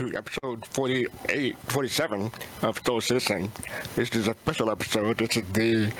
[0.00, 2.32] To episode 48, 47
[2.62, 3.52] of Soul Citizen.
[3.94, 5.18] This is a special episode.
[5.18, 5.92] This is the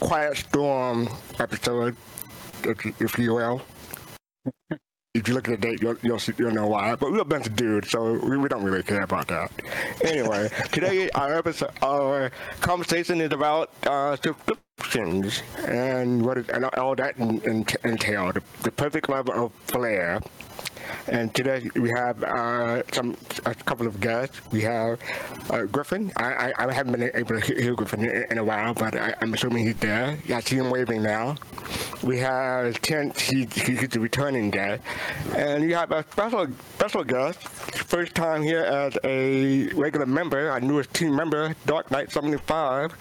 [0.00, 1.08] Quiet Storm
[1.38, 1.96] episode,
[2.64, 3.62] if if you will.
[5.14, 6.94] If you look at the date, you'll, you'll, see, you'll know why.
[6.94, 9.50] But we're a bunch of dudes, so we, we don't really care about that.
[10.04, 12.30] Anyway, today our episode, our
[12.60, 18.30] conversation is about uh, subscriptions and what is, and all that en- en- entail.
[18.30, 20.20] The, the perfect level of flair.
[21.08, 23.16] And today we have uh, some
[23.46, 24.40] a couple of guests.
[24.52, 24.98] We have
[25.50, 26.12] uh, Griffin.
[26.16, 29.14] I, I, I haven't been able to hear Griffin in, in a while, but I,
[29.20, 30.18] I'm assuming he's there.
[30.26, 31.36] Yeah, I see him waving now.
[32.02, 33.20] We have Kent.
[33.20, 34.82] He, he- he's a returning guest,
[35.34, 37.38] and you have a special special guest.
[37.88, 42.94] First time here as a regular member, our newest team member, Dark Knight 75.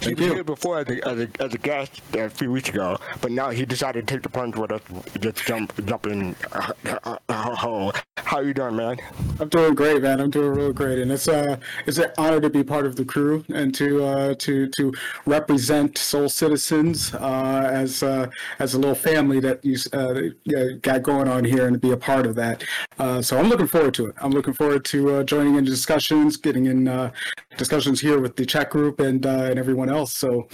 [0.00, 2.98] He was here before as a, as, a, as a guest a few weeks ago,
[3.20, 4.80] but now he decided to take the plunge with us,
[5.20, 6.72] just jump jump in uh,
[7.04, 7.92] uh, hole.
[8.16, 8.96] How you doing, man?
[9.40, 10.20] I'm doing great, man.
[10.20, 13.04] I'm doing real great, and it's uh it's an honor to be part of the
[13.04, 14.92] crew and to uh to to
[15.26, 21.28] represent Soul Citizens uh as uh as a little family that you uh got going
[21.28, 22.64] on here and to be a part of that.
[22.98, 24.14] Uh, so I'm looking forward to it.
[24.20, 27.12] I'm looking forward to uh, joining in discussions, getting in uh,
[27.56, 30.14] discussions here with the chat group and uh, and everyone else.
[30.14, 30.48] So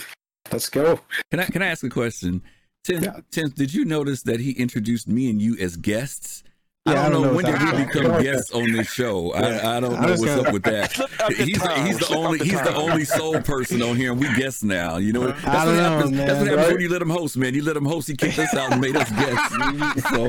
[0.53, 1.01] let's go.
[1.31, 2.43] Can I can I ask a question?
[2.85, 3.21] Tim, Yeah.
[3.31, 6.43] Tim, did you notice that he introduced me and you as guests?
[6.87, 9.33] I don't, I don't know, know when did that we become guests on this show.
[9.33, 11.01] I, I don't know was what's gonna- up with that.
[11.25, 14.21] Up He's the, he's the only the he's the only soul person on here, and
[14.21, 14.99] we guests now.
[14.99, 16.11] You know, that's I what don't know, happens.
[16.13, 16.27] man.
[16.27, 17.55] that's what happens when you let him host, man.
[17.55, 20.05] You let him host, he kicked us out and made us guests.
[20.11, 20.27] So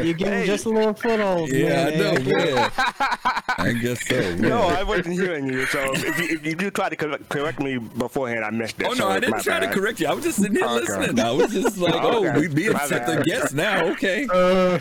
[0.00, 1.48] You're getting just a little foothold.
[1.50, 2.70] yeah, I know, Hey, yeah.
[3.58, 4.14] I guess so.
[4.14, 4.34] Yeah.
[4.36, 5.66] No, I wasn't hearing you.
[5.66, 8.84] So if you, if you do try to correct, correct me beforehand, I missed it.
[8.86, 10.06] Oh no, so I didn't try to correct you.
[10.06, 10.74] I was just sitting here Okay.
[10.86, 11.18] listening.
[11.18, 12.38] I was just like, oh, Okay.
[12.38, 13.24] we being My set the bad.
[13.24, 13.86] guests now.
[13.86, 14.28] Okay.
[14.32, 14.78] Uh,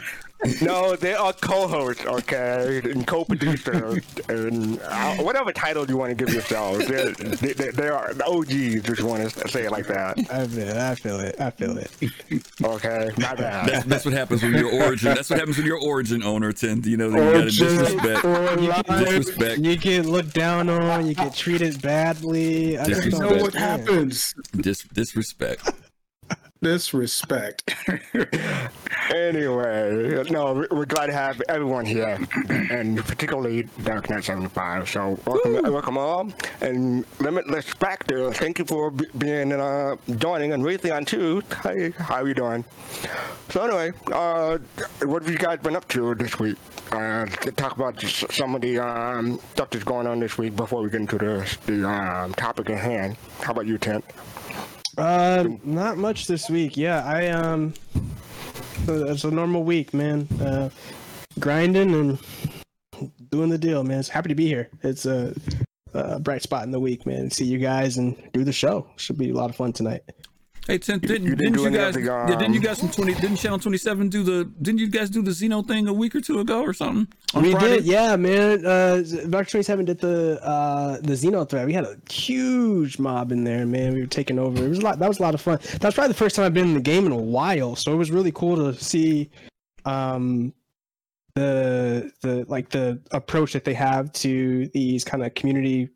[0.61, 6.33] No, they are co-hosts, okay, and co-producers, and uh, whatever title you want to give
[6.33, 6.87] yourselves.
[6.87, 8.89] They're, they, they, they are the OGs.
[8.89, 10.77] If you want to say it like that, I feel it.
[10.77, 11.35] I feel it.
[11.39, 11.91] I feel it.
[12.63, 13.09] okay.
[13.17, 13.67] My bad.
[13.69, 15.13] That's, that's what happens when you're origin.
[15.13, 16.51] That's what happens when you're origin owner.
[16.51, 18.19] Tend you know you gotta disrespect.
[18.19, 18.55] for.
[18.55, 19.59] Disrespect.
[19.59, 21.07] You get looked down on.
[21.07, 22.77] You get treated badly.
[22.77, 23.05] I Disrespect.
[23.05, 24.33] You don't know what happens?
[24.55, 25.69] Dis, disrespect.
[26.69, 27.75] Disrespect.
[29.13, 32.17] Anyway, no, we- we're glad to have everyone here,
[32.49, 34.89] and particularly Dark Knight 75.
[34.89, 36.31] So welcome, welcome all,
[36.61, 38.33] and Limitless Factor.
[38.33, 41.43] Thank you for b- being uh, joining, and Raytheon too.
[41.61, 42.65] Hey, how are you doing?
[43.51, 44.57] So anyway, uh,
[45.03, 46.57] what have you guys been up to this week?
[46.91, 50.81] Uh, to talk about some of the um, stuff that's going on this week before
[50.81, 53.17] we get into the, the um, topic at hand.
[53.41, 54.03] How about you, Tent?
[54.97, 56.77] Uh, not much this week.
[56.77, 57.73] Yeah, I um,
[58.87, 60.27] it's a normal week, man.
[60.39, 60.69] Uh,
[61.39, 62.19] grinding and
[63.29, 63.99] doing the deal, man.
[63.99, 64.69] It's happy to be here.
[64.83, 65.35] It's a,
[65.93, 67.29] a bright spot in the week, man.
[67.29, 68.87] See you guys and do the show.
[68.95, 70.03] Should be a lot of fun tonight.
[70.67, 71.93] Hey, Tim, didn't, you didn't didn't you guys?
[71.93, 73.13] the, yeah, didn't you um, guys from twenty?
[73.13, 74.45] Didn't Channel Twenty Seven do the?
[74.63, 77.07] Didn't you guys do the Xeno thing a week or two ago or something?
[77.39, 77.77] We Friday?
[77.77, 78.65] did, yeah, man.
[78.65, 81.67] Uh, Dark Twenty Seven did the uh the Xeno threat.
[81.67, 83.93] We had a huge mob in there, man.
[83.93, 84.65] We were taking over.
[84.65, 84.97] It was a lot.
[84.97, 85.59] That was a lot of fun.
[85.61, 87.75] That was probably the first time I've been in the game in a while.
[87.75, 89.29] So it was really cool to see,
[89.85, 90.51] um,
[91.35, 95.89] the the like the approach that they have to these kind of community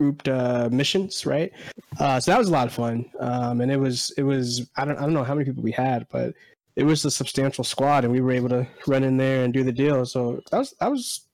[0.00, 1.52] grouped uh missions right
[2.00, 4.84] uh so that was a lot of fun um and it was it was i
[4.84, 6.34] don't i don't know how many people we had but
[6.74, 9.62] it was a substantial squad and we were able to run in there and do
[9.62, 11.28] the deal so that was that was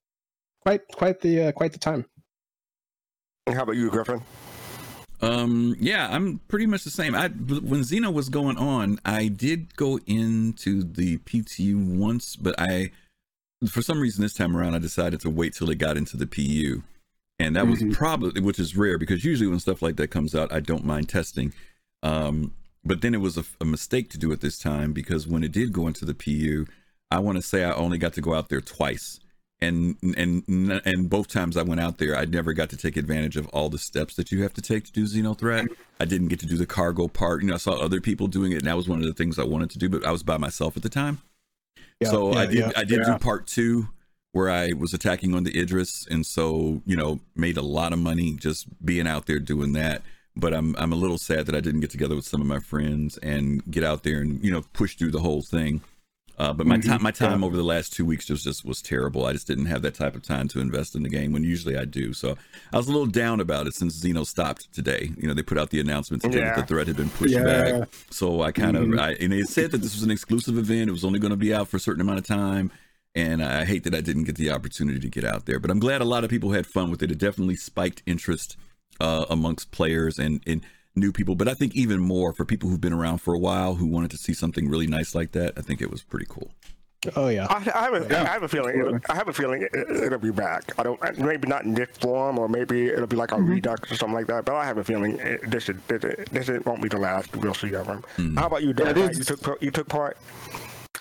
[0.60, 2.04] quite quite the uh, quite the time
[3.54, 4.22] how about you, Griffin?
[5.22, 7.14] Um, yeah, I'm pretty much the same.
[7.14, 12.90] I when Xeno was going on, I did go into the PTU once, but I
[13.68, 16.26] for some reason this time around I decided to wait till it got into the
[16.26, 16.82] PU.
[17.40, 17.92] And that was Mhm.
[17.92, 21.08] probably which is rare because usually when stuff like that comes out, I don't mind
[21.08, 21.52] testing.
[22.02, 22.52] Um,
[22.84, 25.52] but then it was a, a mistake to do it this time because when it
[25.52, 26.66] did go into the PU,
[27.10, 29.20] I want to say I only got to go out there twice
[29.60, 30.42] and and
[30.84, 33.68] and both times I went out there, I never got to take advantage of all
[33.68, 35.68] the steps that you have to take to do Xenothreat.
[35.98, 37.42] I didn't get to do the cargo part.
[37.42, 39.38] You know, I saw other people doing it, and that was one of the things
[39.38, 41.18] I wanted to do, but I was by myself at the time.
[42.00, 43.12] Yeah, so I did yeah, I did yeah.
[43.12, 43.88] do part two
[44.32, 47.98] where I was attacking on the Idris, and so you know made a lot of
[47.98, 50.02] money just being out there doing that.
[50.36, 52.60] But I'm I'm a little sad that I didn't get together with some of my
[52.60, 55.80] friends and get out there and you know push through the whole thing.
[56.38, 58.80] Uh, but my Mhm, time my time over the last two weeks just just was
[58.80, 59.26] terrible.
[59.26, 61.76] I just didn't have that type of time to invest in the game when usually
[61.76, 62.14] I do.
[62.14, 62.38] So
[62.72, 65.10] I was a little down about it since Xeno stopped today.
[65.18, 66.54] You know they put out the announcement today Yeah.
[66.54, 67.42] that the threat had been pushed Yeah.
[67.44, 67.88] back.
[68.10, 68.98] So I kind of Mhm.
[68.98, 70.88] I, and they said that this was an exclusive event.
[70.88, 72.70] It was only going to be out for a certain amount of time.
[73.14, 75.80] And I hate that I didn't get the opportunity to get out there, but I'm
[75.80, 77.10] glad a lot of people had fun with it.
[77.10, 78.56] It definitely spiked interest
[79.00, 80.62] uh, amongst players and, and
[80.94, 81.34] new people.
[81.34, 84.12] But I think even more for people who've been around for a while who wanted
[84.12, 85.54] to see something really nice like that.
[85.56, 86.52] I think it was pretty cool.
[87.16, 87.46] Oh yeah.
[87.48, 88.78] I, I have a, Yeah, I have a feeling.
[88.78, 90.78] It'll, I have a feeling it, it'll be back.
[90.78, 91.00] I don't.
[91.18, 94.26] Maybe not in this form, or maybe it'll be like a redux or something like
[94.26, 94.44] that.
[94.44, 96.98] But I have a feeling it, this is this, is- this is, won't be the
[96.98, 98.36] last we'll see of them.
[98.36, 98.88] How about you, Dan?
[98.88, 99.18] it is.
[99.18, 100.18] you took you took part.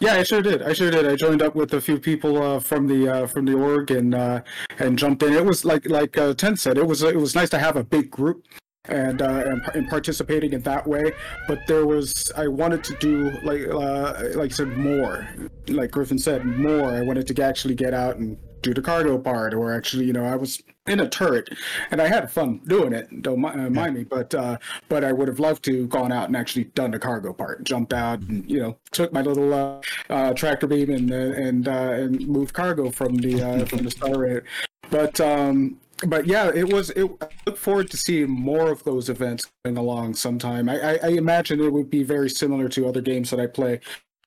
[0.02, 0.62] Yeah, I sure did.
[0.62, 1.06] I sure did.
[1.06, 4.16] I joined up with a few people uh, from the uh, from the org and
[4.16, 4.42] uh,
[4.80, 5.34] and jumped in.
[5.34, 6.78] It was like like uh, Ten said.
[6.78, 8.46] It was it was nice to have a big group
[8.86, 11.12] and uh, and, and participating in that way.
[11.50, 15.28] But there was I wanted to do like uh, like said more.
[15.68, 16.92] Like Griffin said, more.
[16.92, 20.26] I wanted to actually get out and do the cargo part, or actually, you know,
[20.26, 21.50] I was in a turret,
[21.92, 23.22] and I had fun doing it.
[23.22, 24.58] Don't uh, mind me, but uh,
[24.88, 27.94] but I would have loved to gone out and actually done the cargo part, jumped
[27.94, 31.92] out, and you know, took my little uh, uh, tractor beam and uh, and uh,
[31.92, 34.44] and moved cargo from the uh, from the star.
[34.90, 36.90] But um, but yeah, it was.
[36.92, 40.70] It, I look forward to seeing more of those events going along sometime.
[40.70, 43.82] I, I, I imagine it would be very similar to other games that I play,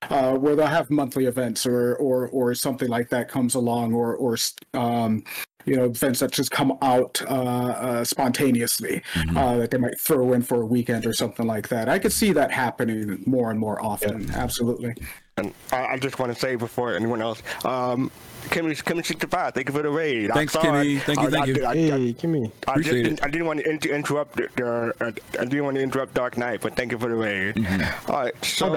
[0.09, 4.15] uh, where they'll have monthly events or or or something like that comes along, or
[4.15, 4.37] or
[4.73, 5.23] um,
[5.65, 9.01] you know events that just come out uh, uh, spontaneously
[9.35, 11.87] uh, that they might throw in for a weekend or something like that.
[11.89, 14.29] I could see that happening more and more often.
[14.31, 14.93] Absolutely.
[15.37, 18.11] And I, I just want to say before anyone else, um,
[18.49, 19.53] Kimmy Kimmy sixty five.
[19.55, 20.29] Thank you for the raid.
[20.29, 20.97] I'm Thanks, sorry.
[20.97, 21.01] Kimmy.
[21.01, 21.65] Thank you, I- thank I- you.
[21.65, 22.51] I- I- Hey, give me.
[22.67, 23.23] I, Appreciate didn't, it.
[23.23, 26.37] I didn't want to inter- interrupt the, the uh, I didn't want to interrupt Dark
[26.37, 27.55] Knight, but thank you for the raid.
[27.55, 28.11] Mm-hmm.
[28.11, 28.73] All right, so Oh,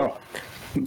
[0.77, 0.87] no.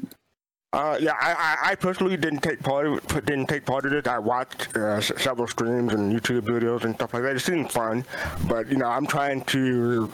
[0.72, 4.08] Uh, yeah, I, I, personally didn't take part of it, didn't take part of it.
[4.08, 7.36] I watched uh, several streams and YouTube videos and stuff like that.
[7.36, 8.06] It seemed fun,
[8.48, 10.12] but you know, I'm trying to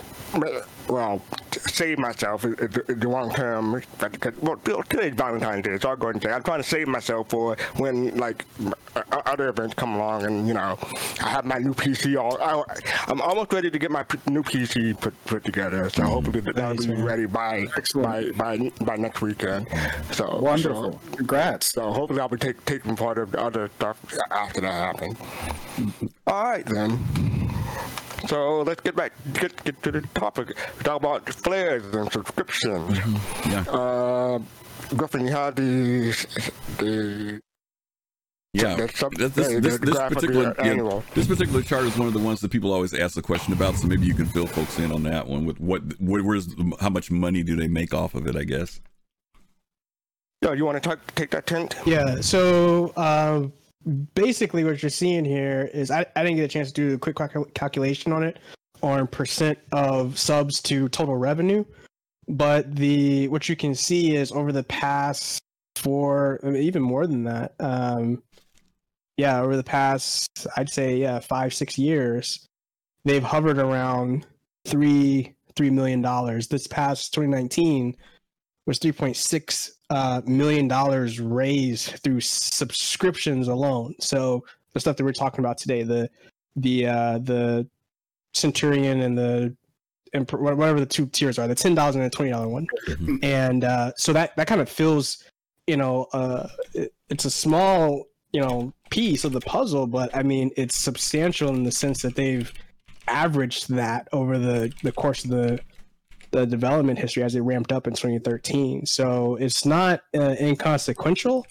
[0.88, 1.22] well
[1.52, 3.82] save myself in the long term.
[4.00, 4.58] Because, well,
[4.90, 8.16] today's Valentine's Day, so I'll go and say I'm trying to save myself for when
[8.18, 8.44] like
[8.96, 10.78] uh, other events come along, and you know,
[11.22, 12.38] I have my new PC all.
[12.42, 12.64] I,
[13.08, 16.56] I'm almost ready to get my p- new PC put, put together, so hopefully that-
[16.56, 17.04] that'll Nice, be man.
[17.06, 19.68] ready by by by by next weekend.
[20.12, 20.94] So Wonderful.
[20.94, 21.68] so- Congrats.
[21.74, 23.98] so hopefully I'll be take, taking part of the other stuff
[24.32, 25.18] after that happens.
[26.28, 27.00] All right then.
[28.28, 30.56] So let's get back get get to the topic.
[30.84, 32.98] Talk about flares and subscriptions.
[33.48, 33.62] Yeah.
[33.70, 34.40] Uh,
[34.96, 36.12] Griffin, you had the
[36.78, 37.42] the
[38.54, 41.84] Yeah, That's some- this, this, yeah, this, the this particular uh, yeah, this particular chart
[41.86, 43.76] is one of the ones that people always ask the question about.
[43.76, 46.48] So maybe you can fill folks in on that one with what, where, where's
[46.80, 48.36] how much money do they make off of it?
[48.36, 48.80] I guess.
[50.42, 51.76] Yo, you want to talk, take that tent?
[51.86, 52.22] Yeah.
[52.22, 53.52] So um,
[54.14, 56.98] basically, what you're seeing here is I, I didn't get a chance to do a
[56.98, 58.40] quick calcul- calculation on it
[58.82, 61.64] on percent of subs to total revenue,
[62.28, 65.42] but the what you can see is over the past
[65.76, 67.54] four, even more than that.
[67.60, 68.24] Um,
[69.18, 72.48] yeah, over the past, I'd say yeah, five six years,
[73.06, 74.26] they've hovered around
[74.66, 76.48] three three million dollars.
[76.48, 77.96] This past 2019
[78.66, 83.96] was 3.6 uh, million dollars raised through subscriptions alone.
[84.00, 84.44] So
[84.74, 86.10] the stuff that we're talking about today, the
[86.56, 87.68] the uh, the
[88.34, 89.56] Centurion and the
[90.14, 93.24] Emperor, whatever the two tiers are, the ten dollars and the twenty dollar one, Mhm.
[93.24, 95.24] and uh, so that that kind of feels,
[95.68, 100.24] you know, uh, it, it's a small you know piece of the puzzle, but I
[100.24, 102.52] mean it's substantial in the sense that they've
[103.08, 105.60] averaged that over the the course of the
[106.36, 108.86] the development history as it ramped up in 2013.
[108.86, 111.48] So it's not uh, inconsequential.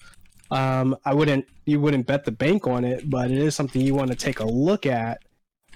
[0.51, 3.95] Um, I wouldn't you wouldn't bet the bank on it, but it is something you
[3.95, 5.23] want to take a look at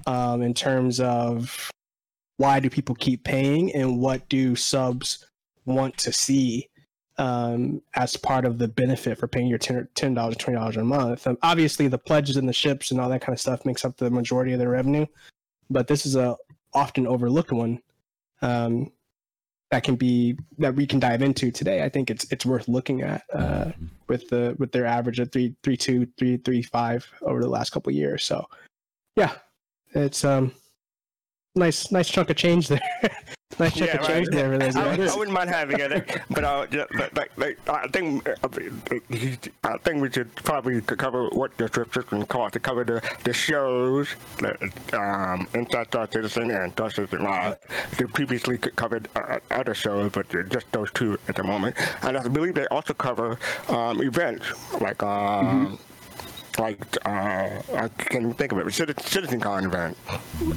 [0.05, 1.71] um, in terms of
[2.37, 5.25] why do people keep paying and what do subs
[5.65, 6.69] want to see
[7.17, 11.25] um, as part of the benefit for paying your ten dollars twenty dollars a month.
[11.25, 13.97] Um, obviously, the pledges and the ships and all that kind of stuff makes up
[13.97, 15.07] the majority of their revenue,
[15.67, 16.37] but this is a
[16.75, 17.81] often overlooked one
[18.41, 18.91] um,
[19.71, 21.83] that can be that we can dive into today.
[21.83, 23.71] I think it's it's worth looking at uh,
[24.07, 27.71] with the with their average of three three two three three five over the last
[27.71, 28.23] couple of years.
[28.23, 28.45] So
[29.15, 29.33] yeah,
[29.93, 30.51] it's um
[31.59, 32.79] nice nice chunk of change there.
[33.59, 34.35] nice chunk Yeah, of change right.
[34.35, 35.11] there for those I, guys.
[35.11, 38.47] I wouldn't mind having it, but uh, yeah, like, like, like, I think uh,
[39.63, 44.07] I think we should probably cover what the subscription costs to cover the, the shows,
[44.37, 44.51] the,
[44.97, 47.57] um, Inside Star Citizen and Star Citizen Live.
[47.97, 51.75] They previously covered uh, other shows, but just those two at the moment.
[52.03, 53.37] And I believe they also cover
[53.67, 54.45] um, events
[54.79, 55.03] like.
[55.03, 55.77] Um,
[56.57, 58.73] like uh, I can't even think of it.
[58.73, 58.95] Citizen,
[59.39, 59.97] CitizenCon event.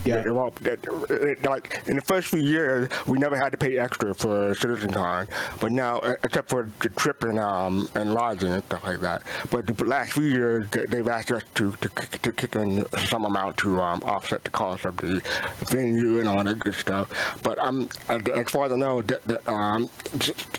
[0.05, 0.17] Yeah.
[0.27, 3.79] It- well, it- it- like in the first few years, we never had to pay
[3.79, 5.29] extra for CitizenCon,
[5.61, 9.23] but now, uh, except for the trip and um and lodging and stuff like that.
[9.51, 12.87] But the last few years, they- they've asked us to to, kick- to kick in
[13.07, 15.21] some amount to um, offset the cost of the
[15.67, 17.09] venue and all that good stuff.
[17.43, 19.89] But um, as far as I know, the, the, um,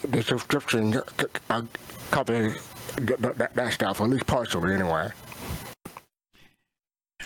[0.09, 1.01] the subscription
[1.49, 1.61] uh,
[2.11, 2.57] covers
[2.97, 5.09] that, that, that stuff, at least partially anyway.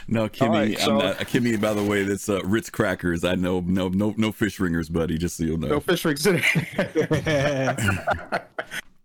[0.08, 1.18] No, Kimmy, right, so- I'm not.
[1.20, 3.24] Kimmy, by the way, that's uh, Ritz crackers.
[3.24, 5.18] I know, no, no, no fish ringers, buddy.
[5.18, 5.68] Just so you know.
[5.68, 6.40] No fish rings in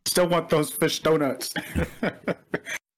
[0.05, 1.53] Still want those fish donuts.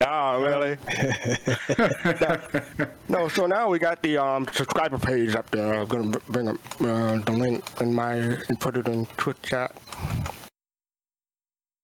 [0.07, 0.77] Oh, really?
[3.09, 5.73] no, so now we got the um, subscriber page up there.
[5.73, 9.41] I'm going to bring up uh, the link in my and put it in Twitch
[9.43, 9.75] chat.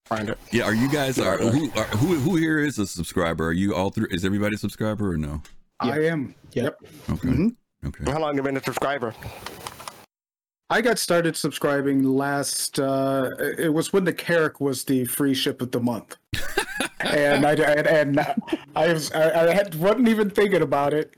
[0.07, 0.39] Find it.
[0.51, 3.47] Yeah, are you guys are who are, who who here is a subscriber?
[3.47, 4.09] Are you all through?
[4.11, 5.43] Is everybody a subscriber or no?
[5.81, 6.35] I am.
[6.53, 6.79] Yep.
[7.11, 7.57] Okay, Mhm.
[7.87, 8.11] okay.
[8.11, 9.15] How long have you been a subscriber?
[10.73, 12.79] I got started subscribing last.
[12.79, 16.17] Uh, it was when the Carrack was the free ship of the month,
[17.01, 18.21] and I and, and
[18.77, 21.15] I was I, I had, wasn't even thinking about it.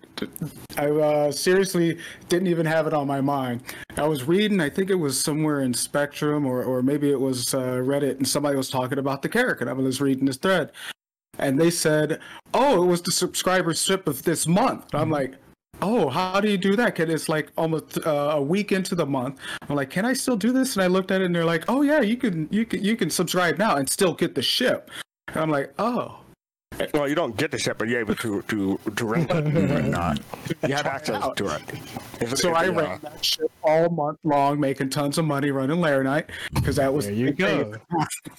[0.78, 1.98] I uh, seriously
[2.30, 3.62] didn't even have it on my mind.
[3.98, 4.58] I was reading.
[4.60, 8.26] I think it was somewhere in Spectrum or or maybe it was uh, Reddit, and
[8.26, 10.72] somebody was talking about the Carrack, and I was reading this thread,
[11.38, 12.20] and they said,
[12.54, 15.34] "Oh, it was the subscriber ship of this month." And I'm like.
[15.84, 16.94] Oh, how do you do that?
[16.94, 19.40] Cause it's like almost uh, a week into the month.
[19.68, 20.76] I'm like, can I still do this?
[20.76, 22.94] And I looked at it, and they're like, oh yeah, you can, you can, you
[22.94, 24.92] can subscribe now and still get the ship.
[25.28, 26.20] And I'm like, oh,
[26.94, 29.70] Well, you don't get the ship, but you're able to to to rent it and
[29.70, 30.20] whatnot.
[30.68, 31.62] You have access to it.
[32.20, 35.50] It's- so it's, I uh, ran that ship all month long, making tons of money
[35.50, 37.72] running Laranite because that was There you go.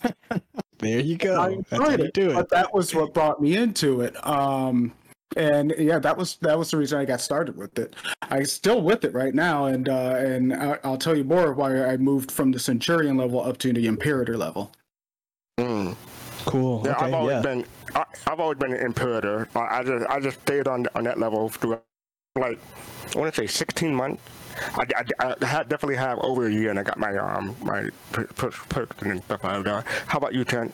[0.84, 1.40] There you go.
[1.40, 2.34] I how enjoyed it, do it.
[2.36, 4.16] but that was what brought me into it.
[4.28, 4.94] Um,
[5.36, 7.96] and yeah, that was that was the reason I got started with it.
[8.22, 11.84] I still with it right now, and uh, and I, I'll tell you more why
[11.86, 14.72] I moved from the Centurion level up to the Imperator level.
[15.60, 15.96] mm.
[16.46, 16.82] Cool.
[16.86, 17.06] Yeah, okay.
[17.06, 17.42] I've always Yeah.
[17.42, 19.48] been I, I've always been an imperator.
[19.56, 21.80] I, I just I just stayed on on that level through
[22.38, 22.60] like
[23.16, 24.22] I want to say 16 months.
[24.76, 24.86] I,
[25.20, 28.26] I, I had definitely have over a year, and I got my um my per-
[28.26, 29.86] per- and stuff like that.
[30.08, 30.74] How about you, Trent?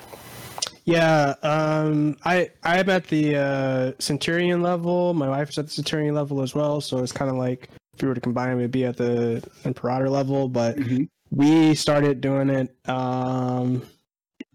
[0.86, 5.14] Yeah, um, I I'm at the uh, Centurion level.
[5.14, 8.02] My wife is at the Centurion level as well, so it's kind of like if
[8.02, 10.48] we were to combine, we'd be at the Imperator level.
[10.50, 11.08] But Mhm.
[11.32, 12.76] we started doing it.
[12.90, 13.84] Um,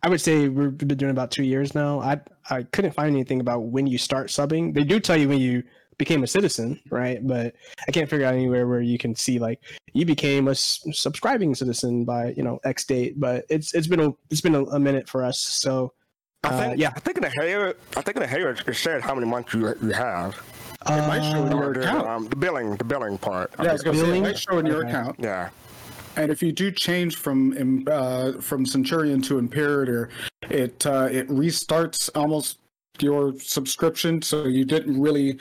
[0.03, 2.01] I would say we've been doing it about two years now.
[2.01, 4.75] I I couldn't find anything about when you start subbing.
[4.75, 5.63] They do tell you when you
[5.99, 7.25] became a citizen, right?
[7.27, 7.55] But
[7.87, 9.61] I can't figure out anywhere where you can see like
[9.93, 13.19] you became a s- subscribing citizen by you know X date.
[13.21, 15.39] But it's it's been a it's been a, a minute for us.
[15.39, 15.93] So
[16.43, 16.93] I Uh, think yeah.
[16.97, 19.55] I think in the hair I think in the hair it said how many months
[19.55, 20.41] you you have.
[20.87, 22.07] It might show in Uh, your the, account.
[22.07, 23.51] um, the billing the billing part.
[23.63, 24.91] Yeah, I was gonna say it might show in your Okay.
[24.91, 25.17] account.
[25.19, 25.49] yeah.
[26.17, 30.11] And if you do change from uh, from Centurion to Imperator,
[30.51, 32.59] it uh, it restarts almost
[33.01, 34.23] your subscription.
[34.23, 35.41] So you didn't really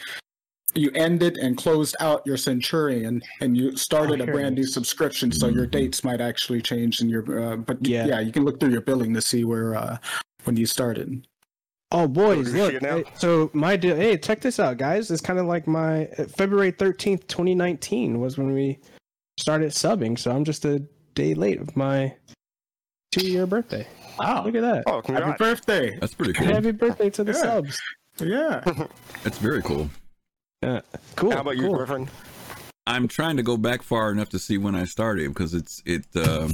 [0.75, 5.31] you ended and closed out your Centurion, and you started Oh, a brand new subscription.
[5.31, 7.23] So your dates might actually change in your.
[7.53, 8.05] Uh, but Yeah.
[8.07, 8.19] yeah.
[8.19, 9.97] you can look through your billing to see where uh,
[10.45, 11.27] when you started.
[11.91, 12.83] Oh boys, do you see look.
[12.83, 13.95] hey, so my deal.
[13.95, 15.11] Hey, check this out, guys.
[15.11, 18.79] It's kind of like my uh, February thirteenth, twenty nineteen, was when we
[19.39, 20.17] started subbing.
[20.17, 20.79] So I'm just a
[21.13, 22.15] day late of my
[23.11, 23.85] two-year birthday.
[24.17, 24.43] Wow!
[24.43, 24.83] Look at that.
[24.87, 25.97] Oh, Happy birthday!
[25.99, 26.47] That's pretty cool.
[26.47, 27.37] Happy birthday to the Yeah.
[27.41, 27.79] subs.
[28.19, 28.63] Yeah.
[29.23, 29.87] That's very cool.
[30.63, 30.81] Yeah,
[31.15, 31.31] cool.
[31.31, 31.69] How about you.
[31.69, 32.09] Griffin?
[32.87, 36.05] I'm trying to go back far enough to see when I started because it's it
[36.15, 36.53] um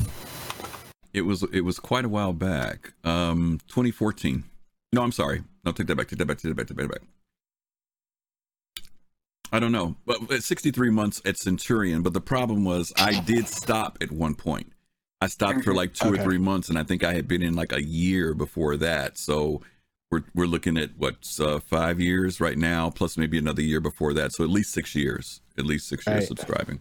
[1.13, 2.93] it was it was quite a while back.
[3.03, 4.43] Um 2014.
[4.93, 5.43] No, I'm sorry.
[5.63, 6.07] No, take that back.
[6.07, 6.37] Take that back.
[6.37, 6.67] Take that back.
[6.67, 7.01] Take that back.
[9.51, 12.03] I don't know, but at 63 months at Centurion.
[12.03, 14.71] But the problem was I did stop at one point.
[15.21, 16.21] I stopped for like two Okay.
[16.21, 19.17] or three months, and I think I had been in like a year before that.
[19.17, 19.61] So
[20.11, 24.13] we're we're looking at what's uh, five years right now, plus maybe another year before
[24.13, 24.31] that.
[24.33, 25.41] So at least six years.
[25.57, 26.27] At least six years Right.
[26.27, 26.79] subscribing.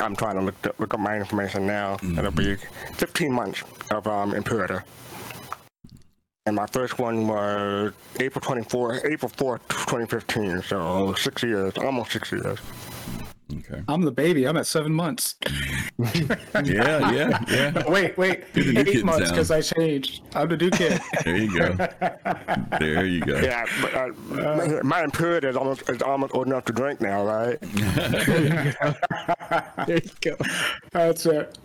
[0.00, 1.96] I'm trying to look look up my information now.
[1.96, 2.18] Mhm.
[2.18, 2.54] It'll be
[2.94, 4.84] 15 months of um, Imperator.
[6.46, 10.62] And my first one was April 24, April 4th, 2015.
[10.62, 12.60] So six years, almost six years.
[13.52, 13.58] Okay.
[13.74, 13.82] Okay.
[13.88, 14.46] I'm the baby.
[14.46, 15.34] I'm at seven months.
[15.98, 17.88] Yeah, yeah, yeah.
[17.92, 20.22] wait, wait, You're the new eight in months because I changed.
[20.34, 21.00] I'm the new kid.
[21.24, 21.88] There you go.
[22.78, 23.38] There you go.
[23.40, 27.58] Yeah, but, uh, my Imperator is almost is almost old enough to drink now, right?
[29.86, 30.36] There you go.
[30.92, 31.58] That's it.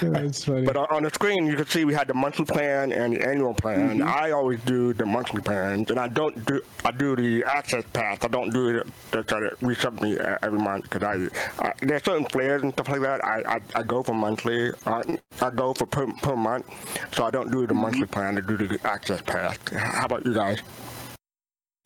[0.00, 0.66] That's funny.
[0.66, 3.26] But on, on the screen, you can see we had the monthly plan and the
[3.26, 4.02] annual plan.
[4.02, 8.18] I always do the monthly plans, and I don't do I do the access pass.
[8.22, 11.72] I don't do the, the try to resub me uh, every month because I, I
[11.80, 13.24] there's certain flares and stuff like that.
[13.24, 14.70] I I, I go for monthly.
[14.86, 15.02] Uh,
[15.40, 16.66] I go for per, per month,
[17.12, 18.38] so I don't do the monthly plan.
[18.38, 19.58] I do the access pass.
[19.72, 20.60] How about you guys?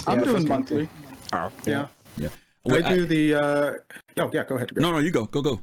[0.07, 0.89] I'm Yeah, doing monthly.
[1.33, 1.87] Oh, Yeah.
[2.17, 2.29] Yeah.
[2.69, 3.35] I Wait, I- do the.
[3.35, 3.73] Uh,
[4.19, 4.71] oh yeah, go ahead.
[4.77, 5.25] no, no, you go.
[5.27, 5.61] Go, go.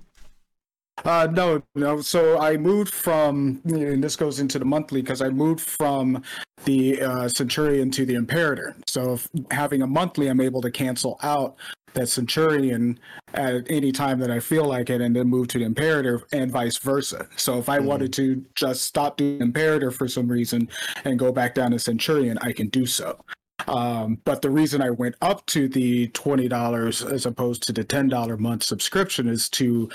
[1.06, 2.02] Uh, no, no.
[2.02, 6.22] So I moved from, and this goes into the monthly because I moved from
[6.66, 8.76] the uh, Centurion to the Imperator.
[8.86, 11.56] So if having a monthly, I'm able to cancel out
[11.94, 13.00] that Centurion
[13.34, 16.52] at any time that I feel like it, and then move to the Imperator, and
[16.52, 17.28] vice versa.
[17.36, 20.70] So if I wanted to just stop doing Imperator for some reason
[21.06, 23.24] and go back down to Centurion, I can do so.
[23.68, 27.84] Um, but the reason I went up to the twenty dollars as opposed to the
[27.84, 29.90] ten dollar month subscription is to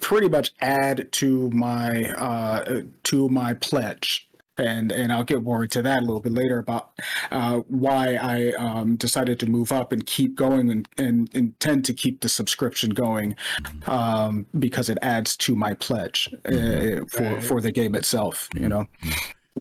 [0.00, 4.27] pretty much add to my uh, to my pledge.
[4.58, 6.90] And and I'll get more into that a little bit later about
[7.30, 11.94] uh, why I um, decided to move up and keep going and, and intend to
[11.94, 13.36] keep the subscription going
[13.86, 18.48] um, because it adds to my pledge uh, for for the game itself.
[18.54, 18.86] You know.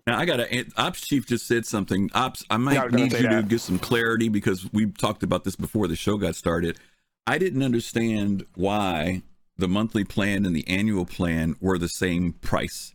[0.06, 0.66] Now I got to.
[0.78, 2.10] Ops chief just said something.
[2.14, 3.48] Ops, I might Yeah, I need say you to that.
[3.48, 6.78] get some clarity because we talked about this before the show got started.
[7.26, 9.24] I didn't understand why
[9.58, 12.94] the monthly plan and the annual plan were the same price.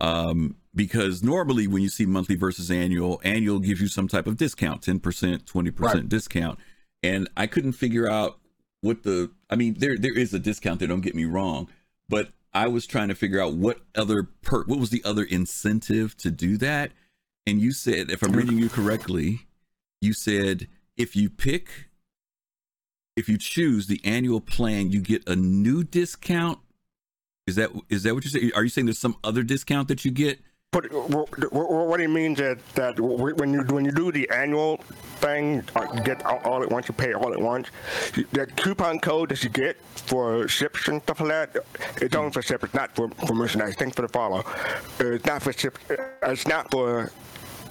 [0.00, 4.36] Um, because normally when you see monthly versus annual, annual gives you some type of
[4.36, 6.08] discount, ten percent, twenty percent Right.
[6.08, 6.58] discount,
[7.02, 8.38] and I couldn't figure out
[8.82, 9.32] what the.
[9.50, 10.88] I mean, there there is a discount there.
[10.88, 11.68] Don't get me wrong,
[12.08, 16.16] but I was trying to figure out what other per what was the other incentive
[16.18, 16.92] to do that.
[17.46, 19.46] And you said, if I'm reading you correctly,
[20.00, 21.88] you said if you pick,
[23.16, 26.58] if you choose the annual plan, you get a new discount.
[27.46, 28.50] Is that is that what you're saying?
[28.56, 30.40] Are you saying there's some other discount that you get?
[30.72, 34.76] But what, what, he means is that when you when you do the annual
[35.22, 37.68] thing, uh, get all, at once, you pay all at once.
[38.32, 41.64] The coupon code that you get for ships and stuff like that,
[42.02, 42.64] it's only for ships.
[42.64, 43.74] It's not for, for merchandise.
[43.76, 44.40] Thanks for the follow.
[45.00, 45.80] Uh, It's not for ships.
[46.22, 47.10] It's not for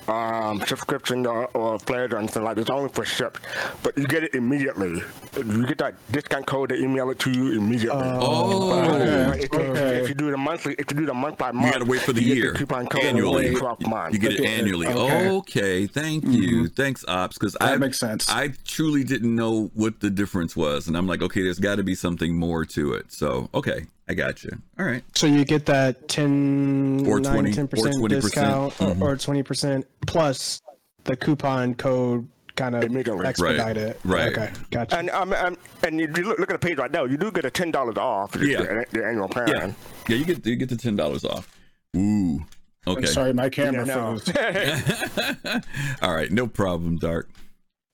[0.07, 2.61] um, subscription or, or pledge or anything like that.
[2.61, 3.39] It's only for ships.
[3.83, 5.01] But you get it immediately.
[5.37, 6.69] You get that discount code.
[6.69, 8.01] They email it to you immediately.
[8.03, 10.01] Oh, Uh, if, you- okay.
[10.01, 11.89] if you do the monthly, if you do the month by month, you got to
[11.89, 13.47] wait for the you get year coupon code annually.
[13.53, 14.13] for the 12th month.
[14.13, 14.87] You get it annually.
[14.87, 15.29] Okay.
[15.29, 16.67] Okay, thank you.
[16.67, 18.29] Thanks, Ops, because I That makes sense.
[18.29, 21.83] I truly didn't know what the difference was, and I'm like, okay, there's got to
[21.83, 23.11] be something more to it.
[23.11, 24.51] So, okay, I got you.
[24.79, 25.03] All right.
[25.15, 28.09] So you get that 10 Or 20 10 or percent 20%.
[28.09, 29.01] discount Mhm.
[29.01, 30.61] or, or 20% plus
[31.05, 33.25] the coupon code kind of Immediately.
[33.25, 33.99] expedite it.
[34.03, 34.31] Right.
[34.31, 34.51] Okay.
[34.71, 34.97] Gotcha.
[34.99, 37.05] And um, um, and you look, look at the page right now.
[37.05, 38.31] You do get a ten dollars off.
[38.33, 38.59] the- Yeah.
[38.61, 39.47] The, the annual plan.
[39.49, 39.71] Yeah,
[40.07, 41.49] yeah, you get you get the ten dollars off.
[41.97, 42.45] Ooh.
[42.87, 43.07] Okay.
[43.07, 44.19] Sorry, my camera Yeah, no.
[44.19, 45.61] froze.
[46.03, 47.29] All right, no problem, Dark.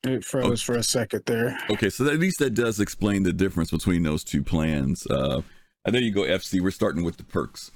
[0.04, 1.58] It froze for a second there.
[1.70, 5.06] Okay, so at least that does explain the difference between those two plans.
[5.08, 5.42] Uh,
[5.86, 6.62] and there you go, FC.
[6.62, 7.72] We're starting with the perks.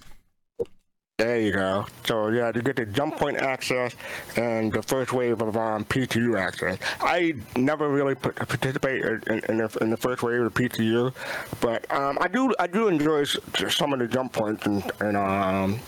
[1.18, 1.86] There you go.
[2.04, 3.96] So yeah, you get the jump point access
[4.36, 6.78] and the first wave of um, PTU access.
[7.00, 11.14] I never really pa- participate in, in, the, in the first wave of PTU,
[11.62, 15.80] but um, I do I do enjoy some of the jump points and, and um,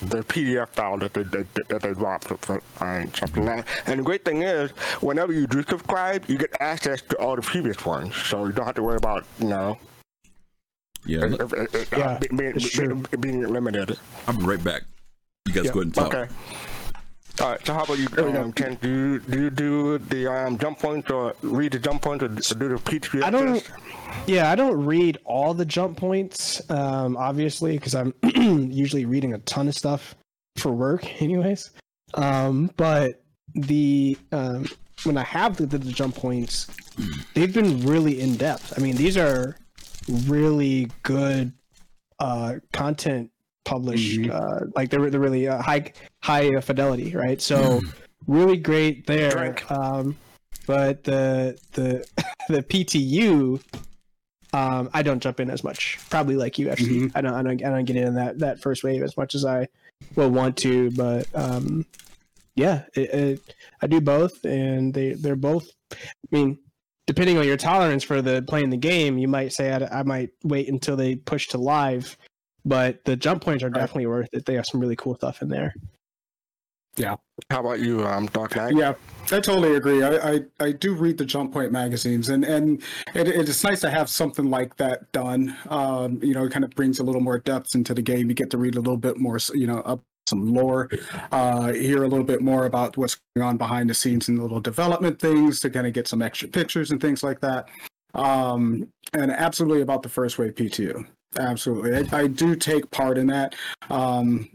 [0.00, 3.66] the PDF file that they, that, that they dropped for, um, like that.
[3.84, 4.70] And the great thing is,
[5.02, 8.64] whenever you do subscribe, you get access to all the previous ones, so you don't
[8.64, 9.78] have to worry about you know
[11.04, 13.02] Yeah, uh, uh, uh, Yeah, be- being, it's true.
[13.10, 13.98] being, being limited.
[14.26, 14.82] I'll be right back.
[15.46, 16.14] You guys go ahead and talk.
[16.14, 16.32] Okay.
[17.40, 17.66] All right.
[17.66, 18.76] So how about you, um, Ken?
[18.82, 22.28] Do you do you do the um, jump points or read the jump points or
[22.28, 23.22] do the PTU?
[23.22, 23.56] I don't.
[23.56, 23.76] access?
[24.26, 29.38] Yeah, I don't read all the jump points, um, obviously, because I'm usually reading a
[29.38, 30.14] ton of stuff
[30.56, 31.70] for work, anyways.
[32.14, 33.22] Um, but
[33.54, 34.66] the um,
[35.04, 36.66] when I have the, the, jump points,
[37.34, 38.74] they've been really in depth.
[38.76, 39.56] I mean, these are
[40.26, 41.52] really good
[42.18, 43.30] uh, content
[43.64, 44.28] published.
[44.28, 45.92] Uh, like they're they're really uh, high
[46.22, 47.40] high fidelity, right?
[47.40, 47.80] So
[48.26, 49.56] really great there.
[49.68, 50.16] Um,
[50.66, 52.06] but the the
[52.48, 53.62] the PTU,
[54.52, 55.98] um, I don't jump in as much.
[56.10, 57.10] Probably like you, FC.
[57.14, 59.44] I don't I don't I don't get in that that first wave as much as
[59.44, 59.68] I
[60.16, 60.90] will want to.
[60.92, 61.86] But um,
[62.54, 65.68] yeah, it, it, I do both, and they they're both.
[65.92, 65.96] I
[66.30, 66.58] mean,
[67.10, 70.30] depending on your tolerance for the playing the game, you might say I, I might
[70.44, 72.16] wait until they push to live.
[72.64, 74.46] But the jump points are definitely worth it.
[74.46, 75.74] They have some really cool stuff in there.
[76.96, 77.16] Yeah.
[77.50, 78.76] How about you, um, Dark Knight?
[78.76, 78.94] Yeah,
[79.24, 80.04] I totally agree.
[80.04, 82.80] I, I, I do read the Jump Point magazines, and and
[83.12, 85.56] it, it's nice to have something like that done.
[85.68, 88.28] Um, you know, it kind of brings a little more depth into the game.
[88.28, 90.88] You get to read a little bit more, you know, up some lore,
[91.32, 94.42] uh, hear a little bit more about what's going on behind the scenes and the
[94.42, 97.68] little development things to kind of get some extra pictures and things like that.
[98.14, 101.06] Um, and absolutely about the first wave PTU.
[101.38, 103.54] Absolutely, I, I do take part in that.
[103.90, 104.48] Um,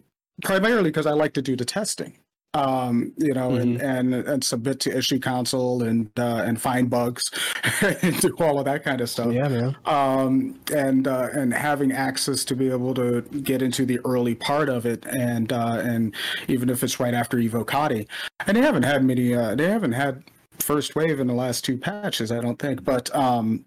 [0.43, 2.17] primarily because I like to do the testing
[2.55, 7.29] um, you know, and, and and submit to issue council and uh, and find bugs
[7.81, 9.33] and do all of that kind of stuff.
[9.33, 9.77] Yeah, man.
[9.85, 14.69] Um, and uh, and having access to be able to get into the early part
[14.69, 16.15] of it, and uh, and
[16.47, 18.07] even if it's right after Evocati,
[18.47, 20.23] and they haven't had many, uh, they haven't had
[20.59, 23.65] first wave in the last two patches, I don't think, but um,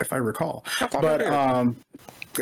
[0.00, 1.76] if I recall, I but um,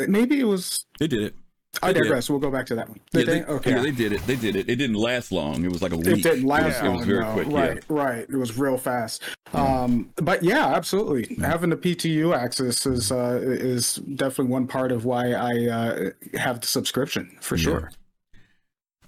[0.07, 0.85] maybe it was.
[0.99, 1.35] They did it.
[1.81, 2.03] I They did.
[2.03, 2.29] digress.
[2.29, 2.99] We'll go back to that one.
[3.13, 3.43] Yeah, they, they?
[3.45, 3.71] Okay.
[3.71, 4.21] yeah, they did it.
[4.27, 4.69] They did it.
[4.69, 5.65] It didn't last long.
[5.65, 6.07] It was like a week.
[6.07, 6.95] It didn't last long.
[6.95, 7.33] It was very no.
[7.33, 7.47] quick.
[7.47, 7.81] Right, Yeah.
[7.89, 8.19] right.
[8.29, 9.23] It was real fast.
[9.53, 11.35] Um, but yeah, absolutely.
[11.43, 16.61] Having the PTU access is uh, is definitely one part of why I uh, have
[16.61, 17.91] the subscription for sure.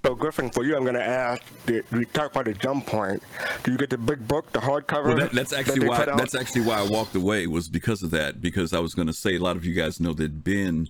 [0.04, 1.42] So Griffin, for you, I'm going to ask.
[1.66, 3.24] Did we talk about the jump point?
[3.64, 5.06] Do you get the big book, the hardcover?
[5.06, 6.06] Well, that, that's actually they why.
[6.06, 8.40] That's actually why I walked away was because of that.
[8.40, 10.88] Because I was going to say a lot of you guys know that Ben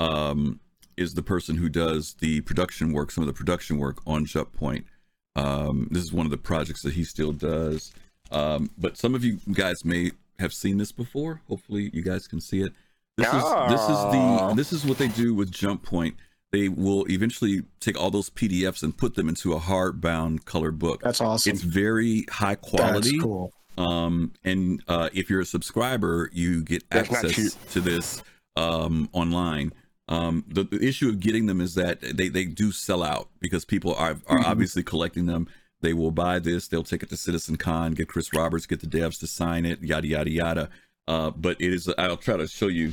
[0.00, 0.58] um,
[0.96, 4.52] is the person who does the production work, some of the production work on Jump
[4.52, 4.86] Point.
[5.34, 7.92] Um, this is one of the projects that he still does.
[8.30, 11.42] Um, but some of you guys may have seen this before.
[11.48, 12.72] Hopefully, you guys can see it.
[13.16, 14.54] This is this is the Oh.
[14.54, 16.16] this is what they do with Jump Point.
[16.52, 21.02] They will eventually take all those PDFs and put them into a hardbound color book.
[21.02, 21.52] That's awesome.
[21.52, 23.12] It's very high quality.
[23.12, 23.52] That's cool.
[23.78, 28.22] Um, and uh, if you're a subscriber, you get That's access to this
[28.56, 29.72] um, online.
[30.08, 33.64] Um, the, the issue of getting them is that they, they do sell out because
[33.64, 34.44] people are, are Mm-hmm.
[34.46, 35.48] obviously collecting them.
[35.80, 38.86] They will buy this, they'll take it to Citizen Con, get Chris Roberts, get the
[38.86, 40.70] devs to sign it, yada, yada, yada.
[41.06, 42.92] Uh, but it is, I'll try to show you.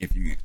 [0.00, 0.36] If you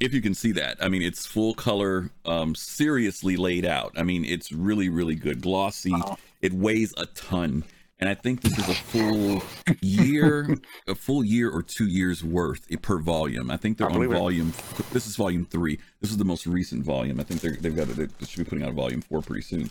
[0.00, 4.02] if you can see that i mean it's full color um seriously laid out i
[4.02, 5.94] mean it's really really good glossy
[6.42, 7.62] it weighs a ton
[8.04, 9.42] and i think this is a full
[9.80, 10.54] year
[10.88, 13.50] a full year or two years worth per volume.
[13.50, 14.18] I think they're I on believe it.
[14.18, 14.52] volume
[14.92, 15.78] this is volume three.
[16.02, 17.18] This is the most recent volume.
[17.18, 19.40] I think they're, they've got it they should be putting out a volume four pretty
[19.42, 19.70] soon.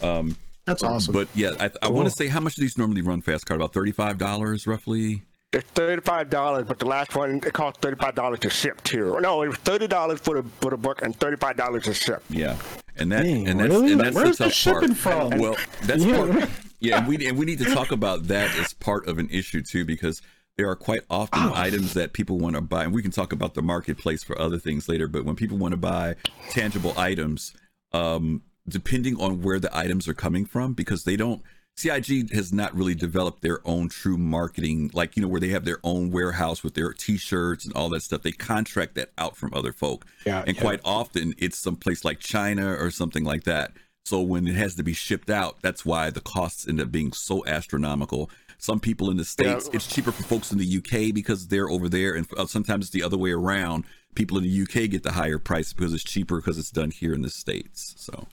[0.00, 1.12] Um That's awesome.
[1.12, 3.58] but yeah i, I want to say how much do these normally run fast cart?
[3.60, 8.48] About $35 roughly It's thirty-five dollars, but the last one it cost thirty-five dollars to
[8.50, 9.18] ship too.
[9.20, 12.22] No, it was thirty dollars for the for the book and thirty-five dollars to ship.
[12.30, 12.56] Yeah,
[12.96, 13.92] and that Dang, and that's really?
[13.92, 15.30] and that's Where's the the tough shipping part.
[15.30, 15.38] from?
[15.40, 16.16] Well, that's Yeah.
[16.16, 19.28] part, yeah, and we and we need to talk about that as part of an
[19.30, 20.22] issue too, because
[20.56, 21.52] there are quite often Oh.
[21.54, 24.58] items that people want to buy, and we can talk about the marketplace for other
[24.58, 25.06] things later.
[25.06, 26.14] But when people want to buy
[26.48, 27.52] tangible items,
[27.92, 31.42] um, depending on where the items are coming from, because they don't.
[31.76, 35.64] CIG has not really developed their own true marketing, like, you know, where they have
[35.64, 38.22] their own warehouse with their t shirts and all that stuff.
[38.22, 40.04] They contract that out from other folk.
[40.26, 40.62] Yeah, and yeah.
[40.62, 43.72] quite often it's someplace like China or something like that.
[44.04, 47.12] So when it has to be shipped out, that's why the costs end up being
[47.12, 48.30] so astronomical.
[48.58, 49.76] Some people in the states, Yeah.
[49.76, 52.92] it's cheaper for folks in the UK because they're over there, and uh, sometimes it's
[52.92, 53.84] the other way around.
[54.14, 57.12] People in the UK get the higher price because it's cheaper because it's done here
[57.14, 57.94] in the states.
[57.96, 58.28] So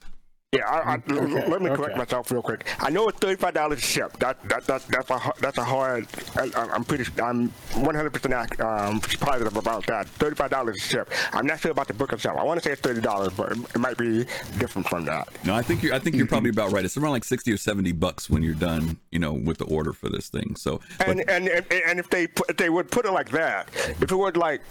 [0.52, 1.98] Yeah, I, I, Okay, let me correct okay.
[2.00, 2.66] myself real quick.
[2.80, 4.18] I know it's thirty-five dollars to ship.
[4.18, 6.08] That that that that's a that's a hard.
[6.36, 7.06] I, I'm pretty.
[7.22, 10.08] I'm one hundred percent um, positive about that.
[10.08, 11.12] Thirty-five dollars to ship.
[11.34, 12.36] I'm not sure about the book itself.
[12.40, 14.26] I want to say it's thirty dollars, but it, it might be
[14.58, 15.30] different from that.
[15.46, 16.84] no, I think you're I think you're probably about right.
[16.84, 19.94] It's around like sixty or seventy bucks when you're done, you know, with the order
[19.94, 20.56] for this thing.
[20.56, 23.30] So, but And and and, and if they put, if they would put it like
[23.30, 23.70] that,
[24.02, 24.62] if it was like,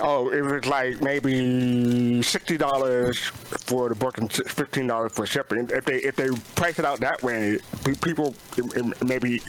[0.00, 5.68] oh, if it's like maybe sixty dollars for the book and fifteen dollars for shipping,
[5.70, 7.58] if they if they price it out that way,
[8.00, 9.40] people it, it may be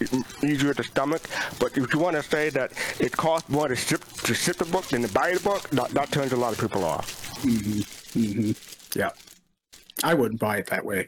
[0.43, 1.21] easier to stomach.
[1.59, 4.65] But if you want to say that it costs more to ship to ship the
[4.65, 7.07] book than to buy the book, that, that turns a lot of people off.
[7.43, 8.19] Mm-hmm.
[8.19, 8.99] Mm-hmm.
[8.99, 9.09] yeah.
[10.01, 11.07] I wouldn't buy it that way.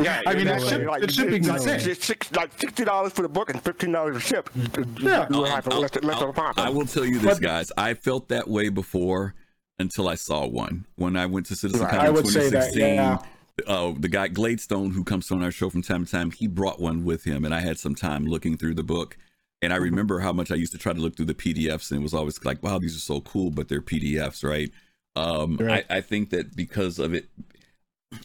[0.00, 0.68] Yeah, I mean, the, exactly.
[0.68, 1.90] ship, Like, the shipping's it's- insane.
[1.92, 4.50] it's six, like sixty dollars for the book and fifteen dollars to ship.
[4.98, 5.28] Yeah.
[5.30, 6.52] you have I'll- less, less of a.
[6.56, 7.70] I will tell you this, But- guys.
[7.76, 9.34] I felt that way before
[9.78, 10.86] until I saw one.
[10.96, 11.90] When I went to Citizen Right.
[11.90, 13.18] Con I in would say that, 2016, yeah.
[13.66, 16.80] Uh, the guy Gladestone, who comes on our show from time to time, he brought
[16.80, 19.16] one with him, and I had some time looking through the book.
[19.62, 22.00] And I remember how much I used to try to look through the PDFs, and
[22.00, 24.70] it was always like, "Wow, these are so cool," but they're PDFs, right?
[25.16, 25.86] Um, Right.
[25.88, 27.28] I, I think that because of it,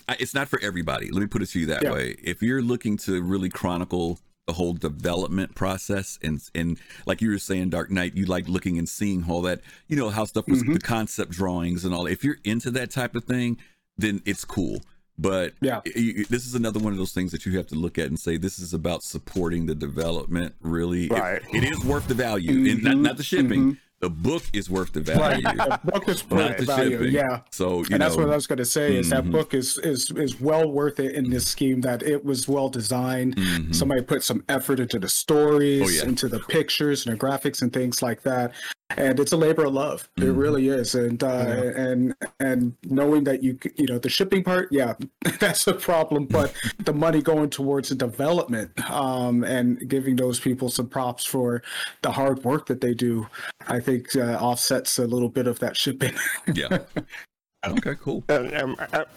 [0.09, 1.11] I- it's not for everybody.
[1.11, 1.93] Let me put it to you that Yeah.
[1.93, 2.15] way.
[2.23, 7.37] If you're looking to really chronicle the whole development process and and like you were
[7.37, 10.63] saying Dark Knight you like looking and seeing all that you know how stuff was
[10.63, 10.73] Mhm.
[10.73, 13.57] the concept drawings and all if you're into that type of thing
[13.95, 14.81] then it's cool
[15.19, 15.81] but Yeah.
[15.85, 18.37] this is another one of those things that you have to look at and say
[18.37, 22.95] this is about supporting the development really It- it is worth the value and not,
[22.95, 25.57] Mhm, not the shipping the book is worth the value Right.
[25.57, 26.91] The book is worth the value.
[26.91, 27.41] shipping Yeah.
[27.51, 29.31] so you and that's know, what I was going to say is that Mhm.
[29.31, 33.35] book is is is well worth it in this scheme that it was well designed.
[33.35, 33.75] mhm.
[33.75, 36.03] Somebody put some effort into the stories, Oh, yeah.
[36.09, 38.53] into the pictures and the graphics and things like that.
[38.97, 40.09] And it's a labor of love.
[40.17, 40.37] It Mhm.
[40.37, 40.95] really is.
[40.95, 41.27] And uh,
[41.75, 44.93] and and knowing that you you know the shipping part, yeah,
[45.39, 46.25] that's a problem.
[46.25, 51.61] But the money going towards the development um, and giving those people some props for
[52.01, 53.27] the hard work that they do,
[53.67, 56.13] I think uh, offsets a little bit of that shipping.
[56.53, 56.79] yeah
[57.67, 58.75] okay cool And, and,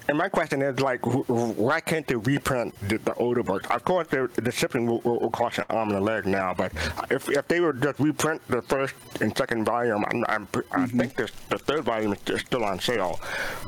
[0.09, 3.69] and my question is like, wh- wh- why can't they reprint the, the older books?
[3.71, 6.53] Of course, the, the shipping will, will, will cost an arm and a leg now,
[6.53, 6.73] but
[7.11, 10.87] if, if they would just reprint the first and second volume, I'm, I'm, pre- I
[10.87, 13.21] think this, the third volume is, is still on sale,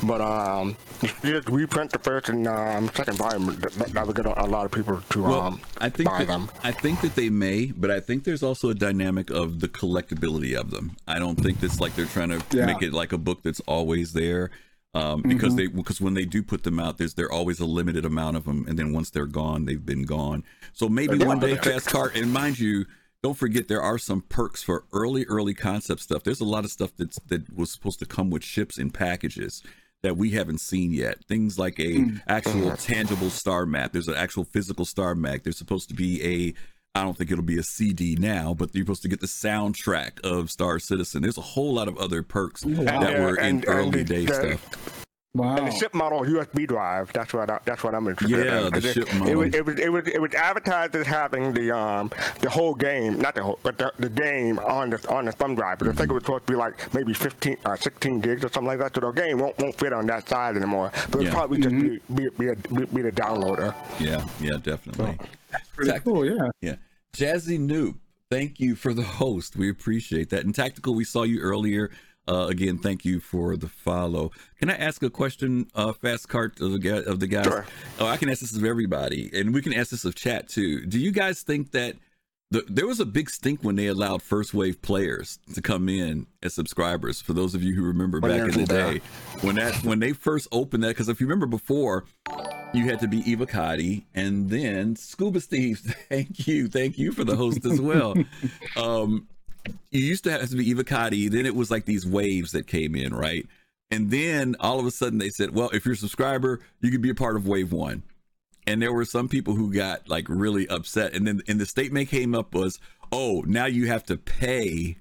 [0.03, 0.77] but um,
[1.23, 4.65] just reprint the first and um, second volume, that, that would get a, a lot
[4.67, 6.51] of people to Well, um, I think buy that, them.
[6.65, 10.55] I think that they may, but I think there's also a dynamic of the collectability
[10.57, 10.97] of them.
[11.07, 12.67] I don't think it's like they're trying to Yeah.
[12.67, 14.51] make it like a book that's always there,
[14.95, 18.05] um, because they because when they do put them out, there's they're always a limited
[18.05, 20.45] amount of them, and then once they're gone, they've been gone.
[20.73, 22.87] So maybe one day, fast cart, and mind you.
[23.23, 26.25] Don't forget there are some perks for early, early concept stuff.
[26.25, 29.63] There's a lot of stuff that's that was supposed to come with ships in packages
[30.03, 31.25] that we haven't seen yet.
[31.25, 33.93] Things like a actual tangible star map.
[33.93, 35.43] There's an actual physical star map.
[35.43, 36.55] There's supposed to be a
[36.97, 40.21] I don't think it'll be a CD now, but you're supposed to get the soundtrack
[40.21, 41.23] of Star Citizen.
[41.23, 44.25] There's a whole lot of other perks that And- were in and- early and day
[44.27, 45.05] the- stuff.
[45.35, 45.57] wow.
[45.57, 47.13] And the ship model USB drive.
[47.13, 48.65] That's what I, that's what I'm interested Yeah, in.
[48.67, 49.35] the 'Cause it, ship It model.
[49.39, 53.19] was, it was it was it was advertised as having the um the whole game,
[53.21, 55.81] not the whole, but the, the game on the on the thumb drive.
[55.81, 56.27] But I think it was mm-hmm.
[56.27, 58.95] supposed to be like maybe 15 or 16 gigs or something like that.
[58.95, 60.93] So the game won't won't fit on that side anymore.
[61.11, 61.27] But Yeah.
[61.29, 62.15] it'll probably just mm-hmm.
[62.15, 63.75] be be be, a, be, be the downloader.
[63.99, 65.17] Yeah, yeah, definitely.
[65.17, 65.29] Pretty
[65.85, 66.51] Tac- cool, yeah.
[66.61, 66.77] Yeah.
[67.17, 67.97] Jazzy Noob,
[68.31, 69.57] thank you for the host.
[69.57, 70.45] We appreciate that.
[70.45, 71.91] And Tactical, we saw you earlier.
[72.27, 74.33] Uh, again, thank you for the follow.
[74.59, 77.45] Can I ask a question, uh, Fast Cart of the, guy, of the guys?
[77.45, 77.67] Sure.
[77.99, 80.87] Oh, I can ask this of everybody, and we can ask this of chat too.
[80.87, 81.97] Do you guys think that
[82.51, 86.27] the, there was a big stink when they allowed first wave players to come in
[86.43, 87.21] as subscribers?
[87.21, 89.01] For those of you who remember What back in the day,
[89.43, 92.05] when that when they first opened that, because if you remember before,
[92.75, 95.79] you had to be Evocati and then Scuba Steve.
[96.09, 96.69] Thank you.
[96.69, 98.15] Thank you for the host as well.
[98.77, 99.29] um,
[99.91, 101.31] you used to have to be Evocati.
[101.31, 103.47] Then it was like these waves that came in, right?
[103.91, 107.03] And then all of a sudden they said, well, if you're a subscriber, you could
[107.03, 108.03] be a part of wave one.
[108.67, 111.15] And there were some people who got like really upset.
[111.15, 112.81] And then and the statement came up was,
[113.13, 114.97] oh, now you have to pay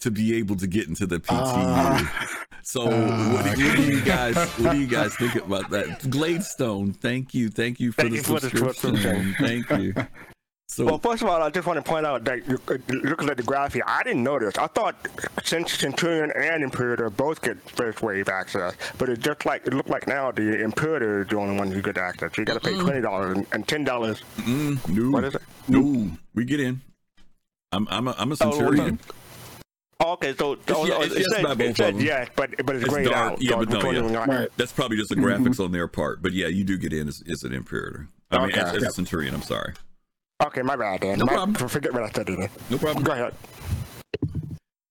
[0.00, 2.36] to be able to get into the PTU.
[2.62, 5.86] so what, do, what do you guys what do you guys think about that?
[6.02, 7.48] Gladestone, thank you.
[7.50, 8.96] Thank you for Thank the you for the subscription.
[8.96, 9.34] subscription.
[9.38, 9.94] Thank you.
[10.70, 13.38] So Well, first of all, I just want to point out that uh, looking at
[13.38, 14.58] the graph here, I didn't notice.
[14.58, 15.08] I thought
[15.42, 19.88] since Centurion and Imperator both get first wave access, but it just like it looked
[19.88, 22.32] like now the Imperator is the only one who get access.
[22.34, 24.22] So you got to pay twenty dollars and ten dollars.
[24.36, 25.42] mm, no, What is it?
[25.68, 26.82] no, we get in.
[27.72, 28.98] I'm I'm a, I'm a Oh, centurion.
[29.10, 29.14] Oh,
[30.00, 32.06] Oh, okay, so oh, yeah- oh, it's it yes said, by both said of them.
[32.06, 33.42] yes, but but it's, It's grayed dark, out.
[33.42, 34.24] yeah, so but no, yeah.
[34.24, 34.48] Right.
[34.56, 35.44] That's probably just the mm-hmm.
[35.44, 36.22] graphics on their part.
[36.22, 38.08] But yeah, you do get in as, as an imperator.
[38.30, 38.60] I mean, Okay.
[38.60, 38.92] as, as a Yep.
[38.92, 39.34] centurion.
[39.34, 39.74] I'm sorry.
[40.40, 41.18] Okay, my bad, Dan.
[41.18, 41.68] No my, problem.
[41.68, 42.28] Forget what I said.
[42.28, 42.48] Then.
[42.70, 43.02] No problem.
[43.02, 43.34] Go ahead.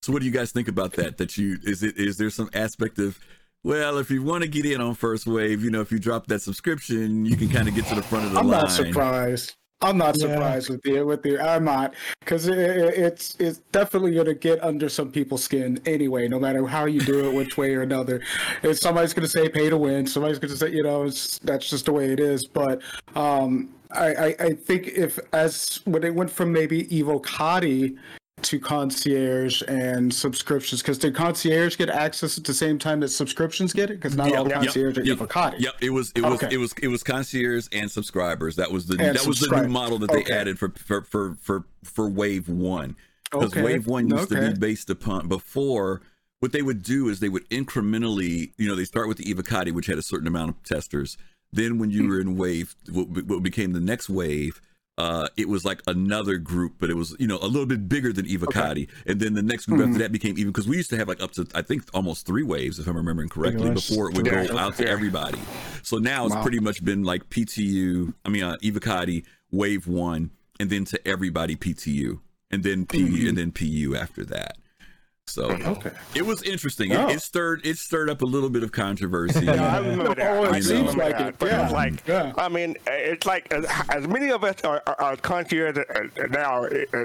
[0.02, 1.18] So what do you guys think about that?
[1.18, 3.18] That you is it is there some aspect of
[3.64, 6.28] well, if you want to get in on first wave, you know, if you drop
[6.28, 8.62] that subscription, you can kind of get to the front of the I'm line.
[8.62, 9.56] not surprised.
[9.82, 10.28] I'm not Yeah.
[10.34, 11.06] surprised with you.
[11.06, 15.44] With you, I'm not because it, it, it's it's definitely gonna get under some people's
[15.44, 16.28] skin anyway.
[16.28, 18.22] No matter how you do it, which way or another,
[18.64, 21.86] if somebody's gonna say pay to win, somebody's gonna say you know it's, that's just
[21.86, 22.46] the way it is.
[22.48, 22.82] But
[23.16, 27.98] um, I, I I think if as when it went from maybe Evocati
[28.44, 33.74] to concierge and subscriptions because did concierge get access at the same time that subscriptions
[33.74, 36.44] get it because not all Yep, concierge are yep, Evo Yep, it was it was
[36.44, 36.54] Okay.
[36.54, 38.56] it was it was concierge and subscribers.
[38.56, 40.34] That was the And that was the new model that they okay.
[40.34, 42.96] added for for for for, for wave one.
[43.32, 46.02] Because Okay, wave one used to be based upon before.
[46.40, 49.72] What they would do is they would incrementally, you know, they start with the Evocati,
[49.72, 51.18] which had a certain amount of testers.
[51.52, 52.10] Then when you hmm.
[52.10, 54.62] were in wave, what, what became the next wave,
[54.98, 58.12] uh, it was like another group, but it was you know a little bit bigger
[58.12, 58.88] than Evocati.
[59.06, 59.90] And then the next group Mm-hmm.
[59.92, 62.26] after that became even because we used to have like up to I think almost
[62.26, 65.38] three waves, if I'm remembering correctly, before it would Yeah, go out to everybody.
[65.84, 66.42] So now it's Wow.
[66.42, 68.14] pretty much been like PTU.
[68.26, 72.20] I mean, uh, Evocati Wave One, and then to everybody PTU,
[72.52, 73.30] and then P Mhm.
[73.30, 74.58] and then PU after that.
[75.30, 75.92] So Okay.
[76.16, 76.94] it was interesting.
[76.94, 77.10] Oh.
[77.10, 79.46] It, it stirred it stirred up a little bit of controversy.
[79.46, 80.38] Yeah, I remember that.
[80.38, 81.28] Oh, it I seems remember like that.
[81.30, 81.36] it.
[81.40, 81.64] But Yeah.
[81.66, 82.34] it's like, Yeah.
[82.38, 86.64] I mean, it's like as, as many of us are, are, are concierge uh, now.
[86.64, 87.04] It, uh,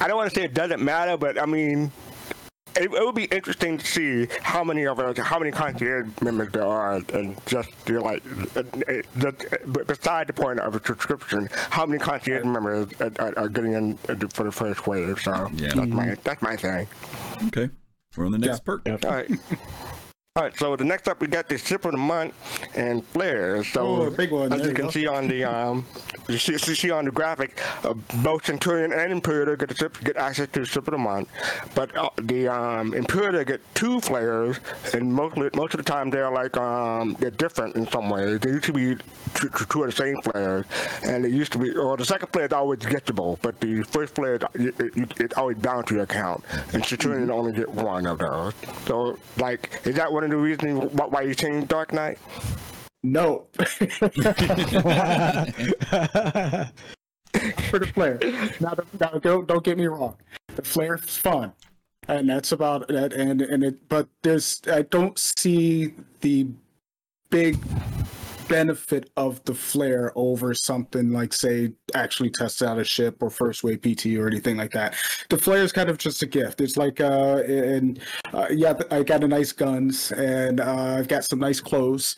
[0.00, 1.90] I don't want to say it doesn't matter, but I mean,
[2.76, 6.52] it, it would be interesting to see how many of us, how many concierge members
[6.52, 8.22] there are, and just you're like,
[8.56, 13.38] uh, uh, the, beside the point of a subscription, how many concierge members are, are,
[13.38, 15.20] are getting in uh, for the first wave.
[15.20, 15.74] So Yeah.
[15.74, 16.86] that's my that's my thing.
[17.48, 17.70] okay,
[18.16, 18.64] we're on the next Yeah.
[18.64, 18.88] perk.
[19.04, 19.30] All right.
[20.36, 22.34] All right, so the next up we got the ship of the month
[22.74, 23.68] and flares.
[23.68, 24.52] So Oh, a big one.
[24.52, 24.90] as There you you can go.
[24.90, 25.86] see on the um,
[26.28, 29.96] you see, see see on the graphic, uh, both Centurion and Imperator get the ship,
[30.02, 31.28] get access to the ship of the month,
[31.76, 34.58] but uh, the um, Imperator get two flares,
[34.92, 38.40] and mostly most of the time they're like um, they're different in some ways.
[38.40, 38.96] They used to be
[39.36, 40.66] two, two two of the same flares,
[41.04, 44.16] and it used to be, or the second flare is always gettable, but the first
[44.16, 44.42] flare it,
[44.80, 46.42] it, it's always bound to your account,
[46.72, 48.52] and Centurion only get one of those.
[48.88, 52.18] So like, is that one of the reasons why, why you changed Dark Knight?
[53.02, 53.46] No.
[53.54, 53.66] For
[57.78, 58.18] the flare.
[58.60, 60.16] Now, now don't, don't get me wrong.
[60.56, 61.52] The flare is fun.
[62.08, 63.12] And that's about that.
[63.12, 66.48] And, and it, but there's, I don't see the
[67.30, 67.58] big
[68.48, 73.64] benefit of the flare over something like say actually test out a ship or first
[73.64, 74.94] wave PT or anything like that.
[75.28, 76.60] The flare is kind of just a gift.
[76.60, 78.00] It's like uh and
[78.32, 82.16] uh, yeah, I got a nice guns and uh, I've got some nice clothes.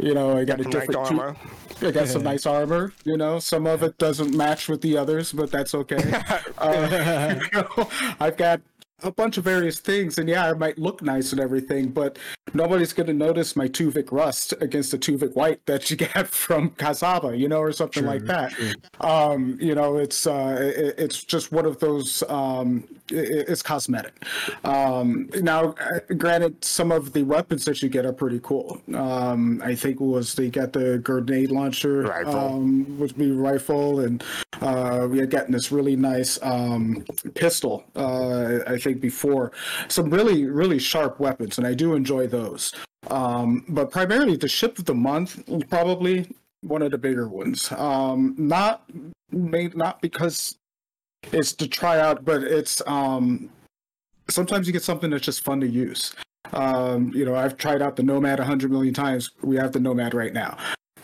[0.00, 1.36] You know, I got a Some nice different armor.
[1.82, 2.92] I got some nice armor.
[3.04, 6.22] You know, some of it doesn't match with the others, but that's okay.
[6.58, 7.88] uh, you know,
[8.20, 8.60] I've got
[9.02, 12.18] a bunch of various things, and yeah, I might look nice and everything, but
[12.52, 16.70] nobody's going to notice my Tuvik rust against the Tuvik white that you get from
[16.70, 18.52] Casaba, you know, or something like that.
[19.00, 22.22] Um, you know, it's uh, it, it's just one of those.
[22.28, 24.24] Um, it, it's cosmetic.
[24.64, 28.80] Um, now, uh, granted, some of the weapons that you get are pretty cool.
[28.94, 32.36] Um, I think it was they got the grenade launcher, Rifle.
[32.36, 34.24] um, would be rifle, and
[34.60, 37.84] uh, we had gotten this really nice um, pistol.
[37.94, 39.52] Uh, I think before
[39.88, 42.74] some really really sharp weapons, and I do enjoy those.
[43.08, 46.28] Um, but primarily, the ship of the month probably
[46.62, 47.70] one of the bigger ones.
[47.72, 48.82] Um, not
[49.30, 50.56] made not because
[51.32, 53.50] it's to try out, but it's um,
[54.28, 56.14] sometimes you get something that's just fun to use.
[56.52, 59.30] Um, you know, I've tried out the Nomad a hundred million times.
[59.42, 60.56] We have the Nomad right now,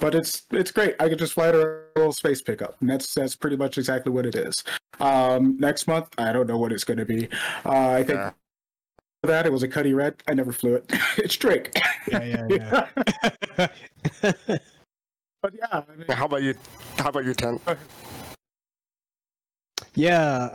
[0.04, 0.94] but it's it's great.
[1.00, 4.12] I could just fly it a little space pickup, and that's that's pretty much exactly
[4.12, 4.62] what it is.
[5.00, 7.26] Um, next month, I don't know what it's going to be.
[7.64, 8.32] Uh, I think Yeah.
[9.22, 10.16] that it was a Cuddy Red.
[10.28, 10.84] I never flew it.
[11.16, 11.74] it's Drake.
[12.06, 12.86] yeah, yeah,
[13.56, 13.68] yeah.
[15.40, 16.54] but yeah, I mean, How about you?
[16.98, 17.58] How about you, Ten?
[19.94, 20.50] Yeah,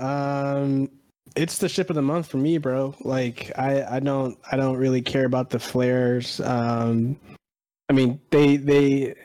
[0.61, 0.91] um
[1.35, 2.93] it's the ship of the month for me, bro.
[3.01, 6.39] Like I I don't I don't really care about the flares.
[6.39, 7.19] Um
[7.89, 9.15] I mean, they they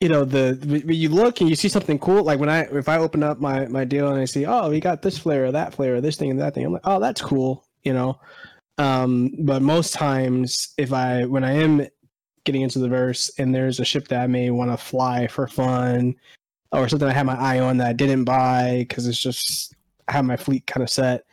[0.00, 2.98] you know, the you look and you see something cool, like when I if I
[2.98, 5.74] open up my my deal and I see, "Oh, we got this flare, or that
[5.74, 8.20] flare, or this thing and that thing." I'm like, "Oh, that's cool," you know.
[8.78, 11.86] Um but most times if I when I am
[12.44, 15.48] getting into the verse and there's a ship that I may want to fly for
[15.48, 16.14] fun
[16.72, 19.74] or something I had my eye on that I didn't buy because it's just
[20.08, 21.24] I have my fleet kind of set.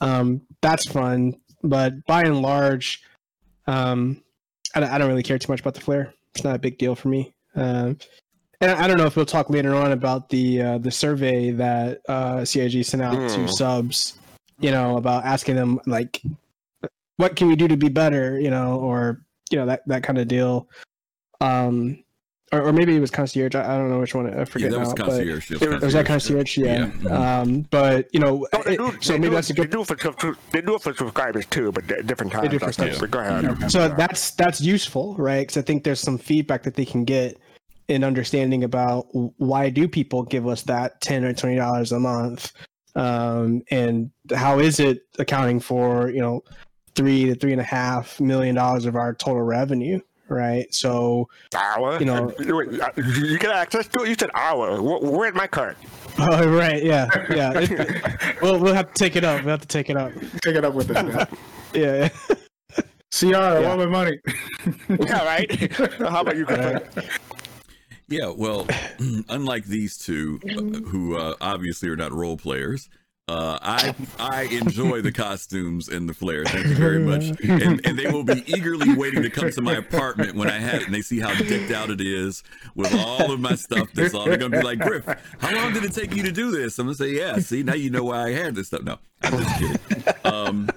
[0.00, 3.02] Um, that's fun, but by and large,
[3.66, 4.22] um,
[4.74, 6.14] I, I don't really care too much about the flare.
[6.34, 7.31] It's not a big deal for me.
[7.54, 7.98] Um,
[8.60, 12.00] and I don't know if we'll talk later on about the uh, the survey that
[12.08, 13.46] uh, CIG sent out to Hmm.
[13.46, 14.18] subs.
[14.60, 16.22] You know about asking them like,
[17.16, 18.38] what can we do to be better?
[18.38, 20.68] You know, or you know that that kind of deal.
[21.40, 22.04] Um,
[22.52, 23.54] or, or maybe it was concierge.
[23.54, 24.26] I, I don't know which one.
[24.32, 24.94] I Yeah, forget that was now.
[24.94, 25.44] but- concierge.
[25.44, 26.56] ship, It was- was that concierge.
[26.56, 26.58] concierge?
[26.58, 26.86] Yeah.
[26.86, 27.10] Yeah, mhm.
[27.12, 29.70] Um, but you know, No, they it- so they maybe do, that's a they good.
[29.70, 32.42] do for they do it for subscribers too, but different times.
[32.42, 32.90] They do for I think.
[32.92, 33.00] subs.
[33.00, 33.70] But go ahead.
[33.70, 35.40] So that's that's useful, right?
[35.40, 37.38] Because I think there's some feedback that they can get
[37.88, 39.06] in understanding about
[39.38, 42.52] why do people give us that ten or twenty dollars a month,
[42.94, 46.42] um, and how is it accounting for you know
[46.94, 49.98] three to three and a half million dollars of our total revenue,
[50.32, 50.72] right?
[50.74, 51.98] So, Hour.
[51.98, 54.08] You know- Uh, wait, you you get access to it.
[54.08, 54.76] You said hour.
[54.78, 55.76] Wh- Where's my card?
[56.18, 57.52] oh, right, yeah, yeah.
[57.54, 59.42] It- we'll we'll have to take it up.
[59.44, 60.12] We'll have to take it up.
[60.42, 60.94] take it up with it.
[60.94, 61.26] man.
[61.74, 62.08] Yeah.
[63.10, 63.68] CR, I Yeah.
[63.76, 64.18] want my money.
[64.88, 65.72] yeah, right.
[65.98, 66.82] How about you, Chris?
[68.08, 68.66] Yeah, well,
[69.28, 72.88] unlike these two, uh, who uh, obviously are not role players,
[73.28, 76.44] Uh, I I enjoy the costumes and the flair.
[76.44, 77.30] Thank you very much.
[77.42, 80.80] And, and they will be eagerly waiting to come to my apartment when I have
[80.82, 82.42] it and they see how decked out it is
[82.74, 83.92] with all of my stuff.
[83.92, 84.24] That's all.
[84.24, 85.04] They're gonna be like, Griff,
[85.38, 86.78] how long did it take you to do this?
[86.78, 87.38] I'm gonna say, yeah.
[87.38, 88.82] See, now you know why I had this stuff.
[88.82, 90.14] No, I'm just kidding.
[90.24, 90.68] Um,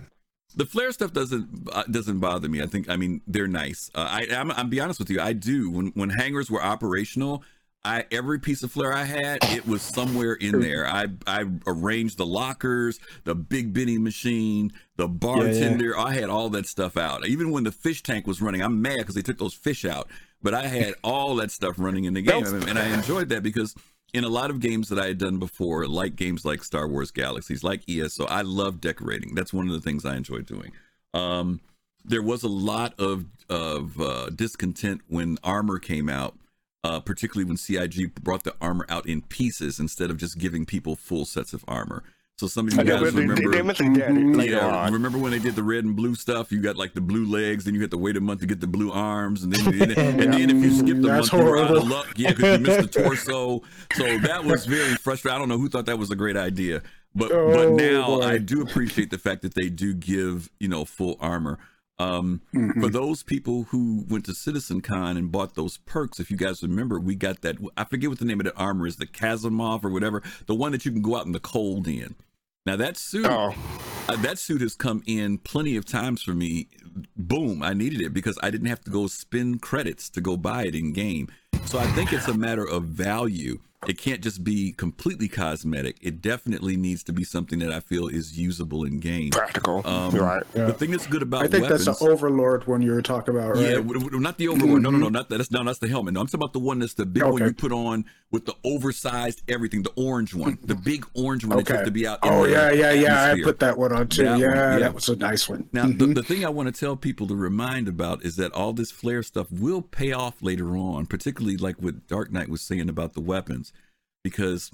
[0.55, 2.61] the flare stuff doesn't uh, doesn't bother me.
[2.61, 3.89] I think I mean they're nice.
[3.95, 5.19] Uh, I I'm, I'm be honest with you.
[5.19, 7.43] I do when when hangers were operational.
[7.85, 10.87] I every piece of flair I had, it was somewhere in there.
[10.87, 15.97] I I arranged the lockers, the big Benny machine, the bartender.
[15.97, 17.27] I had all that stuff out.
[17.27, 20.09] Even when the fish tank was running, I'm mad because they took those fish out.
[20.41, 23.75] But I had all that stuff running in the game, and I enjoyed that because
[24.15, 27.11] in a lot of games that I had done before, like games like Star Wars
[27.11, 29.35] Galaxies, like ESO, I love decorating.
[29.35, 30.71] That's one of the things I enjoy doing.
[31.13, 31.61] Um,
[32.03, 36.35] there was a lot of of uh, discontent when armor came out
[36.85, 40.95] uh, particularly when CIG brought the armor out in pieces instead of just giving people
[40.95, 42.03] full sets of armor.
[42.37, 43.87] So some of you guys they, remember, they,
[44.45, 46.51] they yeah, remember when they did the red and blue stuff?
[46.51, 48.59] You got like the blue legs, then you had to wait a month to get
[48.59, 51.49] the blue arms, and then and, and then if you skipped the That's month, you
[51.49, 52.07] were out of luck.
[52.17, 53.61] Yeah, because you missed the torso.
[53.93, 55.35] So that was very frustrating.
[55.35, 56.81] I don't know who thought that was a great idea,
[57.15, 58.23] but but Oh, now boy.
[58.23, 61.57] I do appreciate the fact that they do give you know full armor.
[61.97, 62.81] Um, Mm-hmm.
[62.81, 66.61] For those people who went to Citizen Con and bought those perks, if you guys
[66.63, 67.57] remember, we got that.
[67.77, 70.71] I forget what the name of that armor is, the Kazimov or whatever, the one
[70.73, 72.15] that you can go out in the cold in.
[72.65, 73.53] Now that suit, Oh,
[74.09, 76.67] uh, that suit has come in plenty of times for me.
[77.15, 80.63] Boom, I needed it because I didn't have to go spend credits to go buy
[80.65, 81.27] it in game.
[81.65, 83.59] So I think it's a matter of value.
[83.87, 85.97] It can't just be completely cosmetic.
[86.01, 89.31] It definitely needs to be something that I feel is usable in game.
[89.31, 89.85] practical.
[89.87, 90.43] Um, You're right.
[90.53, 93.35] The thing that's good about I think weapons, that's the Overlord one you were talking
[93.35, 93.61] about, right?
[93.63, 94.81] yeah, w- w- not the overlord.
[94.81, 95.37] No, no, no, not that.
[95.37, 96.13] That's no, that's the helmet.
[96.13, 98.55] No, I'm talking about the one that's the big one you put on with the
[98.63, 101.77] oversized everything, the orange one, the big orange one that you Okay.
[101.77, 102.19] have to be out.
[102.25, 103.31] in Oh the yeah, yeah, yeah.
[103.31, 104.23] I put that one on too.
[104.23, 104.79] That one, yeah, yeah.
[104.79, 105.69] that was a nice one.
[105.71, 108.73] Now, the, the thing I want to tell people to remind about is that all
[108.73, 112.89] this flare stuff will pay off later on, particularly like what Dark Knight was saying
[112.89, 113.71] about the weapons,
[114.25, 114.71] because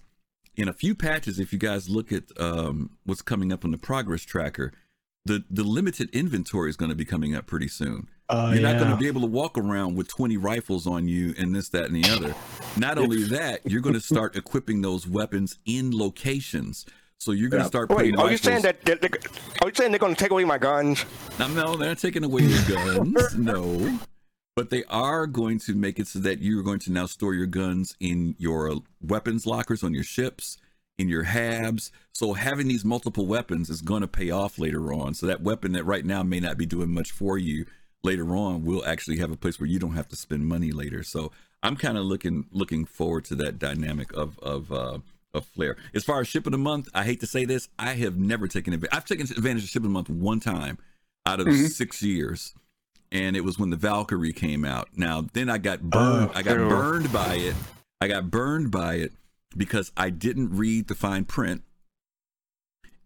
[0.55, 3.77] in a few patches, if you guys look at um, what's coming up on the
[3.77, 4.71] progress tracker,
[5.25, 8.07] the the limited inventory is going to be coming up pretty soon.
[8.29, 11.35] Oh, You're not going to be able to walk around with 20 rifles on you
[11.37, 12.33] and this, that, and the other.
[12.77, 16.85] Not only that, you're going to start equipping those weapons in locations.
[17.17, 17.67] So you're going to Yeah.
[17.67, 18.81] start Wait, putting are you saying that?
[18.85, 19.19] that they, are
[19.63, 21.03] are you saying they're going to take away my guns?
[21.37, 23.35] Now, no, they're not taking away your guns.
[23.37, 23.99] no.
[24.55, 27.45] But they are going to make it so that you're going to now store your
[27.45, 30.57] guns in your weapons lockers on your ships,
[30.97, 31.91] in your habs.
[32.13, 35.13] So having these multiple weapons is going to pay off later on.
[35.13, 37.65] So that weapon that right now may not be doing much for you
[38.03, 41.03] later on will actually have a place where you don't have to spend money later.
[41.03, 41.31] So
[41.63, 44.99] I'm kind of looking looking forward to that dynamic of of uh
[45.33, 45.77] of Flare.
[45.93, 48.47] As far as ship of the month, I hate to say this, I have never
[48.47, 48.97] taken advantage.
[48.97, 50.77] I've taken advantage of ship of the month one time
[51.25, 52.53] out of six years,
[53.11, 54.89] and it was when the Valkyrie came out.
[54.95, 56.31] Now then, I got burned.
[56.33, 56.69] I got ew.
[56.69, 57.55] burned by it.
[57.99, 59.11] I got burned by it
[59.55, 61.63] because I didn't read the fine print.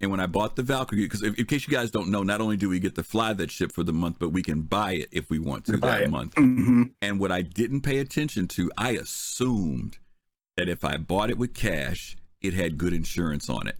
[0.02, 2.58] And when I bought the Valkyrie, because in, case you guys don't know, not only
[2.58, 5.08] do we get to fly that ship for the month, but we can buy it
[5.12, 6.10] if we want to Buy that it.
[6.12, 6.34] month.
[6.36, 9.98] hmm And what I didn't pay attention to, I assumed
[10.58, 13.78] that if I bought it with cash, it had good insurance on it.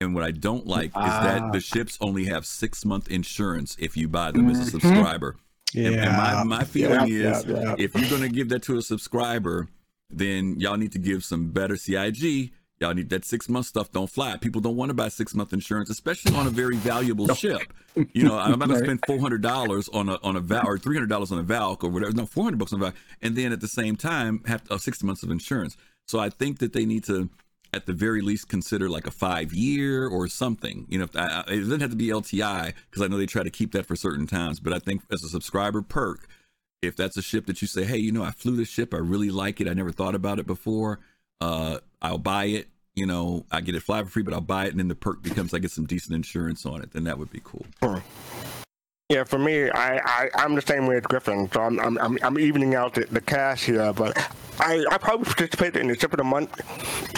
[0.00, 1.50] And what I don't like is that Ah.
[1.50, 4.70] the ships only have six month insurance if you buy them as a Mhm.
[4.72, 5.36] subscriber.
[5.72, 5.88] Yeah.
[5.88, 7.74] And, my, my feeling Yeah, is yeah, yeah.
[7.78, 9.68] if you're going to give that to a subscriber,
[10.10, 12.52] then y'all need to give some better CIG.
[12.78, 13.90] Y'all need that six month stuff.
[13.90, 14.36] Don't fly.
[14.36, 17.72] People don't want to buy six month insurance, especially on a very valuable ship.
[18.12, 20.76] You know, I'm not gonna spend four hundred dollars on a on a Val or
[20.76, 22.12] three hundred dollars on a Valk or whatever.
[22.12, 24.76] No, four hundred bucks on a Valk, and then at the same time have uh,
[24.76, 25.74] sixty months of insurance.
[26.06, 27.30] So I think that they need to,
[27.72, 30.86] at the very least, consider like a five year or something.
[30.88, 33.72] You know, it doesn't have to be LTI because I know they try to keep
[33.72, 34.60] that for certain times.
[34.60, 36.28] But I think as a subscriber perk,
[36.82, 38.98] if that's a ship that you say, hey, you know, I flew this ship, I
[38.98, 41.00] really like it, I never thought about it before,
[41.40, 42.68] uh, I'll buy it.
[42.94, 44.94] You know, I get it fly for free, but I'll buy it, and then the
[44.94, 46.92] perk becomes I get some decent insurance on it.
[46.92, 47.66] Then that would be cool.
[49.08, 52.18] Yeah, for me, I, I I'm the same way as Griffin, so I'm I'm I'm,
[52.24, 54.18] I'm evening out the, the cash here, but
[54.58, 56.60] I, I probably participated in the tip of the month.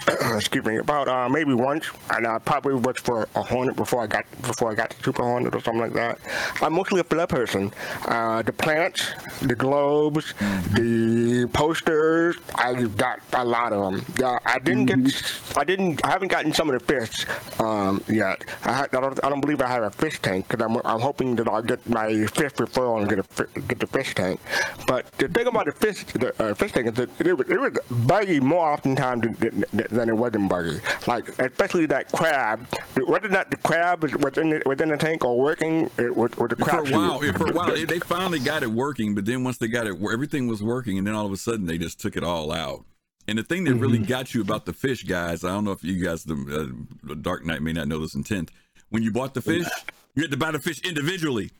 [0.34, 4.06] excuse me, about uh, maybe once, and I probably worked for a Hornet before I
[4.06, 6.18] got before I got to Super Hornet or something like that.
[6.62, 7.72] I'm mostly a flare person.
[8.06, 9.12] Uh, the plants,
[9.42, 10.34] the globes,
[10.74, 14.04] the posters, I've got a lot of them.
[14.18, 17.26] Yeah, I didn't get, I didn't, I haven't gotten some of the fish
[17.60, 18.44] um, yet.
[18.64, 21.36] I, I don't, I don't believe I have a fish tank because I'm, I'm hoping
[21.36, 24.40] that I'll get my fish referral and get a get the fish tank.
[24.86, 27.60] But the thing about the fish, the uh, fish tank is that it was, it
[27.60, 27.72] was
[28.06, 30.80] buggy more often time than, than, than it wasn't buggy.
[31.06, 32.66] Like especially that crab.
[33.06, 36.36] Whether or not the crab was within the, within the tank or working, it was,
[36.36, 36.88] was the For crab.
[36.88, 39.68] a while, for a while, they, they finally got it working, but then once they
[39.68, 42.24] got it, everything was working, and then all of a sudden they just took it
[42.24, 42.84] all out.
[43.28, 45.84] And the thing that really got you about the fish, guys, I don't know if
[45.84, 46.72] you guys, the
[47.10, 48.50] uh, Dark Knight may not know this intent.
[48.88, 49.66] When you bought the fish,
[50.14, 51.50] you had to buy the fish individually.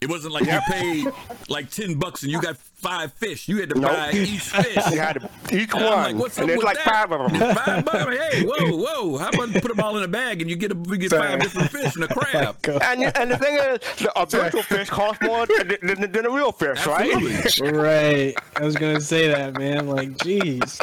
[0.00, 1.06] It wasn't like you paid
[1.48, 3.48] like ten bucks and you got five fish.
[3.48, 3.92] You had to Nope.
[3.92, 4.76] buy each fish.
[4.92, 7.08] You had to, each And I'm one, like, what's and up there's with like that?
[7.08, 7.54] five of them.
[7.54, 8.16] Five bucks.
[8.16, 9.16] Hey, whoa, whoa!
[9.18, 11.40] How about put them all in a bag and you get a you get five
[11.40, 12.56] different fish and a oh crab?
[12.82, 16.30] And, and the thing is, the, a virtual fish costs more than, than, than a
[16.30, 17.14] real fish, right?
[17.60, 18.34] Right.
[18.56, 19.88] I was gonna say that, man.
[19.88, 20.78] Like, jeez.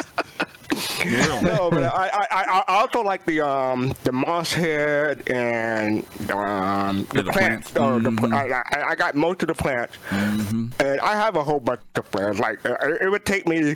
[1.04, 7.06] No, but I, I, I, I also like the um the moss head and um
[7.10, 7.70] the, Yeah, the plants.
[7.70, 8.06] plants.
[8.06, 8.34] Uh, the.
[8.34, 12.38] I, I, got most of the plants, and I have a whole bunch of flares.
[12.38, 13.74] Like uh, it would take me.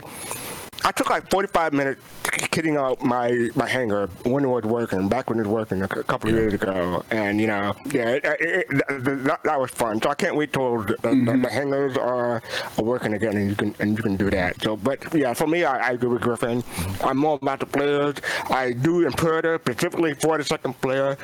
[0.85, 5.29] I took like 45 minutes kitting out my my hanger when it was working, back
[5.29, 8.39] when it was working a couple of years ago, and you know, yeah, it, it,
[8.41, 10.01] it, that, that- that was fun.
[10.01, 12.41] So I can't wait till the, the, the hangers are,
[12.77, 14.61] are working again, and you can and you can do that.
[14.61, 16.63] So, but yeah, for me, I, I agree with Griffin.
[17.03, 18.15] I'm more about the players.
[18.49, 21.17] I do Imperator specifically for the second player.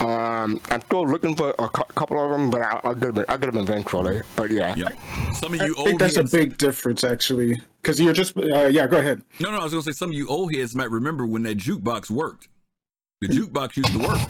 [0.00, 3.24] Um, I'm still looking for a cou- couple of them, but I'll, I'll get them.
[3.28, 4.22] I'll get them eventually.
[4.36, 4.74] But yeah.
[4.76, 4.88] Yeah.
[5.34, 8.36] Some of you I you think old that's a big difference, actually, because you're just
[8.36, 8.86] uh, yeah.
[8.86, 9.22] Go ahead.
[9.40, 11.58] No, no, I was gonna say some of you old heads might remember when that
[11.58, 12.48] jukebox worked.
[13.20, 14.20] The jukebox used to work.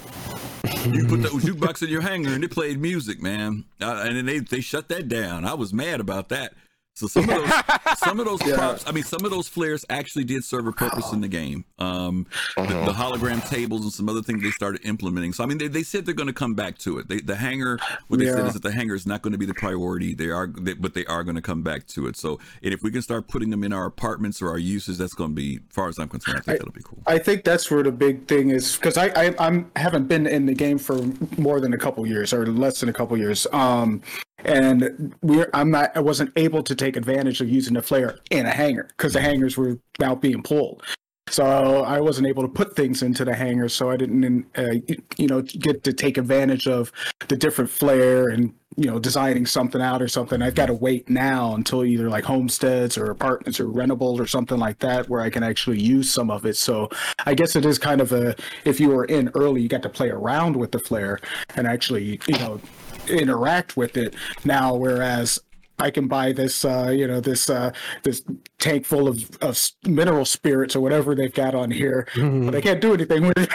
[0.94, 3.64] You put the jukebox in your hanger and it played music, man.
[3.80, 5.44] Uh, and then they they shut that down.
[5.44, 6.54] I was mad about that.
[6.94, 7.52] So some of those
[7.98, 11.12] some of those props, I mean, some of those flares actually did serve a purpose
[11.12, 11.64] in the game.
[11.78, 12.26] Um,
[12.56, 15.32] the, the hologram tables and some other things they started implementing.
[15.32, 17.08] So I mean, they, they said they're going to come back to it.
[17.08, 17.78] They, the hanger,
[18.08, 20.14] what they said is that the hanger is not going to be the priority.
[20.14, 22.16] They are, they, but they are going to come back to it.
[22.16, 25.14] So, and if we can start putting them in our apartments or our uses, that's
[25.14, 27.02] going to be, as far as I'm concerned, I think that'll be cool.
[27.06, 30.46] I think that's where the big thing is because I, I I'm haven't been in
[30.46, 31.00] the game for
[31.38, 33.46] more than a couple years or less than a couple years.
[33.52, 34.02] Um,
[34.44, 38.46] and we're I'm not I wasn't able to take advantage of using the flare in
[38.46, 40.82] a hanger because the hangers were now being pulled.
[41.28, 44.72] So I wasn't able to put things into the hanger, so I didn't, uh,
[45.16, 46.92] you know, get to take advantage of
[47.28, 50.42] the different flare and you know designing something out or something.
[50.42, 54.58] I've got to wait now until either like homesteads or apartments or rentables or something
[54.58, 56.56] like that where I can actually use some of it.
[56.56, 56.90] So
[57.24, 59.88] I guess it is kind of a if you were in early, you got to
[59.88, 61.18] play around with the flare
[61.56, 62.60] and actually you know
[63.12, 64.74] interact with it now.
[64.74, 65.38] Whereas
[65.78, 68.22] I can buy this, uh, you know, this uh, this
[68.58, 72.80] tank full of, of mineral spirits or whatever they've got on here, but I can't
[72.80, 73.50] do anything with it.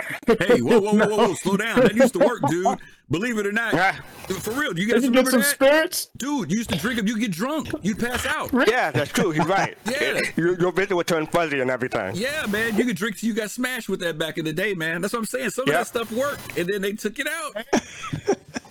[0.47, 1.80] Hey, whoa, whoa, whoa, whoa, slow down.
[1.80, 2.78] That used to work, dude.
[3.10, 3.74] Believe it or not.
[3.74, 3.93] Yeah.
[4.28, 5.47] For real, do you You guys can get remember some that?
[5.47, 6.08] spirits.
[6.18, 8.49] Dude, you used to drink them, you get drunk, you'd pass out.
[8.68, 9.32] Yeah, that's true.
[9.32, 9.78] He's right.
[9.89, 10.20] Yeah.
[10.36, 12.18] Your, your vision would turn fuzzy and everything.
[12.18, 14.74] Yeah, man, you could drink till you got smashed with that back in the day,
[14.74, 14.99] man.
[14.99, 15.51] That's what I'm saying.
[15.51, 17.66] Some of that stuff worked, and then they took it out.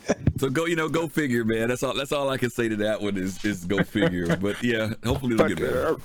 [0.39, 1.69] so go, you know, go figure, man.
[1.69, 1.95] That's all.
[1.95, 4.37] That's all I can say to that one is is go figure.
[4.37, 5.97] But yeah, hopefully it'll get better.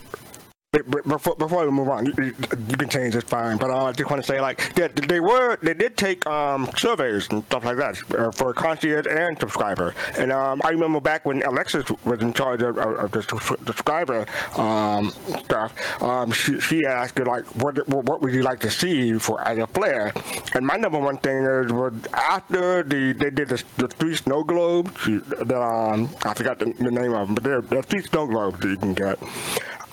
[0.72, 3.58] Before, before we move on, you, you can change this fine.
[3.58, 6.70] But uh, I just want to say, like, they, they were they did take um,
[6.78, 9.94] surveys and stuff like that uh, for concierge and subscriber.
[10.18, 14.26] And um, I remember back when Alexis was in charge of, of, the subscriber
[14.58, 15.12] um,
[15.44, 19.58] stuff, um, she, she asked like, what, what would you like to see for as
[19.58, 20.14] a player?
[20.54, 24.44] And my number one thing is was after the they did the, the three snow
[24.44, 25.06] globes.
[25.06, 28.70] um, I forgot the, the name of them, but they're, they're three snow globes that
[28.70, 29.20] you can get.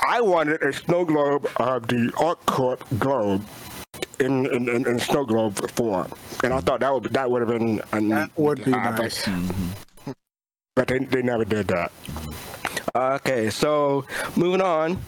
[0.06, 3.44] I wanted a snow globe of the ArcCorp globe
[4.20, 6.12] in in, in, in snow globe form,
[6.44, 8.98] and I thought that would that would have been an, That would be uh, but-
[9.02, 9.28] nice.
[10.76, 11.92] but they, they never did that.
[12.94, 14.04] Okay, so
[14.36, 14.98] moving on.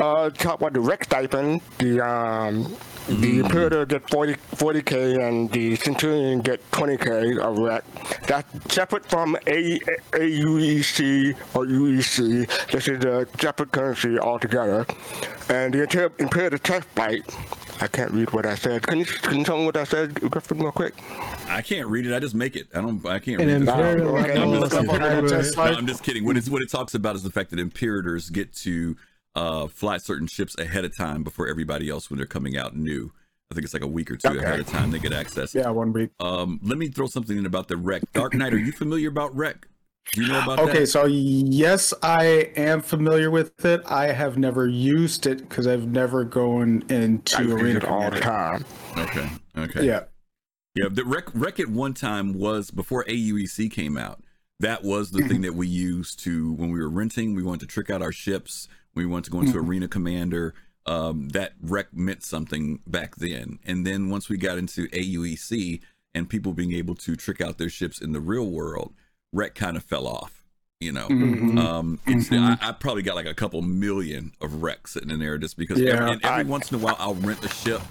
[0.00, 1.60] Uh, talk about the rec stipend.
[1.78, 2.76] The um,
[3.08, 7.84] the Imperator get 40 k and the Centurion get 20k of rec.
[8.26, 9.78] That's separate from A,
[10.12, 12.70] AUEC or UEC.
[12.70, 14.86] This is a separate currency altogether.
[15.48, 17.22] And the Imper- Imperator test flight.
[17.80, 18.82] I can't read what I said.
[18.82, 20.94] Can you can you tell me what I said, Griffin, real quick?
[21.48, 22.14] I can't read it.
[22.14, 22.66] I just make it.
[22.74, 23.04] I don't.
[23.06, 23.68] I can't An read it.
[23.68, 24.36] imperial oh, okay.
[24.36, 24.88] I'm just kidding.
[24.88, 25.28] subscriber.
[25.28, 26.24] Just I'm just kidding.
[26.24, 28.96] What it's what it talks about is the fact that imperators get to
[29.38, 33.12] uh, fly certain ships ahead of time before everybody else when they're coming out new.
[33.50, 34.40] I think it's like a week or two Okay.
[34.44, 35.54] ahead of time they get access.
[35.54, 36.10] Yeah, one week.
[36.20, 38.02] Um, let me throw something in about the rec.
[38.12, 39.66] Dark Knight, are you familiar about rec?
[40.12, 40.86] Do you know about Okay, that?
[40.88, 43.82] so yes, I am familiar with it.
[43.86, 48.10] I have never used it because I've never gone into I use arena it all
[48.10, 48.64] the time.
[48.96, 49.28] Okay.
[49.56, 49.86] Okay.
[49.86, 50.04] Yeah,
[50.74, 54.22] Yeah, the wreck rec at one time was before AUEC came out.
[54.60, 57.34] That was the thing that we used to when we were renting.
[57.34, 58.66] We wanted to trick out our ships.
[58.98, 60.54] We wanted to go into Arena Commander.
[60.86, 63.58] um, that rec meant something back then.
[63.66, 65.80] And then once we got into AUEC
[66.14, 68.94] and people being able to trick out their ships in the real world,
[69.32, 70.42] rec kind of fell off.
[70.80, 71.58] You know, Mhm.
[71.58, 72.58] um, it's Mhm.
[72.62, 75.78] I, I probably got like a couple million of rec sitting in there just because.
[75.78, 75.90] Yeah.
[75.94, 77.82] every, and every I- once in a while, I'll rent a ship.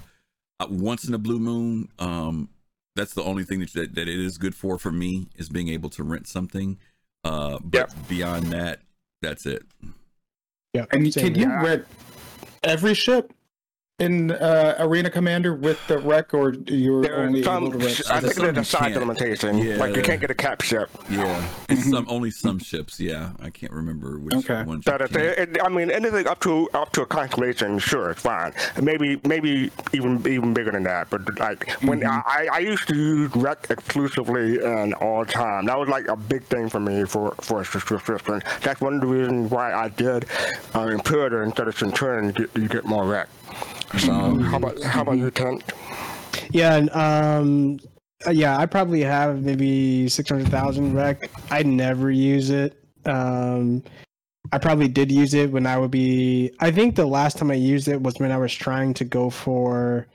[0.58, 2.48] Uh, once in a blue moon, um,
[2.96, 5.68] that's the only thing that, that that it is good for for me is being
[5.68, 6.78] able to rent something.
[7.22, 8.80] Uh, but beyond that,
[9.22, 9.62] that's it.
[10.78, 10.86] Yeah.
[10.92, 11.84] And same can you rent
[12.62, 13.32] every ship
[13.98, 18.02] in uh, Arena Commander with the rec, or you're There only some, able to rent?
[18.08, 19.00] I think some there's a size can't.
[19.00, 19.58] limitation.
[19.58, 19.74] Yeah.
[19.76, 20.88] Like you can't get a cap ship.
[21.10, 23.00] Yeah, it's some only some ships.
[23.00, 24.62] Yeah, I can't remember which Okay.
[24.62, 24.84] ones.
[24.84, 25.20] But if can.
[25.22, 28.52] it, it- I mean, anything up to up to a constellation, sure, it's fine.
[28.80, 31.10] Maybe maybe even even bigger than that.
[31.10, 35.66] But like when I, I used to use Rec exclusively and all the time.
[35.66, 38.42] That was like a big thing for me for for a subscription.
[38.62, 40.26] That's one of the reasons why I did
[40.76, 42.26] uh, Imperator instead of Centurion.
[42.26, 43.28] You get, you get more Rec.
[43.96, 44.12] So
[44.42, 45.62] how about how about you, Tent?
[46.50, 47.78] Yeah, and, um,
[48.26, 51.18] uh, yeah, I probably have maybe six hundred thousand rec.
[51.50, 52.82] I never use it.
[53.06, 53.82] Um,
[54.52, 56.50] I probably did use it when I would be.
[56.60, 59.30] I think the last time I used it was when I was trying to go
[59.30, 60.06] for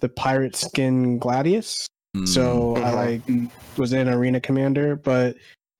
[0.00, 1.86] the pirate skin gladius.
[2.16, 2.94] Mm, So I Mhm.
[2.94, 5.36] like was in arena commander, but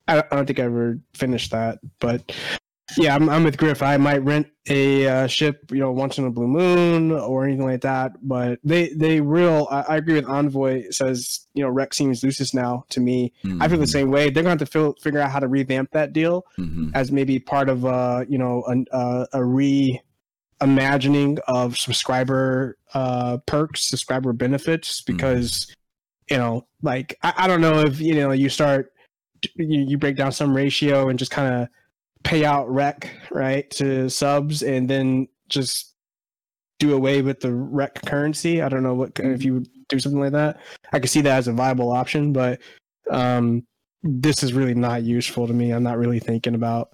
[0.08, 1.78] I, I don't think I ever finished that.
[2.00, 2.34] But
[2.96, 3.82] yeah, I'm, I'm with Griff.
[3.82, 7.64] I might rent a uh, ship, you know, once in a blue moon or anything
[7.64, 8.12] like that.
[8.22, 9.66] But they they real.
[9.70, 10.90] I, I agree with Envoy.
[10.90, 13.32] Says you know Rex seems Lucis now to me.
[13.60, 14.30] I feel the mhm, same way.
[14.30, 16.90] They're going to have to fil- figure out how to revamp that deal mhm.
[16.94, 20.00] as maybe part of uh you know an, uh, a re
[20.60, 25.74] imagining of subscriber uh perks subscriber benefits because
[26.30, 28.92] you know like I, I don't know if you know you start
[29.56, 31.68] you, you break down some ratio and just kind of
[32.24, 35.94] pay out rec right to subs and then just
[36.78, 38.62] do away with the rec currency.
[38.62, 40.60] I don't know what if you would do something like that.
[40.92, 42.60] I could see that as a viable option but
[43.10, 43.64] um
[44.02, 45.70] this is really not useful to me.
[45.70, 46.92] I'm not really thinking about,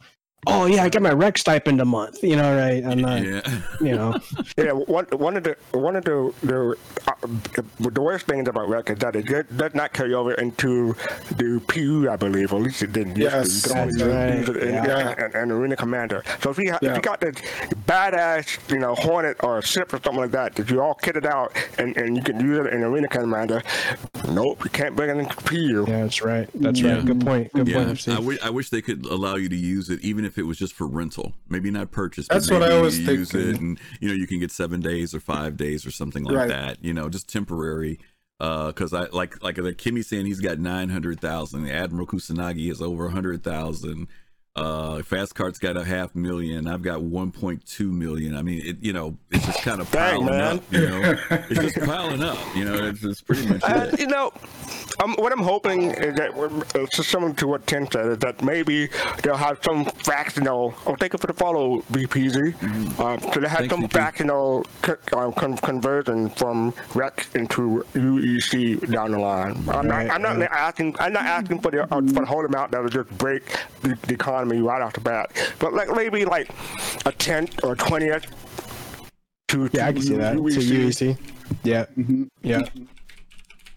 [0.49, 2.23] oh yeah, I get my rec stipend a month.
[2.23, 2.85] You know, right?
[2.85, 3.41] I'm not, yeah.
[3.81, 4.19] you know,
[4.57, 6.77] Yeah, one one of the one of the the,
[7.07, 7.15] uh,
[7.81, 10.95] the worst things about rec is that it does does not carry over into
[11.37, 13.17] the PU, I believe, or at least it didn't.
[13.17, 13.37] used to.
[13.39, 15.27] Yes, you can only that's right, use it in, yeah.
[15.27, 16.25] in, in Arena Commander.
[16.43, 17.37] So if you ha- if you got this
[17.87, 21.53] badass, you know, Hornet or ship or something like that that you all kitted out
[21.79, 23.63] and, and you can use it in Arena Commander,
[24.29, 25.85] nope, you can't bring it into PU.
[25.89, 26.49] yeah, that's right.
[26.55, 26.97] That's Yeah.
[26.97, 27.05] right.
[27.07, 27.53] Good point.
[27.53, 27.89] Good Yeah, point.
[27.89, 28.15] I, FC.
[28.17, 30.73] w- I wish they could allow you to use it, even if it was just
[30.73, 31.35] for rental.
[31.49, 32.27] Maybe not purchase.
[32.29, 33.41] That's what I you use thinking.
[33.51, 36.37] it, and you know you can get seven days or five days or something like
[36.37, 36.49] Right.
[36.49, 36.85] that.
[36.85, 37.99] You know, just temporary.
[38.41, 41.69] Uh, because I like like the Kimmy saying he's got nine hundred thousand.
[41.69, 44.07] Admiral Kusanagi has over a hundred thousand.
[44.57, 46.67] Uh, Fast Cart's got a half million.
[46.67, 48.37] I've got one point two million.
[48.37, 50.57] I mean, it, you know, it's just kind of piling man.
[50.59, 50.73] up.
[50.73, 52.39] You know, it's just piling up.
[52.57, 54.01] You know, it's, it's pretty much Uh, it.
[54.01, 54.33] you know,
[55.05, 58.43] um, what I'm hoping is that we're- it's similar to what Tim said, is that
[58.43, 58.89] maybe
[59.23, 60.75] they'll have some fractional.
[60.87, 62.99] Oh, thank you for the follow, BPZ.
[62.99, 63.93] Uh, so they have Thanks, some VP.
[63.93, 69.53] fractional co- uh, con- conversion from Rec into UEC down the line.
[69.69, 70.15] I'm Right, not.
[70.17, 70.51] I'm not right.
[70.51, 70.97] asking.
[70.99, 73.45] I'm not asking for the uh, for the whole amount that will just break
[73.83, 75.31] the, the economy right off the bat.
[75.59, 76.51] But like maybe like
[77.07, 78.27] a tenth or twentieth.
[79.49, 80.35] To, yeah, I can see that.
[80.35, 81.19] To UEC.
[81.65, 81.87] Yeah.
[81.97, 82.25] Mm-hmm.
[82.43, 82.63] Yeah.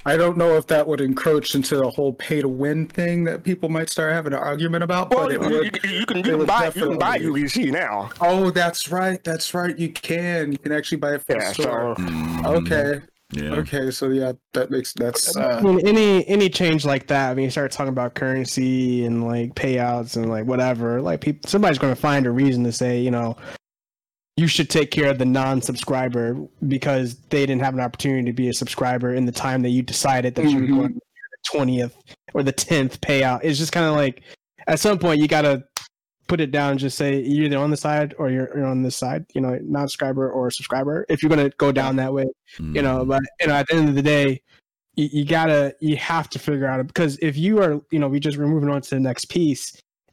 [0.06, 3.44] I don't know if that would encroach into the whole pay to win thing that
[3.44, 5.12] people might start having an argument about.
[5.12, 6.98] Well, but it you, would, you, you can it you can would buy you can
[6.98, 8.10] buy UEC now.
[8.20, 9.24] Oh, that's right.
[9.24, 9.78] That's right.
[9.78, 10.52] You can.
[10.52, 11.96] You can actually buy it from Yeah, store.
[11.98, 12.46] so.
[12.46, 13.02] Okay.
[13.34, 13.54] Yeah.
[13.56, 13.92] Okay.
[13.92, 15.36] So yeah, that makes that's.
[15.38, 19.06] I Uh, mean, any any change like that, I mean, you start talking about currency
[19.06, 21.02] and like payouts and like whatever.
[21.02, 23.38] Like, people, somebody's going to find a reason to say, you know,
[24.38, 26.36] you should take care of the non-subscriber
[26.68, 29.82] because they didn't have an opportunity to be a subscriber in the time that you
[29.82, 30.76] decided that you were Mhm.
[30.76, 31.96] going to the twentieth
[32.34, 33.42] or the tenth payout.
[33.44, 34.24] It's just kind of like,
[34.68, 35.64] at some point, you got to
[36.32, 38.96] put it down just say you're either on the side or you're, you're on this
[38.96, 39.26] side.
[39.36, 41.06] You know, non-subscriber or subscriber.
[41.10, 42.28] If you're going to go down that way
[42.76, 43.08] you know Mhm.
[43.12, 44.42] but you know at the end of the day
[44.96, 48.20] you, you gotta you have to figure out because if you are you know we
[48.20, 49.66] just we're moving on to the next piece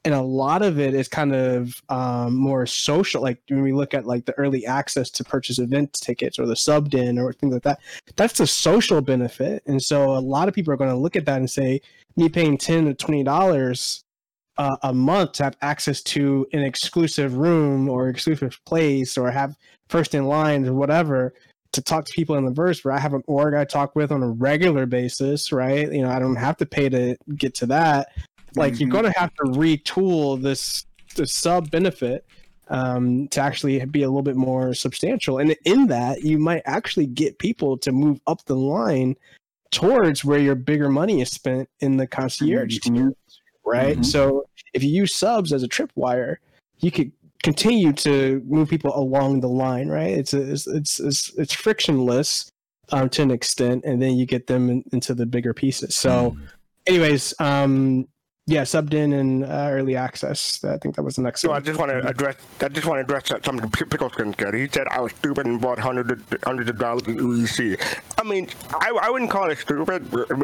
[0.05, 3.93] and a lot of it is kind of um, more social like when we look
[3.95, 7.53] at like the early access to purchase event tickets or the subbed in or things
[7.53, 7.81] like that
[8.15, 11.27] that's the social benefit and so a lot of people are going to look at
[11.27, 11.81] that and say
[12.17, 14.05] me paying 10 to 20 dollars
[14.59, 19.57] uh, a month to have access to an exclusive room or exclusive place or have
[19.89, 21.33] first in line or whatever
[21.73, 24.11] to talk to people in the verse where I have an org I talk with
[24.11, 25.91] on a regular basis, right?
[25.93, 28.09] You know, I don't have to pay to get to that.
[28.57, 28.93] Like you're Mhm.
[28.93, 30.85] gonna have to retool this
[31.15, 32.25] this sub benefit
[32.69, 35.39] um, to actually be a little bit more substantial.
[35.39, 39.17] And in that, you might actually get people to move up the line
[39.71, 43.13] towards where your bigger money is spent in the concierge Mhm.
[43.69, 43.99] Right?
[43.99, 44.05] Mhm.
[44.05, 44.45] So
[44.75, 46.37] if you use subs as a tripwire,
[46.81, 47.13] you could
[47.43, 50.11] continue to move people along the line, right?
[50.11, 52.51] It's it's, it's it's it's frictionless
[52.91, 55.95] um, to an extent, and then you get them in, into the bigger pieces.
[55.95, 56.37] So, Mm.
[56.87, 58.09] anyways, um,
[58.49, 60.65] yeah, subbed in and uh, early access.
[60.65, 62.37] I think that was the next So I just want to address.
[62.63, 64.55] I just want to address that- something Pickleton said.
[64.55, 67.79] He said I was stupid and bought hundreds of, hundreds of dollars in UEC.
[68.19, 70.01] I mean, I, I wouldn't call it stupid.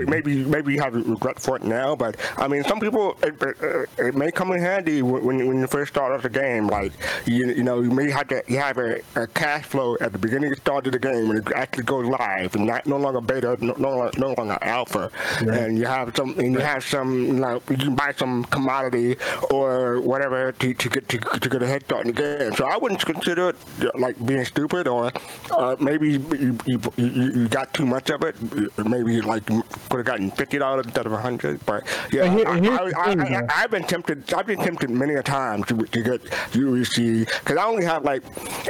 [0.07, 3.89] Maybe maybe you have regret for it now, but I mean, some people it, it,
[3.99, 6.67] it may come in handy when when you- first start off the game.
[6.67, 6.93] Like
[7.25, 10.19] you you know you may have to you have a, a cash flow at the
[10.19, 12.99] beginning of the start of the game when it actually goes live and not no
[12.99, 16.85] longer beta, no no, longer- no longer alpha, and you have some and you have
[16.85, 17.63] some like.
[17.71, 19.17] you buy some commodity
[19.51, 22.55] or whatever to, to get to, to get a head start in the game.
[22.55, 23.57] So I wouldn't consider it
[23.95, 25.13] like being stupid or
[25.51, 28.37] uh, maybe you, you, you, got too much of it.
[28.85, 31.65] Maybe like could have gotten fifty dollars instead of a hundred.
[31.67, 34.33] But yeah, here- I, I, I, thing, I, I, I've been tempted.
[34.33, 36.23] I've been tempted many a time to, to get
[36.53, 38.23] UEC because I only have like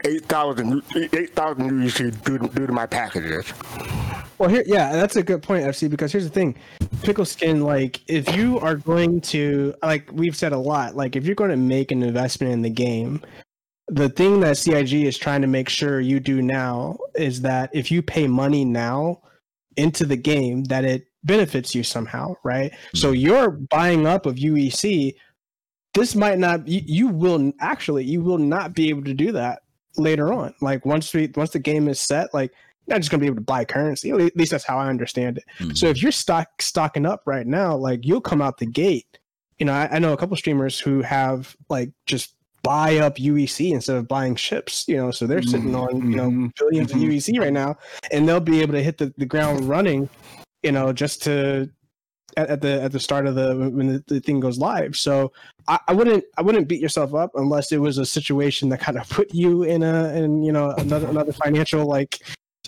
[0.04, 3.52] eight thousand eight thousand UEC due, due to my packages.
[4.38, 5.88] Well, here, yeah, that's a good point, FC.
[5.88, 6.56] Because here's the thing,
[7.02, 7.62] pickle skin.
[7.62, 10.96] Like, if you are going to, like, we've said a lot.
[10.96, 13.22] Like, if you're going to make an investment in the game,
[13.88, 17.90] the thing that CIG is trying to make sure you do now is that if
[17.90, 19.20] you pay money now
[19.76, 22.72] into the game, that it benefits you somehow, right?
[22.72, 22.98] Mm-hmm.
[22.98, 25.14] So you're buying up of UEC.
[25.94, 26.66] This might not.
[26.66, 28.04] You, you will actually.
[28.04, 29.62] You will not be able to do that
[29.96, 30.54] later on.
[30.60, 32.52] Like once we once the game is set, like
[32.86, 34.10] not just gonna be able to buy currency.
[34.10, 35.44] At least that's how I understand it.
[35.58, 35.76] Mhm.
[35.76, 39.18] So if you're stock stocking up right now, like you'll come out the gate.
[39.58, 43.72] You know, I, I know a couple streamers who have like just buy up UEC
[43.72, 44.86] instead of buying ships.
[44.88, 46.52] You know, so they're sitting on you know Mhm.
[46.54, 46.94] 1000000000s Mhm.
[46.94, 47.76] of UEC right now,
[48.10, 50.08] and they'll be able to hit the, the ground running.
[50.62, 51.70] You know, just to
[52.36, 54.96] at, at the at the start of the when the, the thing goes live.
[54.96, 55.30] So
[55.68, 58.98] I, I wouldn't I wouldn't beat yourself up unless it was a situation that kind
[58.98, 62.18] of put you in a in you know another another financial like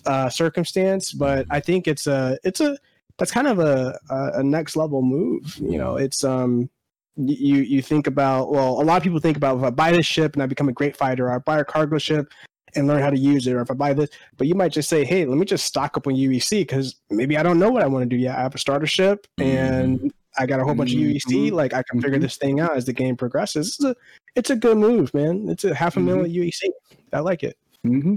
[0.06, 1.12] uh, circumstance.
[1.12, 2.78] But I think it's a it's a
[3.18, 5.56] that's kind of a a, next level move.
[5.56, 6.68] You know, it's um
[7.16, 10.06] you you think about well a lot of people think about if I buy this
[10.06, 12.30] ship and I become a great fighter, or I buy a cargo ship
[12.74, 14.90] and learn how to use it, or if I buy this, but you might just
[14.90, 17.82] say, hey, let me just stock up on UEC because maybe I don't know what
[17.82, 18.36] I want to do yet.
[18.36, 21.50] I have a starter ship and I got a whole bunch of UEC.
[21.50, 21.52] Mhm.
[21.52, 22.22] Like I can figure Mhm.
[22.22, 23.68] this thing out as the game progresses.
[23.68, 23.96] It's a
[24.34, 25.48] it's a good move, man.
[25.48, 26.70] It's a half a million UEC.
[27.14, 27.56] I like it.
[27.86, 28.16] Mm-hmm.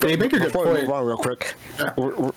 [0.00, 0.82] They make a good Before we point.
[0.82, 1.86] move on real quick, Yeah.
[1.96, 2.32] w- w-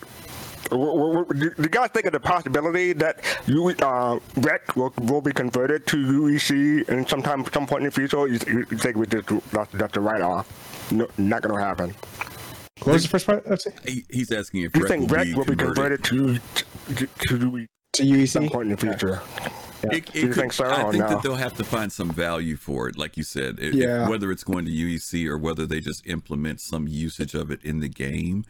[0.71, 4.91] w- w- w- do you guys think of the possibility that you uh, Rec will,
[5.03, 8.17] will be converted to UEC and sometime some point in the future?
[8.17, 10.47] Or you, you think we just that's, that's a write off?
[10.91, 11.93] No, not going to happen.
[12.81, 13.45] What was the first part?
[13.85, 16.03] He- he's asking if you Rec think will Rec be will be converted.
[16.03, 16.39] converted
[16.95, 18.27] to to, to UEC To at UEC.
[18.29, 19.21] some point in the future?
[19.83, 21.09] It, it Do you could- think so I think no?
[21.09, 23.59] that they'll have to find some value for it, like you said.
[23.59, 24.07] It- Yeah.
[24.09, 27.79] whether it's going to UEC or whether they just implement some usage of it in
[27.79, 28.43] the game,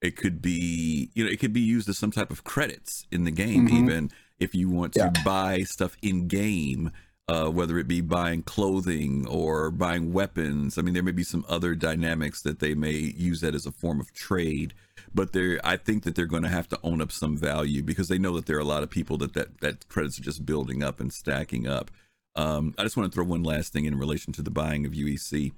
[0.00, 3.24] it could be you know it could be used as some type of credits in
[3.24, 3.68] the game.
[3.68, 3.72] Mhm.
[3.82, 5.22] Even if you want to Yeah.
[5.24, 6.90] buy stuff in game,
[7.26, 10.78] uh, whether it be buying clothing or buying weapons.
[10.78, 13.72] I mean, there may be some other dynamics that they may use that as a
[13.72, 14.72] form of trade.
[15.14, 18.08] But they're, I think that they're going to have to own up some value because
[18.08, 20.44] they know that there are a lot of people that that, that credits are just
[20.46, 21.90] building up and stacking up.
[22.36, 24.92] Um, I just want to throw one last thing in relation to the buying of
[24.92, 25.52] UEC.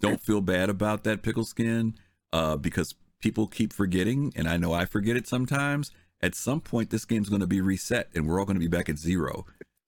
[0.00, 1.94] Don't feel bad about that pickle skin
[2.32, 5.90] uh, because people keep forgetting, and I know I forget it sometimes.
[6.22, 8.68] At some point, this game's going to be reset, and we're all going to be
[8.68, 9.44] back at zero.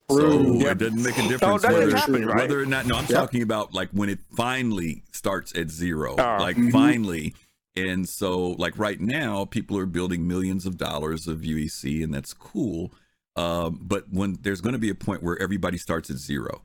[0.09, 0.67] So True.
[0.67, 1.87] it doesn't make a difference whether,
[2.25, 2.35] right?
[2.35, 2.85] whether or not.
[2.85, 3.19] No, I'm Yep.
[3.19, 6.15] talking about like when it finally starts at zero.
[6.17, 6.37] Oh.
[6.41, 6.71] like Mhm.
[6.71, 7.35] finally.
[7.75, 12.33] And so, like right now, people are building millions of dollars of UEC, and that's
[12.33, 12.93] cool.
[13.35, 16.61] Um, but when there's going to be a point where everybody starts at zero,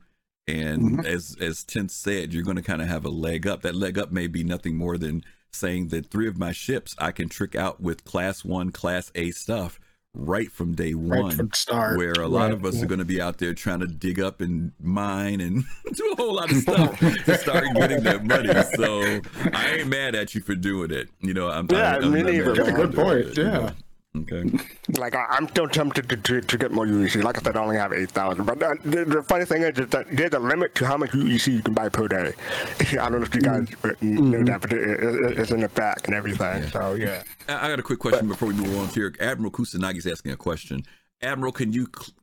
[0.47, 3.61] and as as Tenth said, you're going to kind of have a leg up.
[3.63, 7.11] That leg up may be nothing more than saying that three of my ships I
[7.11, 9.79] can trick out with Class One, Class A stuff
[10.15, 11.97] right from day Right one from start.
[11.97, 12.51] where a lot Right.
[12.53, 15.63] of us are going to be out there trying to dig up and mine and
[15.93, 18.49] do a whole lot of stuff to start getting that money.
[18.75, 19.19] So
[19.53, 21.09] I ain't mad at you for doing it.
[21.21, 23.37] You know, I'm, Yeah, I'm, I'm me not neither, mad That's a good point, it,
[23.37, 23.51] you yeah.
[23.51, 23.69] know.
[24.17, 24.43] Okay.
[24.97, 27.23] Like I, I'm still tempted to, to, to get more UEC.
[27.23, 28.45] Like I said, I only have eight thousand.
[28.45, 31.11] But uh, the, the funny thing is, is that there's a limit to how much
[31.11, 32.33] UEC you can buy per day.
[32.79, 35.69] I don't know if you guys uh, know that, but it, it, it's in the
[35.69, 36.63] back and everything.
[36.69, 37.21] So yeah.
[37.47, 39.13] I I got a quick question before we move on here.
[39.19, 40.83] Admiral Kusanagi's asking a question.
[41.21, 42.15] Admiral, can you cl-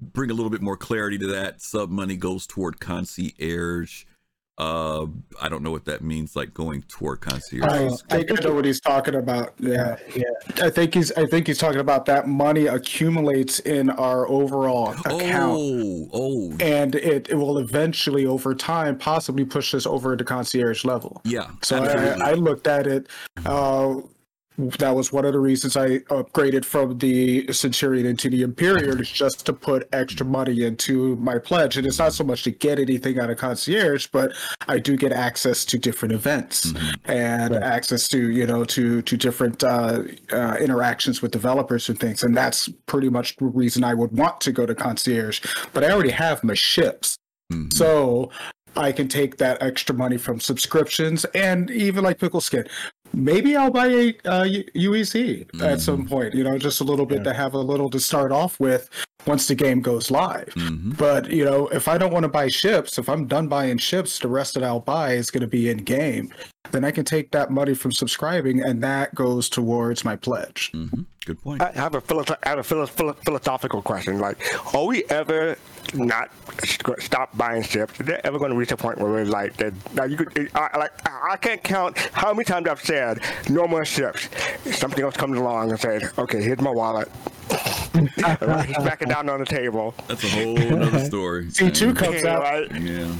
[0.00, 1.60] bring a little bit more clarity to that?
[1.60, 4.04] Sub money goes toward concierge.
[4.56, 5.06] Uh,
[5.42, 7.64] I don't know what that means, like going toward concierge.
[7.64, 9.54] I think I know what he's talking about.
[9.58, 10.22] Yeah, yeah.
[10.62, 11.10] I think he's.
[11.12, 16.94] I think he's talking about that money accumulates in our overall account, oh, oh, and
[16.94, 21.20] it, it will eventually, over time, possibly push us over to concierge level.
[21.24, 21.50] yeah.
[21.62, 21.82] So.
[21.82, 23.08] I, I looked at it.
[23.44, 23.96] Uh,
[24.56, 29.10] that was one of the reasons I upgraded from the Centurion into the Imperial is
[29.10, 31.76] just to put extra money into my pledge.
[31.76, 34.32] And it's not so much to get anything out of concierge, but
[34.68, 36.72] I do get access to different events
[37.06, 40.02] and access to you know to to different uh,
[40.32, 42.22] uh, interactions with developers and things.
[42.22, 45.40] And that's pretty much the reason I would want to go to concierge.
[45.72, 47.18] But I already have my ships.
[47.52, 47.74] Mhm.
[47.74, 48.30] So
[48.76, 52.66] I can take that extra money from subscriptions and even like Pickle Skin.
[53.14, 57.06] Maybe I'll buy a uh, U- UEC at some point, you know, just a little
[57.06, 58.88] bit to have a little to start off with
[59.26, 60.48] once the game goes live.
[60.56, 60.96] Mhm.
[60.98, 64.18] But, you know, if I don't want to buy ships, if I'm done buying ships,
[64.18, 66.30] the rest that I'll buy is going to be in game.
[66.70, 70.72] Then I can take that money from subscribing and that goes towards my pledge.
[70.72, 71.04] Mhm.
[71.26, 71.62] Good point.
[71.62, 74.18] I have a philosoph- I have a philo- philo- philosophical question.
[74.18, 74.36] Like,
[74.74, 75.56] are we ever
[75.94, 76.30] not
[76.64, 77.98] st- stop buying ships?
[78.00, 80.50] Is there ever going to reach a point where we're like, that, now you could,
[80.54, 84.28] I, like, I I can't count how many times I've said, no more ships.
[84.72, 87.08] Something else comes along and says, okay, here's my wallet.
[87.94, 89.94] He's back it down on the table.
[90.08, 91.44] That's a whole other story.
[91.48, 92.42] C2 comes Yeah, out.
[92.42, 92.80] right?
[92.82, 93.14] Yeah.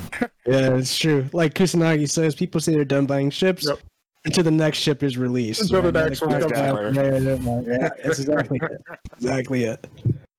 [0.47, 1.27] Yeah, it's true.
[1.33, 3.79] Like Kusanagi says, people say they're done buying ships Yep.
[4.25, 5.63] until the next ship is released.
[5.63, 6.95] Until the next one comes out.
[6.95, 8.81] yeah, yeah, yeah, yeah, that's exactly it.
[9.17, 9.87] Exactly it.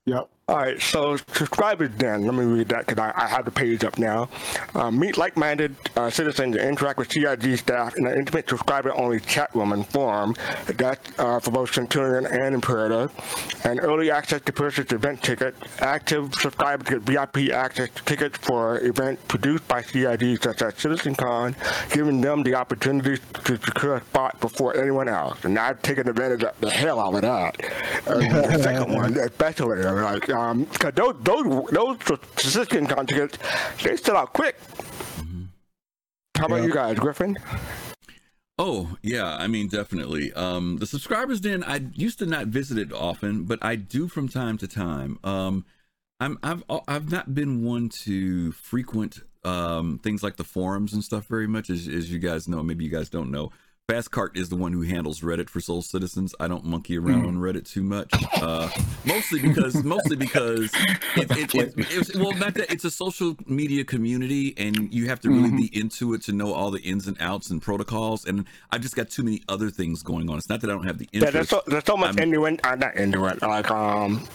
[0.05, 0.29] Yep.
[0.47, 2.23] All right, so subscribers then.
[2.23, 4.29] Let me read that because I, I have the page up now.
[4.75, 9.49] Uh, meet like-minded uh, citizens and interact with CIG staff in an intimate subscriber-only chat
[9.55, 10.35] room and forum.
[10.67, 13.09] That's uh, for both Centurion and Imperator.
[13.63, 15.57] And early access to purchase event tickets.
[15.79, 21.55] Active subscribers get VIP access to tickets for events produced by CIG such as CitizenCon,
[21.91, 25.43] giving them the opportunity to secure a spot before anyone else.
[25.43, 27.55] And I've taken advantage of the hell out of that.
[28.05, 33.05] And the second one, especially, like, um, 'cause those those those statistics con
[33.83, 34.55] they sell out quick.
[36.37, 36.65] How about Yeah.
[36.65, 37.37] you guys, Griffin?
[38.57, 40.31] Oh yeah, I mean definitely.
[40.33, 44.27] Um, the subscribers den I used to not visit it often, but I do from
[44.29, 45.19] time to time.
[45.23, 45.65] Um,
[46.19, 51.27] I'm I've I've not been one to frequent um things like the forums and stuff
[51.27, 52.63] very much, as as you guys know.
[52.63, 53.51] Maybe you guys don't know.
[53.95, 56.33] Fastcart is the one who handles Reddit for Soul Citizens.
[56.39, 58.11] I don't monkey around on Reddit too much,
[58.41, 58.67] uh,
[59.05, 60.71] mostly because mostly because
[61.15, 65.19] it, it, it, it's well not that it's a social media community and you have
[65.19, 68.25] to really be into it to know all the ins and outs and protocols.
[68.25, 70.39] And I've just got too many other things going on.
[70.39, 71.33] It's not that I don't have the Yeah, interest.
[71.33, 74.27] there's so, there's so much I'm- innuendo, uh, not innuendo, like um,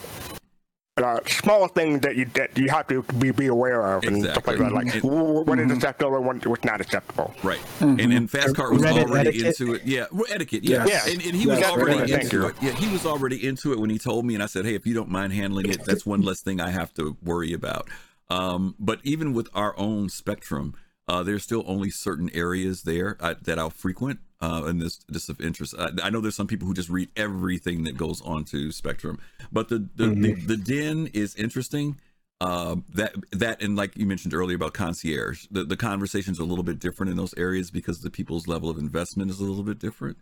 [1.00, 4.46] uh, small things that you that you have to be, be aware of and stuff
[4.46, 4.72] like that.
[4.72, 5.10] Like Exactly.
[5.10, 7.34] wh- what is acceptable and what, what's not acceptable.
[7.42, 7.60] Right.
[7.80, 9.60] And and Fastcart was Reddit already etiquette.
[9.60, 9.82] into it.
[9.84, 10.06] Yeah.
[10.30, 10.64] Etiquette.
[10.64, 10.84] Yeah.
[10.86, 11.06] Yes.
[11.12, 12.46] And, and he Yes, was already Reddit, thank into you.
[12.48, 12.54] it.
[12.60, 12.72] Yeah.
[12.72, 14.94] He was already into it when he told me, and I said, "Hey, if you
[14.94, 17.88] don't mind handling it, that's one less thing I have to worry about."
[18.28, 20.74] Um, but even with our own spectrum,
[21.10, 24.20] uh, there's still only certain areas there uh, that I'll frequent.
[24.40, 25.74] Uh, and this this of interest.
[25.78, 29.18] I, I know there's some people who just read everything that goes onto Spectrum,
[29.52, 31.98] but the the, the, the den is interesting.
[32.40, 36.46] Uh, that that and like you mentioned earlier about concierge, the the conversations are a
[36.46, 39.64] little bit different in those areas because the people's level of investment is a little
[39.64, 40.16] bit different.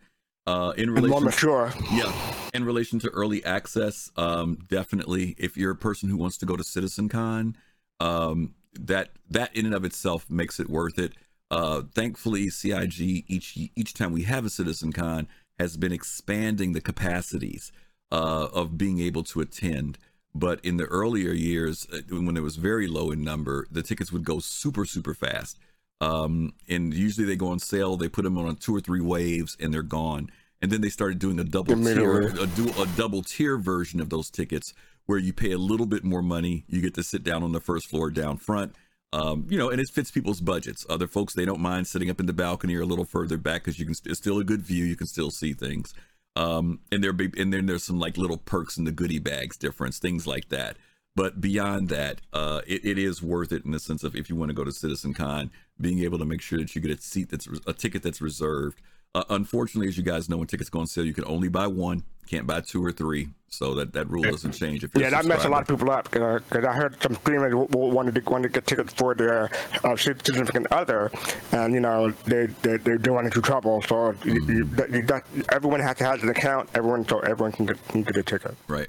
[0.48, 1.72] Uh, in And more relation, mature.
[1.92, 2.10] yeah,
[2.54, 5.36] in relation to early access, um, definitely.
[5.38, 7.54] If you're a person who wants to go to CitizenCon,
[8.00, 11.12] um, that that in and of itself makes it worth it.
[11.50, 15.26] Uh, thankfully, CIG each each time we have a Citizen Con
[15.58, 17.72] has been expanding the capacities
[18.12, 19.98] uh, of being able to attend.
[20.34, 24.12] But in the earlier years, uh, when it was very low in number, the tickets
[24.12, 25.58] would go super super fast.
[26.00, 27.96] Um, and usually they go on sale.
[27.96, 30.30] They put them on two or three waves, and they're gone.
[30.60, 34.10] And then they started doing a double tier, a, du- a double tier version of
[34.10, 34.74] those tickets,
[35.08, 36.64] where you pay a little bit more money.
[36.68, 38.76] You get to sit down on the first floor down front.
[39.10, 40.84] Um, you know, and it fits people's budgets.
[40.90, 43.64] Other folks they don't mind sitting up in the balcony or a little further back
[43.64, 43.94] because you can.
[44.04, 44.84] It's still a good view.
[44.84, 45.94] You can still see things.
[46.36, 49.56] Um, and there be and then there's some like little perks in the goodie bags
[49.56, 50.76] difference, things like that.
[51.16, 54.36] But beyond that, uh, it, it is worth it in the sense of if you
[54.36, 55.50] want to go to Citizen Con,
[55.80, 58.82] being able to make sure that you get a seat that's a ticket that's reserved.
[59.14, 61.66] Uh, unfortunately, as you guys know, when tickets go on sale, you can only buy
[61.66, 63.28] one, can't buy two or three.
[63.50, 64.84] So that, that rule doesn't change.
[64.84, 67.52] If you're Yeah, that messed a lot of people up because I heard some streamers
[67.52, 69.48] w- w- wanted to wanted to get tickets for their
[69.82, 71.10] uh, significant other,
[71.52, 73.80] and you know they they they do run into trouble.
[73.80, 76.68] So you, you, that- you, that, everyone has to have an account.
[76.74, 78.54] Everyone so everyone can get, can get a ticket.
[78.68, 78.88] right?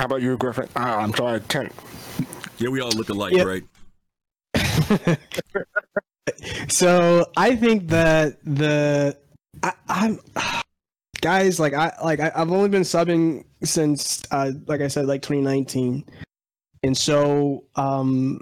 [0.00, 0.68] How about you, Griffin?
[0.74, 1.72] Ah, I'm sorry, Tent.
[2.58, 3.44] Yeah, we all look alike, Yeah.
[3.44, 3.62] right?
[6.68, 9.16] so I think that the
[9.62, 10.18] I, I'm
[11.20, 15.22] guys like I like I, I've only been subbing since uh like I said like
[15.22, 16.04] 2019,
[16.82, 18.40] and so um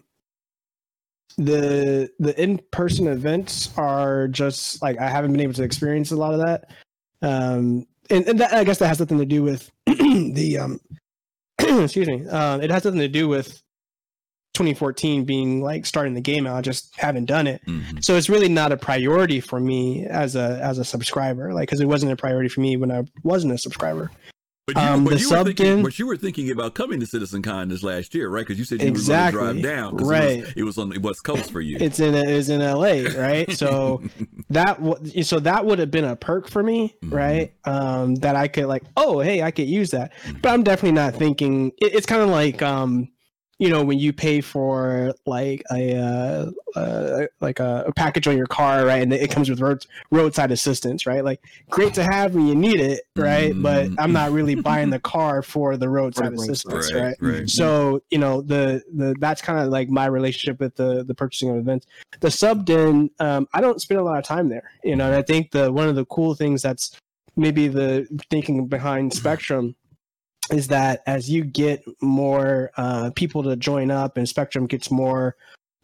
[1.37, 6.17] the the in person events are just like I haven't been able to experience a
[6.17, 6.71] lot of that.
[7.23, 10.81] Um, and, and that, I guess that has nothing to do with the um
[11.59, 12.27] excuse me.
[12.29, 13.64] Um, it has nothing to do with
[14.55, 16.57] 2014 being like starting the game out.
[16.57, 17.61] I just haven't done it.
[17.67, 18.03] Mhm.
[18.05, 21.81] So it's really not a priority for me as a as a subscriber, like because
[21.81, 24.11] it wasn't a priority for me when I wasn't a subscriber.
[24.67, 27.05] But you, Um, but the you were thinking, but you were thinking about coming to
[27.05, 28.47] CitizenCon this last year, right?
[28.47, 29.39] Because you said you Exactly.
[29.39, 29.97] were going to drive down.
[29.99, 30.39] Right.
[30.39, 31.77] It was, it was on the West Coast for you.
[31.79, 33.53] It's in it's in LA, right?
[33.53, 34.03] So
[34.51, 37.13] that w- so that would have been a perk for me, Mhm.
[37.13, 37.53] right?
[37.67, 40.13] Um, that I could like, oh, hey, I could use that.
[40.41, 41.73] But I'm definitely not thinking.
[41.77, 43.09] It, it's kind of like um,
[43.65, 48.37] you know, when you pay for like a uh, uh like a, a package on
[48.37, 49.03] your car, right?
[49.03, 51.25] And it comes with road roadside assistance, right?
[51.25, 51.41] Like
[51.71, 53.55] great to have when you need it, right?
[53.57, 53.95] But Mhm.
[53.99, 57.17] I'm not really buying the car for the roadside roadside, assistance, right, right?
[57.21, 57.49] right.
[57.49, 61.49] So you know the the that's kind of like my relationship with the the purchasing
[61.49, 61.87] of events.
[62.21, 64.71] The sub den, um, I don't spend a lot of time there.
[64.85, 66.95] You know, and I think the one of the cool things that's
[67.35, 69.75] maybe the thinking behind Spectrum
[70.51, 75.37] is that as you get more uh, people to join up and Spectrum gets more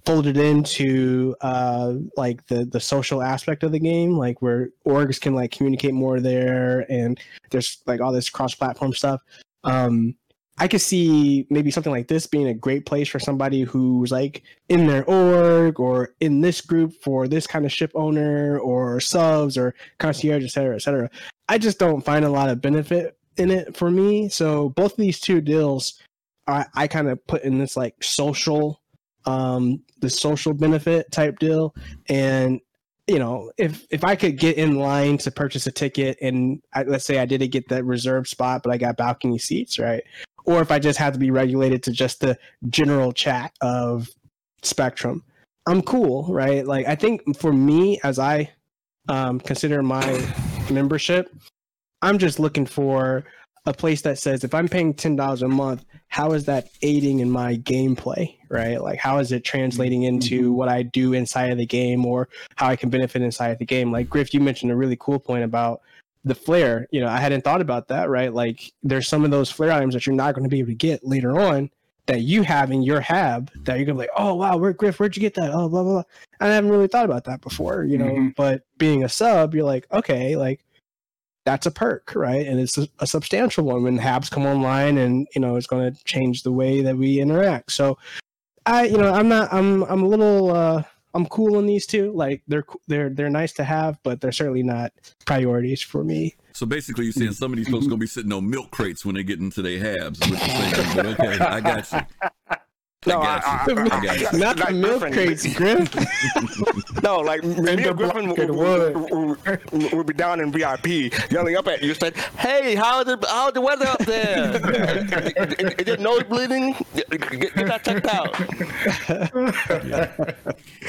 [0.07, 5.35] folded into uh like the the social aspect of the game like where orgs can
[5.35, 9.21] like communicate more there and there's like all this cross platform stuff
[9.65, 10.15] um
[10.61, 14.43] I could see maybe something like this being a great place for somebody who's like
[14.69, 19.57] in their org or in this group for this kind of ship owner or subs
[19.57, 21.09] or concierge, et cetera, et cetera.
[21.49, 24.29] I just don't find a lot of benefit in it for me.
[24.29, 26.01] So both of these two deals,
[26.47, 28.81] I, I kind of put in this like social,
[29.25, 31.75] um, the social benefit type deal.
[32.09, 32.61] And
[33.07, 36.85] you know, if if I could get in line to purchase a ticket, and I,
[36.85, 40.05] let's say I didn't get that reserved spot, but I got balcony seats, right?
[40.45, 44.09] Or if I just had to be regulated to just the general chat of
[44.63, 45.25] Spectrum,
[45.67, 46.65] I'm cool, right?
[46.65, 48.51] Like I think for me, as I
[49.09, 50.25] um, consider my
[50.71, 51.35] membership,
[52.03, 53.25] I'm just looking for
[53.67, 57.21] a place that says if I'm paying ten dollars a month, how is that aiding
[57.21, 58.83] in my gameplay, right?
[58.83, 62.69] Like how is it translating into what I do inside of the game or how
[62.69, 63.93] I can benefit inside of the game?
[63.93, 65.83] Like Griff, you mentioned a really cool point about
[66.25, 66.87] the flare.
[66.91, 68.33] You know, I hadn't thought about that, right?
[68.33, 70.75] Like there's some of those flare items that you're not going to be able to
[70.75, 71.71] get later on
[72.07, 74.99] that you have in your hab that you're gonna be like, oh wow, where Griff,
[74.99, 75.53] where'd you get that?
[75.53, 76.03] Oh blah blah blah.
[76.41, 78.07] I haven't really thought about that before, you know.
[78.07, 78.35] Mhm.
[78.35, 80.65] But being a sub, you're like, okay, like
[81.51, 82.47] that's a perk, right?
[82.47, 85.93] And it's a, a substantial one when habs come online, and you know it's going
[85.93, 87.73] to change the way that we interact.
[87.73, 87.99] So,
[88.67, 90.83] I, you know, I'm not, I'm, I'm a little, uh,
[91.13, 92.13] I'm cool on these two.
[92.13, 94.93] Like they're, they're, they're nice to have, but they're certainly not
[95.27, 96.37] priorities for me.
[96.53, 99.17] So basically, you're saying some of these folks gonna be sitting on milk crates when
[99.17, 100.23] they get into their habs.
[100.23, 101.07] is saying.
[101.07, 102.57] Okay, I got you.
[103.07, 103.79] No, I got I- you.
[103.79, 104.39] I- I got you.
[104.39, 105.13] Not the Like milk Griffin.
[105.15, 105.91] crates, Griff.
[107.03, 111.83] No, like me the and Griffin would, would, be down in VIP yelling up at
[111.83, 114.55] you, said, "Hey, how's the how's the weather up there?
[114.55, 116.75] is, is it nose bleeding?
[116.95, 117.09] Get,
[117.41, 118.39] get that checked out."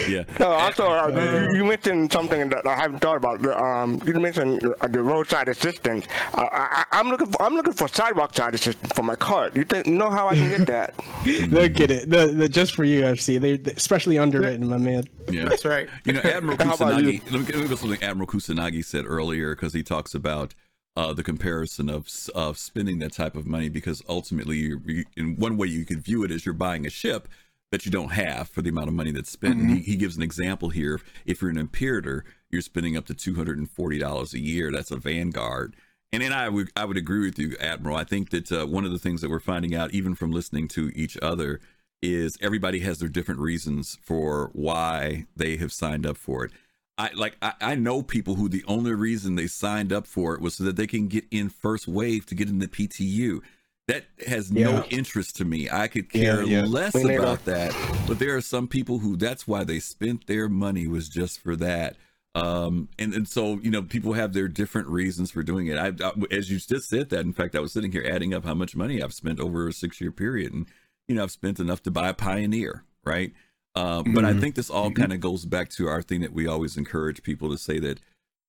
[0.10, 0.24] Yeah.
[0.40, 3.46] No, also uh, you, you mentioned something that I haven't thought about.
[3.46, 6.06] Um, you mentioned uh, the roadside assistance.
[6.34, 9.56] Uh, I, I- I'm looking for I'm looking for sidewalk side assistance for my cart.
[9.56, 10.94] You think you know how I can get that?
[11.24, 12.01] They'll get it.
[12.06, 13.40] The, the, just for you, FC.
[13.40, 15.06] They, they especially underwritten, my man.
[15.30, 15.46] Yeah.
[15.46, 15.90] That's right.
[16.06, 16.76] You know, Admiral How?
[16.76, 17.24] Kusanagi.
[17.32, 20.56] Let me, let me go something Admiral Kusanagi said earlier because he talks about
[20.96, 25.36] uh, the comparison of of spending that type of money because ultimately, you, you, in
[25.36, 27.28] one way, you could view it as you're buying a ship
[27.72, 29.58] that you don't have for the amount of money that's spent.
[29.58, 31.00] And he, he gives an example here.
[31.26, 34.72] If you're an Imperator, you're spending up to two hundred and forty dollars a year.
[34.72, 35.76] That's a Vanguard.
[36.14, 37.96] And then I would I would agree with you, Admiral.
[37.96, 40.68] I think that uh, one of the things that we're finding out, even from listening
[40.70, 41.62] to each other,
[42.02, 46.52] is everybody has their different reasons for why they have signed up for it.
[46.98, 50.42] I like I, I know people who the only reason they signed up for it
[50.42, 53.42] was so that they can get in first wave to get in the PTU.
[53.88, 55.68] That has no interest to me.
[55.70, 56.66] I could care Yeah, yeah.
[56.66, 57.76] less about that.
[58.08, 61.56] But there are some people who that's why they spent their money was just for
[61.58, 61.98] that.
[62.34, 65.78] Um, and, and so, you know, people have their different reasons for doing it.
[65.78, 68.46] I, I, as you just said that, in fact, I was sitting here adding up
[68.46, 70.54] how much money I've spent over a six year period.
[70.54, 70.68] And,
[71.08, 73.34] you know, I've spent enough to buy a Pioneer, right?
[73.76, 74.42] Um, But I Mhm.
[74.42, 77.50] think this all kind of goes back to our thing that we always encourage people
[77.52, 78.00] to say that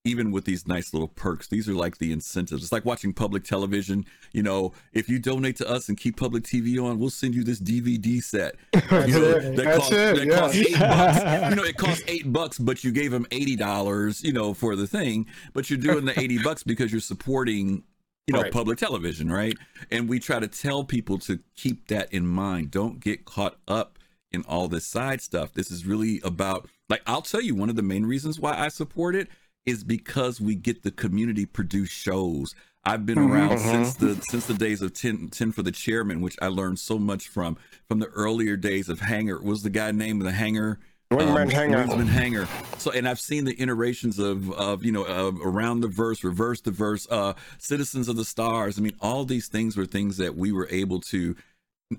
[0.05, 2.65] even with these nice little perks, these are like the incentives.
[2.65, 4.05] It's like watching public television.
[4.33, 7.45] You know, if you donate to us and keep public TV on, we'll send you
[7.45, 8.57] this DVD set.
[8.73, 9.55] That's You know, it.
[9.57, 10.39] that That's costs, it, that yeah.
[10.41, 11.19] costs eight bucks.
[11.51, 14.25] You know, it costs eight bucks, but you gave them eighty dollars.
[14.25, 17.85] You know, for the thing, but you're doing the eighty bucks because you're supporting.
[18.27, 18.53] You know, Right.
[18.53, 19.57] public television, right?
[19.91, 22.71] And we try to tell people to keep that in mind.
[22.71, 23.99] Don't get caught up
[24.31, 25.53] in all this side stuff.
[25.53, 28.69] This is really about, like, I'll tell you, one of the main reasons why I
[28.69, 29.29] support it
[29.67, 32.55] is because we get the community produced shows.
[32.85, 33.71] I've been mm-hmm, around mm-hmm.
[33.71, 36.99] since the since the days of 10, 10 for the chairman, which I learned so
[36.99, 37.57] much from
[37.89, 39.41] from the earlier days of Hangar.
[39.41, 40.81] Was the guy named the Hangar?
[41.17, 41.85] Wingman Hangar.
[41.85, 42.49] Wingman Hangar.
[42.79, 46.61] So, and I've seen the iterations of of you know of around the verse, reverse
[46.61, 48.79] the verse, uh, citizens of the stars.
[48.79, 51.37] I mean, all these things were things that we were able to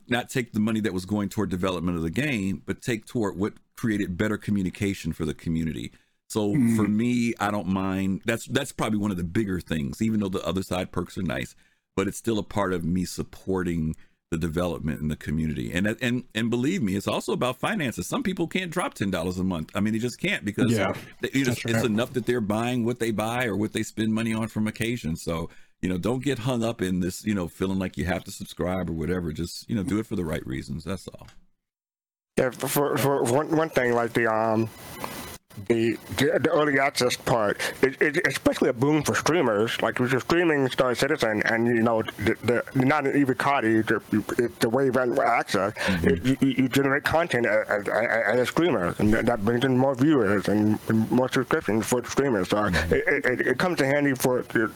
[0.07, 3.37] not take the money that was going toward development of the game, but take toward
[3.37, 5.91] what created better communication for the community.
[6.29, 8.21] So for me, I don't mind.
[8.25, 11.23] That's that's probably one of the bigger things, even though the other side perks are
[11.23, 11.55] nice,
[11.95, 13.95] but it's still a part of me supporting
[14.33, 15.71] the development in the community.
[15.71, 18.07] And and and believe me, it's also about finances.
[18.07, 19.69] Some people can't drop ten dollars a month.
[19.75, 22.83] I mean, they just can't because Yeah, they, just, that's it's enough that they're buying
[22.83, 25.15] what they buy or what they spend money on from occasion.
[25.15, 25.51] So
[25.83, 27.23] you know, don't get hung up in this.
[27.23, 29.31] You know, feeling like you have to subscribe or whatever.
[29.31, 30.83] Just you know, do it for the right reasons.
[30.83, 31.27] That's all.
[32.39, 34.67] Yeah, for, for one, one thing, like the um,
[35.67, 39.81] the, the the early access part, it, it, especially a boom for streamers.
[39.81, 44.51] Like if you're streaming Star Citizen, and you know the, the not an Evocati, the,
[44.59, 45.73] the wave and access,
[46.03, 49.95] it, you, you generate content as, as, as a streamer, and that brings in more
[49.95, 50.79] viewers and,
[51.11, 52.49] more subscriptions for the streamers.
[52.49, 54.67] So it, it, it comes in handy for uh,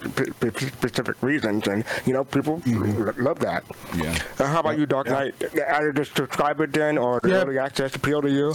[0.51, 3.63] specific reasons, and you know people lo- love that.
[3.95, 4.17] Yeah.
[4.39, 5.34] Uh, how about you, Dark Knight?
[5.69, 7.36] Either the subscriber then, or the Yeah.
[7.43, 8.53] early access appeal to you?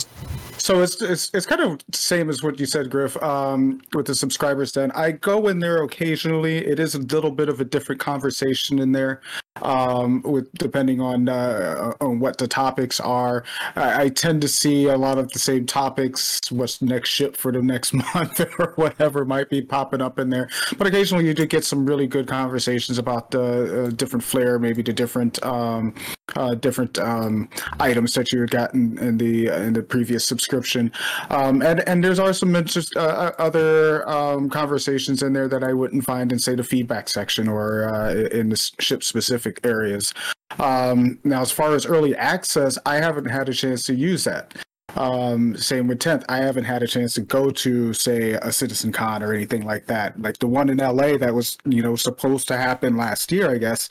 [0.58, 1.80] So it's it's it's kind of
[2.12, 3.20] same as what you said, Griff.
[3.22, 6.58] Um, with the subscribers, then I go in there occasionally.
[6.58, 9.22] It is a little bit of a different conversation in there,
[9.62, 13.44] um, with depending on uh, on what the topics are.
[13.76, 16.40] I, I tend to see a lot of the same topics.
[16.50, 20.50] What's next ship for the next month or whatever might be popping up in there.
[20.76, 24.82] But occasionally you do get some really good conversations about the uh, different flair, maybe
[24.82, 25.94] the different um,
[26.36, 27.48] uh, different um,
[27.80, 30.92] items that you got gotten in the in the previous subscription,
[31.30, 35.72] um, and and there's also some just uh, other um, conversations in there that I
[35.72, 40.12] wouldn't find in say the feedback section or uh, in the ship specific areas.
[40.58, 44.52] Um, now, as far as early access, I haven't had a chance to use that.
[44.96, 46.24] Um, same with 10th.
[46.28, 49.86] I haven't had a chance to go to, say, a Citizen Con or anything like
[49.86, 50.20] that.
[50.20, 53.58] Like the one in LA that was, you know, supposed to happen last year, I
[53.58, 53.88] guess,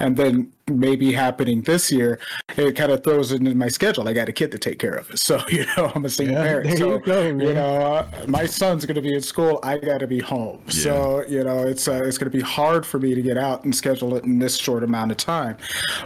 [0.00, 2.18] and then maybe happening this year.
[2.56, 4.08] It kind of throws it into my schedule.
[4.08, 5.10] I got a kid to take care of.
[5.24, 6.78] So, you know, I'm a single Yeah, parent.
[6.78, 9.58] so, you go, you know, uh, my son's going to be in school.
[9.62, 10.60] I got to be home.
[10.68, 13.64] So, you know, it's uh, it's going to be hard for me to get out
[13.64, 15.56] and schedule it in this short amount of time.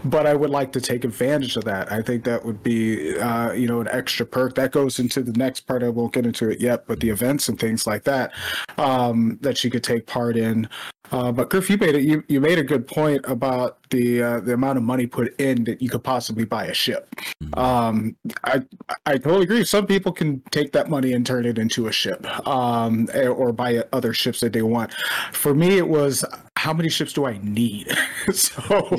[0.04, 1.90] But I would like to take advantage of that.
[1.90, 5.32] I think that would be, uh, you know, an extra perk that goes into the
[5.32, 5.82] next part.
[5.82, 8.32] I won't get into it yet, but the events and things like that
[8.76, 10.68] um, that you could take part in.
[11.10, 12.02] Uh, but Griff, you made it.
[12.02, 15.64] You, you made a good point about the uh, the amount of money put in
[15.64, 17.14] that you could possibly buy a ship.
[17.54, 18.62] Um, I
[19.06, 19.64] I totally agree.
[19.64, 23.84] Some people can take that money and turn it into a ship, um, or buy
[23.92, 24.92] other ships that they want.
[25.32, 26.24] For me, it was
[26.56, 27.88] how many ships do I need?
[28.32, 28.52] so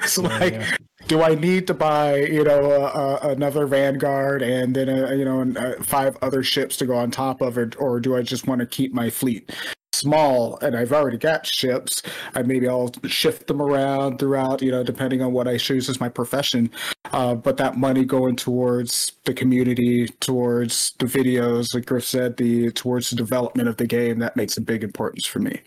[0.00, 0.62] it's like.
[1.06, 5.40] Do I need to buy, you know, uh, another Vanguard and then, uh, you know,
[5.56, 8.60] uh, five other ships to go on top of it, or do I just want
[8.60, 9.52] to keep my fleet
[9.92, 12.02] small and I've already got ships?
[12.34, 16.00] I maybe I'll shift them around throughout, you know, depending on what I choose as
[16.00, 16.72] my profession.
[17.12, 22.72] Uh, but that money going towards the community, towards the videos, like Griff said, the
[22.72, 25.60] towards the development of the game, that makes a big importance for me.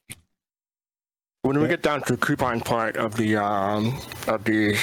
[1.44, 4.74] When we get down to the coupon part of the um, of the,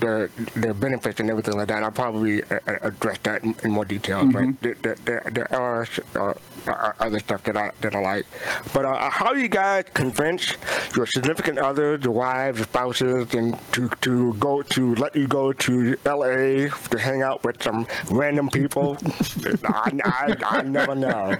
[0.00, 3.70] the the benefits and everything like that, I'll probably uh, uh, address that in, in
[3.72, 4.24] more detail.
[4.24, 6.32] But there, there, there, there are uh,
[6.66, 8.24] uh, other stuff that I that I like.
[8.72, 10.54] But uh, how do you guys convince
[10.96, 15.52] your significant others, your wives, your spouses, and to to go to let you go
[15.52, 16.70] to L.A.
[16.70, 18.96] to hang out with some random people?
[19.66, 21.36] I, I, I never know.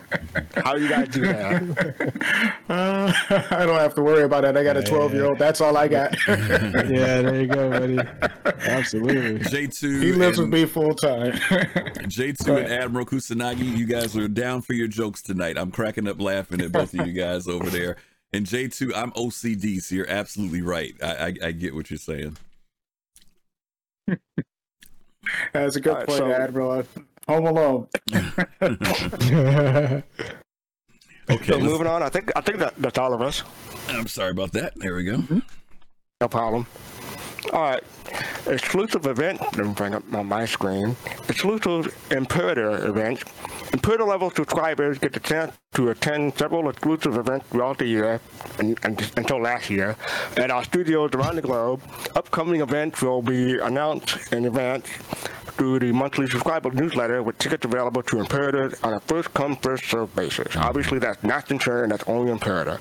[0.57, 2.13] How do you guys do that?
[2.69, 4.57] Uh, I don't have to worry about that.
[4.57, 5.39] I got a 12 year old.
[5.39, 6.17] That's all I got.
[6.29, 7.99] yeah, there you go, buddy.
[8.45, 9.39] Absolutely.
[9.41, 11.33] J2 he lives and, with me full time.
[11.33, 15.57] J2 and Admiral Kusanagi, you guys are down for your jokes tonight.
[15.57, 17.97] I'm cracking up laughing at both of you guys over there.
[18.33, 20.95] And J2, I'm OCD, so you're absolutely right.
[21.03, 22.37] I, I, I get what you're saying.
[25.53, 26.85] That's a good Alright, point, so- Admiral.
[27.29, 27.89] Home Alone.
[31.29, 33.43] Okay, So moving on, I think I think that that's all of us.
[33.89, 34.75] I'm sorry about that.
[34.77, 35.17] There we go.
[35.17, 35.39] Mm-hmm.
[36.21, 36.67] No problem.
[37.53, 37.83] All right.
[38.47, 39.41] Exclusive event.
[39.41, 40.97] Let me bring up my, my screen.
[41.29, 43.23] Exclusive Imperator event.
[43.73, 48.21] Imperator level subscribers get the chance to attend several exclusive events throughout the year
[48.59, 49.97] and, and, until last year
[50.37, 51.83] at our studios around the globe.
[52.15, 54.89] Upcoming events will be announced in advance
[55.57, 59.85] through the monthly subscriber newsletter with tickets available to Imperator on a first come first
[59.85, 60.55] served basis.
[60.57, 61.91] Obviously, that's not insurance.
[61.91, 62.79] That's only Imperator.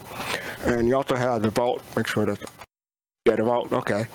[0.64, 1.81] And you also have the vault.
[1.95, 2.43] Make sure that's
[3.26, 3.73] yeah, the vault.
[3.73, 4.06] Okay.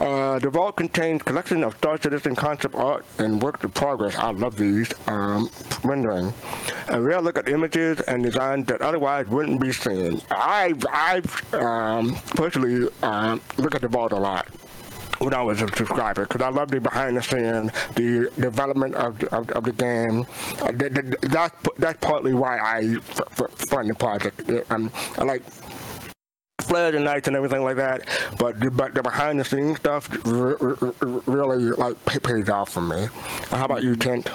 [0.00, 4.16] Uh, the vault contains collection of Star Citizen concept art and work in progress.
[4.16, 5.50] I love these um,
[5.84, 6.32] rendering.
[6.88, 10.22] A rare look at images and designs that otherwise wouldn't be seen.
[10.30, 14.48] I've, I've um, personally um, look at the vault a lot
[15.20, 19.18] when I was a subscriber because I love the behind the scenes, the development of
[19.18, 20.26] the, of, of the game.
[20.62, 24.48] Uh, th- th- that's that's partly why I f- f- fund the project.
[24.70, 25.42] Um, I like
[26.62, 28.06] fled and nights and everything like that.
[28.38, 32.70] But the, but the behind the scenes stuff r- r- r- really like pays off
[32.70, 33.06] for me.
[33.50, 34.28] How about you, Kent?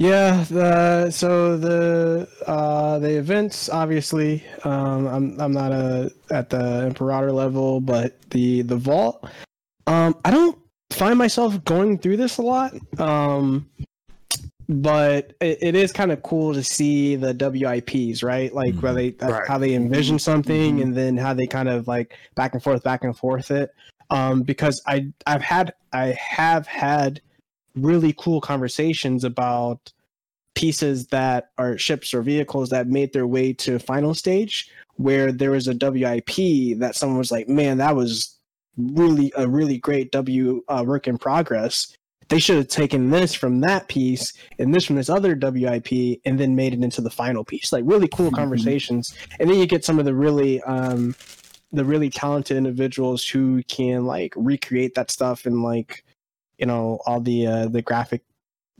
[0.00, 6.86] Yeah, the so the uh the events obviously um I'm I'm not a at the
[6.86, 9.28] imperator level, but the the vault
[9.86, 10.58] um I don't
[10.88, 12.72] find myself going through this a lot.
[12.98, 13.68] Um
[14.70, 18.54] but it, it is kind of cool to see the WIPs, right?
[18.54, 19.48] Like where they uh, Right.
[19.48, 23.04] how they envision something and then how they kind of like back and forth, back
[23.04, 23.74] and forth it.
[24.08, 27.20] Um, because I I've had I have had
[27.74, 29.92] really cool conversations about
[30.54, 35.52] pieces that are ships or vehicles that made their way to final stage where there
[35.52, 38.36] was a WIP that someone was like, man, that was
[38.76, 41.94] really a really great W uh, work in progress.
[42.28, 46.38] They should have taken this from that piece and this from this other WIP and
[46.38, 47.72] then made it into the final piece.
[47.72, 48.36] Like really cool Mhm.
[48.36, 49.14] conversations.
[49.38, 51.14] And then you get some of the really um
[51.72, 56.04] the really talented individuals who can like recreate that stuff and like
[56.60, 58.22] you know all the uh the graphic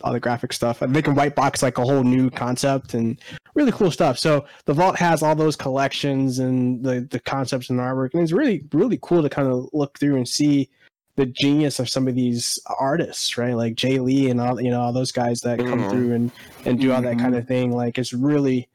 [0.02, 0.80] all the graphic stuff.
[0.80, 3.20] And they can white box like a whole new concept and
[3.54, 4.18] really cool stuff.
[4.18, 8.14] So the vault has all those collections and the the concepts and artwork.
[8.14, 10.70] And it's really really cool to kind of look through and see
[11.16, 13.54] the genius of some of these artists right?
[13.54, 15.90] Like jay lee and all you know all those guys that come Mhm.
[15.90, 16.32] through and
[16.64, 17.70] and do all that kind of thing.
[17.72, 18.68] Like it's really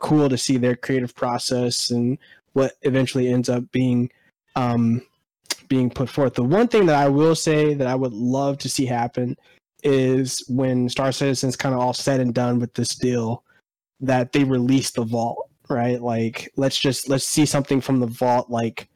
[0.00, 2.18] cool to see their creative process and
[2.52, 4.10] what eventually ends up being
[4.56, 5.00] um
[5.68, 6.34] being put forth.
[6.34, 9.36] The one thing that I will say that I would love to see happen
[9.82, 13.42] is when Star Citizen's kind of all said and done with this deal,
[14.00, 16.00] that they release the vault, right?
[16.00, 18.88] Like let's just let's see something from the vault, like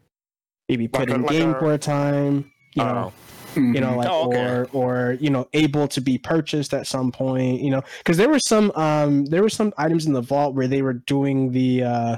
[0.68, 3.12] maybe put Like in like game a- for a time, you know,
[3.56, 4.38] Oh, you know, like Oh, okay.
[4.38, 8.28] or or you know, able to be purchased at some point, you know, because there
[8.28, 11.82] were some um there were some items in the vault where they were doing the
[11.84, 12.16] uh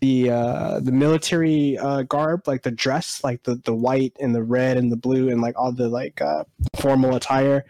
[0.00, 4.42] the uh the military uh garb like the dress like the the white and the
[4.42, 6.44] red and the blue and like all the like uh
[6.76, 7.64] formal attire.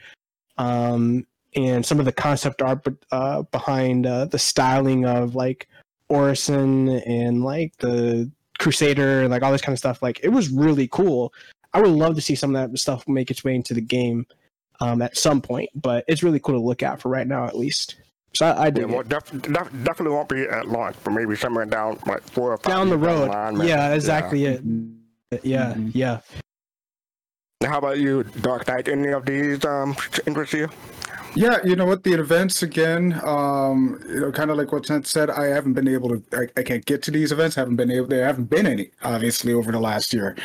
[0.59, 5.69] Um and some of the concept art uh behind uh the styling of like
[6.09, 10.03] orison and like the crusader and like all this kind of stuff.
[10.03, 11.33] Like it was really cool.
[11.75, 14.27] I would love to see some of that stuff make its way into the game
[14.81, 17.57] um at some point but it's really cool to look at for right now at
[17.57, 17.97] least
[18.35, 21.67] so i, I yeah, well, def- def- definitely won't be at launch, but maybe somewhere
[21.67, 24.63] down like four or five down the years road line, yeah exactly it
[25.43, 25.91] yeah Mhm.
[25.95, 26.21] yeah
[27.65, 28.89] How about you, Dark Knight?
[28.89, 29.95] Any of these um
[30.27, 30.69] interest you?
[31.35, 32.05] Yeah, you know what?
[32.05, 35.31] The events again, um, you know, kind of like what Tent said.
[35.31, 36.23] I haven't been able to.
[36.33, 37.57] I, I can't get to these events.
[37.57, 38.07] Haven't been able.
[38.07, 40.37] There haven't been any, obviously, over the last year.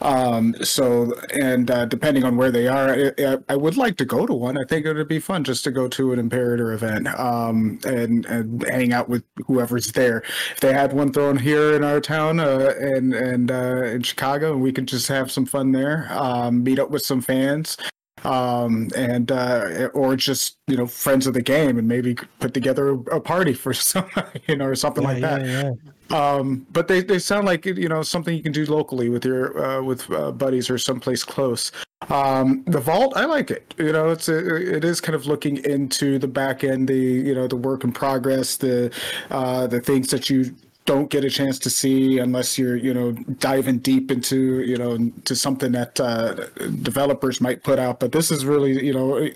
[0.00, 4.04] Um, so, and uh, depending on where they are, I, I, I would like to
[4.04, 4.56] go to one.
[4.56, 8.24] I think it would be fun just to go to an Imperator event um, and
[8.26, 10.22] and hang out with whoever's there.
[10.52, 14.52] If they had one thrown here in our town uh, and and uh, in Chicago,
[14.52, 17.76] and we could just have some fun there, um, meet up with some fans
[18.24, 22.90] um and uh or just you know friends of the game and maybe put together
[22.90, 24.08] a, a party for some
[24.48, 25.46] you know or something like yeah, that.
[25.46, 25.70] yeah,
[26.10, 26.38] yeah.
[26.38, 29.62] um but they they sound like you know something you can do locally with your
[29.62, 31.72] uh, with uh, buddies or someplace close.
[32.08, 33.74] Um the vault i like it.
[33.78, 37.34] You know it's a, it is kind of looking into the back end the you
[37.34, 38.92] know the work in progress the
[39.30, 40.54] uh the things that you
[40.86, 44.96] don't get a chance to see unless you're you know diving deep into you know
[45.24, 46.34] to something that uh,
[46.82, 49.28] developers might put out but this is really you know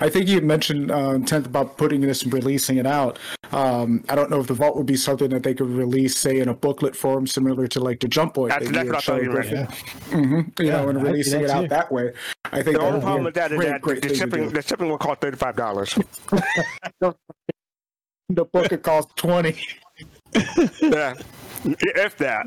[0.00, 3.18] i think you mentioned um, tenth about putting this and releasing it out
[3.52, 6.38] um, i don't know if the vault would be something that they could release say
[6.40, 8.96] in a booklet form similar to like the jump point That's, thing that's what I
[8.96, 9.48] had thought showed you meant.
[9.48, 9.66] Griffin.
[10.22, 11.68] Mhm, you Yeah, know and I releasing it out too.
[11.68, 12.12] that way
[12.52, 14.62] i think The only problem with that a is great, that great the shipping the
[14.62, 15.98] shipping will cost thirty five dollars.
[17.00, 19.56] the book it costs twenty.
[20.34, 21.14] Yeah,
[21.64, 22.46] if that.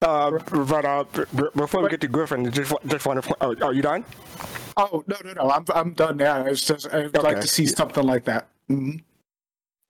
[0.00, 0.30] Uh,
[0.64, 3.36] but uh, b- b- before we get to Griffin, just just want to.
[3.40, 4.04] Oh, are you done?
[4.76, 5.50] oh no no no!
[5.50, 6.44] I'm I'm done now.
[6.46, 8.48] It's just I'd like to see something like that.
[8.70, 9.02] Mhm.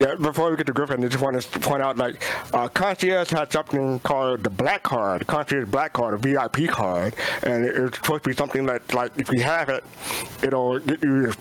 [0.00, 2.22] Yeah, before we get to Griffin, I just want to point out like
[2.54, 7.64] uh, Concierge had something called the Black Card, Concierge Black Card, a VIP card, and
[7.64, 9.82] it's supposed to be something that like if you have it,
[10.42, 11.32] it'll get you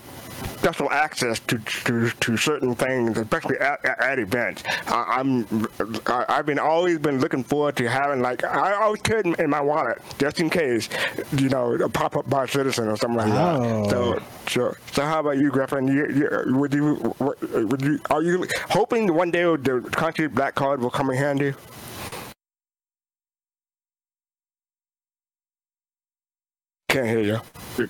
[0.58, 4.62] special access to to, to certain things, especially at, at, at events.
[4.86, 5.46] I, I'm
[6.06, 9.50] I, I've been always been looking forward to having like I always carry it in
[9.50, 10.88] my wallet just in case,
[11.36, 13.90] you know, a pop up Bar Citizen or something like that.
[13.90, 14.22] So oh.
[14.46, 14.78] sure.
[14.92, 15.88] So how about you, Griffin?
[15.88, 20.54] You, you, would you what- would you are you hoping one day the country black
[20.54, 21.54] card will come in handy?
[26.88, 27.20] Can't hear
[27.78, 27.88] you.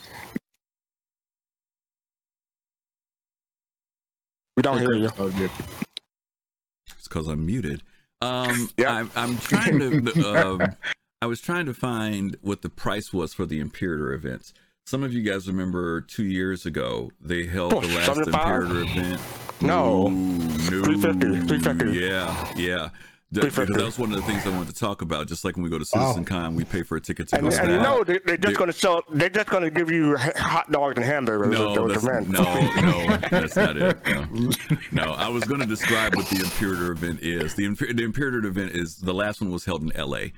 [4.59, 5.09] We don't hear you.
[5.21, 5.29] Oh.
[5.29, 7.85] It's because I'm muted.
[8.21, 8.93] Um, Yeah.
[8.93, 10.37] I'm, I'm trying to.
[10.37, 10.75] um,
[11.23, 14.53] I was trying to find what the price was for the Imperator events.
[14.85, 18.35] Some of you guys remember two years ago they held Oh, the last 75?
[18.35, 19.21] Imperator event.
[19.61, 20.09] No.
[20.09, 21.97] no, 350, 350.
[21.97, 22.89] Yeah, yeah.
[23.33, 25.27] Th- because that was one of the things I wanted to talk about.
[25.27, 27.51] Just like when we go to Citizen Con, we pay for a ticket to And,
[27.51, 29.03] go and you know they, they're just going to sell.
[29.11, 32.31] They're just going to give you hot dogs and hamburgers at No, those that's, events.
[32.31, 33.99] no, no, that's not it.
[34.07, 34.51] No,
[34.93, 37.55] no I was going to describe what the Imperator event is.
[37.55, 40.33] The, the Imperator event is the last one was held in L.A.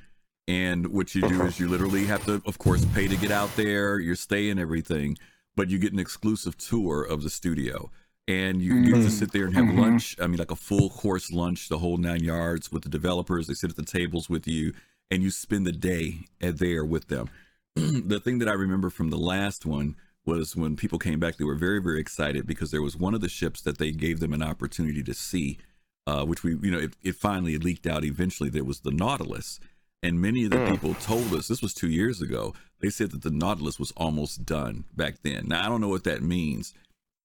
[0.49, 1.51] And what you do is uh-huh.
[1.59, 4.01] you literally have to, of course, pay to get out there.
[4.01, 5.17] Your stay and everything,
[5.55, 7.93] but you get an exclusive tour of the studio,
[8.31, 9.09] and you get to mm-hmm.
[9.09, 9.81] sit there and have mm-hmm.
[9.81, 10.17] lunch.
[10.21, 13.49] I mean, like a full course lunch, the whole nine yards with the developers.
[13.49, 14.73] They sit at the tables with you,
[15.11, 17.29] and you spend the day there with them.
[17.75, 21.45] the thing that I remember from the last one was when people came back, they
[21.45, 24.33] were very, very excited because there was one of the ships that they gave them
[24.33, 25.59] an opportunity to see,
[26.07, 28.49] uh, which we, you know, it, it finally leaked out eventually.
[28.49, 29.59] There was the Nautilus.
[30.03, 30.71] And many of the mm.
[30.71, 32.55] people told us this was two years ago.
[32.81, 35.49] They said that the Nautilus was almost done back then.
[35.49, 36.73] Now I don't know what that means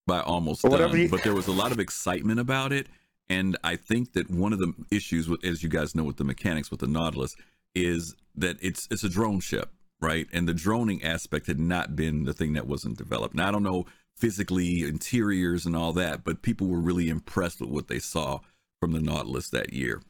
[0.07, 2.87] by almost done, you- but there was a lot of excitement about it.
[3.27, 6.23] And I think that one of the issues, with, as you guys know, with the
[6.23, 7.35] mechanics with the Nautilus,
[7.73, 10.27] is that it's it's a drone ship, right?
[10.31, 13.33] And the droning aspect had not been the thing that wasn't developed.
[13.33, 17.69] Now I don't know physically interiors and all that, but people were really impressed with
[17.69, 18.39] what they saw
[18.79, 20.01] from the Nautilus that year.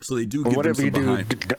[0.00, 1.28] So they do give Whatever some you behind.
[1.28, 1.54] d- d-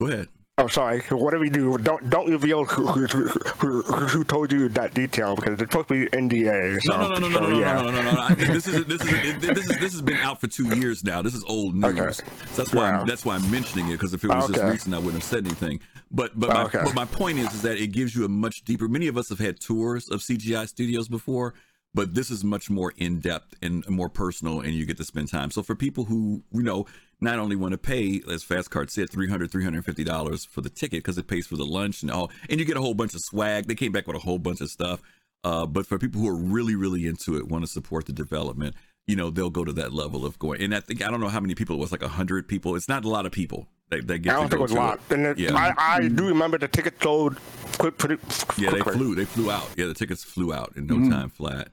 [0.00, 0.28] Go ahead.
[0.58, 1.00] Oh sorry.
[1.10, 5.60] Whatever you do, don't don't reveal who who, who, who, told you that detail because
[5.60, 6.80] it's supposed to be NDA.
[6.82, 7.74] So, No, no, no, no, no, so, no, yeah.
[7.74, 8.20] no, no, no, no, no.
[8.20, 11.22] I this is this is this is this has been out for two years now.
[11.22, 11.98] This is old news.
[11.98, 12.12] Okay.
[12.12, 13.00] So that's why Wow.
[13.00, 15.24] I'm, that's why I'm mentioning it because if it was just recent, I wouldn't have
[15.24, 15.80] said anything.
[16.10, 16.80] But but my, Okay.
[16.84, 18.88] but my point is is that it gives you a much deeper.
[18.88, 21.54] Many of us have had tours of CGI studios before,
[21.94, 25.30] but this is much more in depth and more personal, and you get to spend
[25.30, 25.50] time.
[25.50, 26.86] So for people who you know
[27.20, 30.98] not only want to pay, as Fast Cart said, 300 350 dollars for the ticket
[30.98, 33.20] because it pays for the lunch and all, and you get a whole bunch of
[33.20, 33.66] swag.
[33.66, 35.00] They came back with a whole bunch of stuff.
[35.44, 38.74] Uh, but for people who are really, really into it, want to support the development,
[39.06, 40.62] you know, they'll go to that level of going.
[40.62, 42.74] And I think I don't know how many people it was, like a hundred people.
[42.76, 44.76] It's not a lot of people that, that get I don't think it was a
[44.76, 45.00] lot.
[45.10, 45.54] And it, Yeah.
[45.54, 47.38] I, I do remember the ticket sold
[47.78, 48.16] quick, pretty
[48.56, 49.14] Yeah, they flew.
[49.14, 49.68] They flew out.
[49.76, 51.68] Yeah, the tickets flew out in no time flat.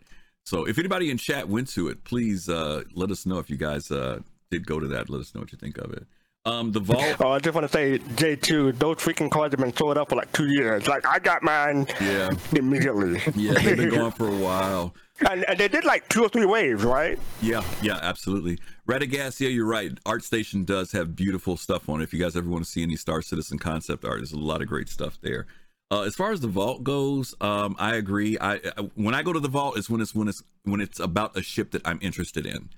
[0.51, 3.55] So if anybody in chat went to it, please uh, let us know if you
[3.55, 4.19] guys uh,
[4.49, 5.09] did go to that.
[5.09, 6.05] Let us know what you think of it.
[6.43, 7.15] Um, the vault.
[7.21, 10.17] Oh, I just want to say, J2, those freaking cards have been sold out for
[10.17, 10.87] like two years.
[10.87, 13.21] Like, I got mine Yeah, immediately.
[13.33, 14.93] yeah, they've been going for a while.
[15.29, 17.17] and, and they did like two or three waves, right?
[17.41, 18.59] Yeah, yeah, absolutely.
[18.89, 19.93] Radagast, yeah, you're right.
[20.03, 22.03] ArtStation does have beautiful stuff on it.
[22.03, 24.61] If you guys ever want to see any Star Citizen concept art, there's a lot
[24.61, 25.45] of great stuff there.
[25.91, 28.37] Uh, as far as the vault goes, um, I agree.
[28.39, 31.01] I, I when I go to the vault it's when it's when it's when it's
[31.01, 32.69] about a ship that I'm interested in.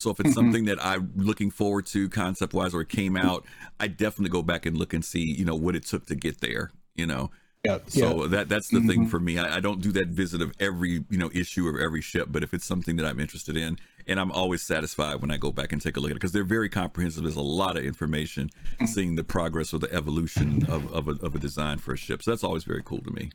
[0.00, 3.44] So if it's something that I'm looking forward to concept wise or it came out,
[3.78, 6.40] I definitely go back and look and see, you know, what it took to get
[6.40, 7.30] there, you know.
[7.64, 7.78] Yeah.
[7.86, 9.38] So that that's the thing for me.
[9.38, 12.42] I, I don't do that visit of every you know issue of every ship, but
[12.42, 15.72] if it's something that I'm interested in, and I'm always satisfied when I go back
[15.72, 17.22] and take a look at it because they're very comprehensive.
[17.22, 18.50] There's a lot of information,
[18.86, 22.22] seeing the progress or the evolution of of a, of a design for a ship.
[22.22, 23.30] So that's always very cool to me.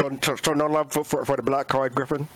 [0.00, 2.26] So, so, so no love for, for, for the black card, Griffin?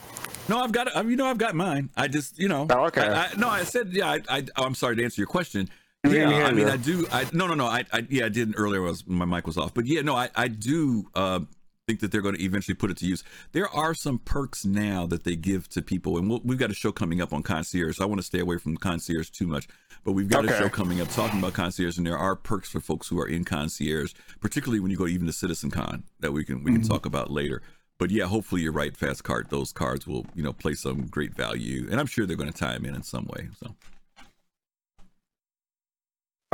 [0.48, 0.94] No, I've got.
[1.06, 1.90] You know, I've got mine.
[1.96, 2.66] I just, you know.
[2.68, 3.00] Oh, okay.
[3.00, 4.10] I, I, no, I said, yeah.
[4.10, 5.68] I, I, I'm sorry to answer your question.
[6.06, 6.68] Yeah, I mean.
[6.68, 7.06] I do.
[7.10, 7.66] I no, no, no.
[7.66, 8.82] I, I yeah, I did earlier.
[8.82, 11.40] Was my mic was off, but yeah, no, I, I do uh,
[11.86, 13.22] think that they're going to eventually put it to use.
[13.52, 16.74] There are some perks now that they give to people, and we'll, we've got a
[16.74, 17.96] show coming up on concierge.
[17.96, 19.68] So I want to stay away from concierge too much,
[20.04, 22.80] but we've got a show coming up talking about concierge, and there are perks for
[22.80, 26.44] folks who are in concierge, particularly when you go even to Citizen Con that we
[26.44, 26.92] can we can mm-hmm.
[26.92, 27.62] talk about later.
[27.98, 29.48] but yeah, hopefully you're right, Fast Cart.
[29.50, 32.58] Those cards will, you know, play some great value, and I'm sure they're going to
[32.58, 33.48] tie them in in some way.
[33.60, 33.74] So,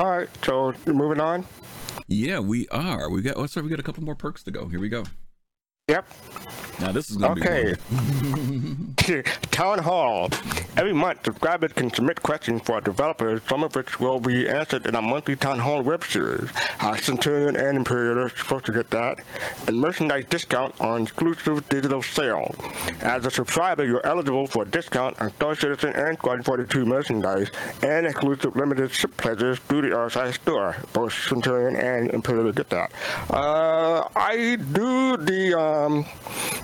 [0.02, 1.46] All right, so moving on.
[2.08, 3.08] yeah, we are.
[3.08, 3.48] We got.
[3.48, 4.66] Sorry, we got a couple more perks to go.
[4.66, 5.04] Here we go.
[5.88, 6.06] Yep.
[6.80, 7.74] Now this is to Okay.
[7.90, 9.22] be.
[9.50, 10.30] Town Hall.
[10.76, 14.94] Every month, subscribers can submit questions for developers, some of which will be answered in
[14.94, 16.48] a monthly Town Hall web series.
[16.80, 19.18] Uh, Centurion and Imperial are supposed to get that.
[19.66, 22.54] And merchandise discount on exclusive digital sale.
[23.00, 27.50] As a subscriber, you're eligible for a discount on Star Citizen and Squad 42 merchandise
[27.82, 30.76] and exclusive limited ship pledges through the RSI store.
[30.92, 32.92] Both Centurion and Imperial get that.
[33.28, 36.04] Uh, I do the um,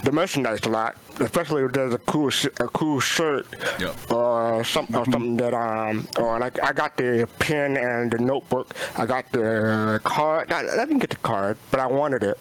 [0.05, 3.47] the merchandise a lot, especially if there's a cool sh- a cool shirt
[3.81, 4.13] Yep.
[4.13, 8.75] or some or something that um or like I got the pen and the notebook.
[8.97, 10.53] I got the card.
[10.53, 12.39] I, I didn't get the card, but I wanted it,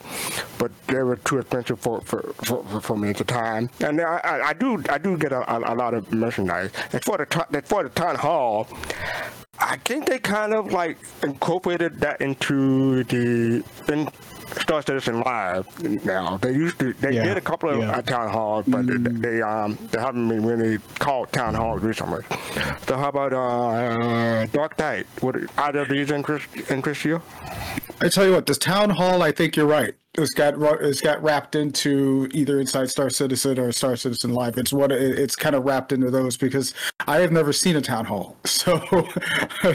[0.59, 3.69] but they were too expensive for for, for, for- me at the time.
[3.79, 6.71] And I, I, I do I do get a, a, a lot of merchandise.
[6.93, 8.67] As for the as for the town hall.
[9.59, 14.07] I think they kind of like incorporated that into the in
[14.61, 15.67] Star Citizen Live
[16.05, 16.37] now.
[16.37, 17.97] They used to they Yeah, did a couple of yeah.
[17.97, 22.23] uh, town halls, but they, they um they haven't been really called town halls recently.
[22.87, 25.05] So how about uh, Dark Knight?
[25.21, 27.21] What either of these interest interest you?
[27.99, 29.95] I tell you what, this town hall, I think you're right.
[30.19, 34.57] It's got it's got wrapped into either inside Star Citizen or Star Citizen Live.
[34.57, 36.73] It's what it, it's kind of wrapped into those because
[37.07, 38.79] I have never seen a town hall, so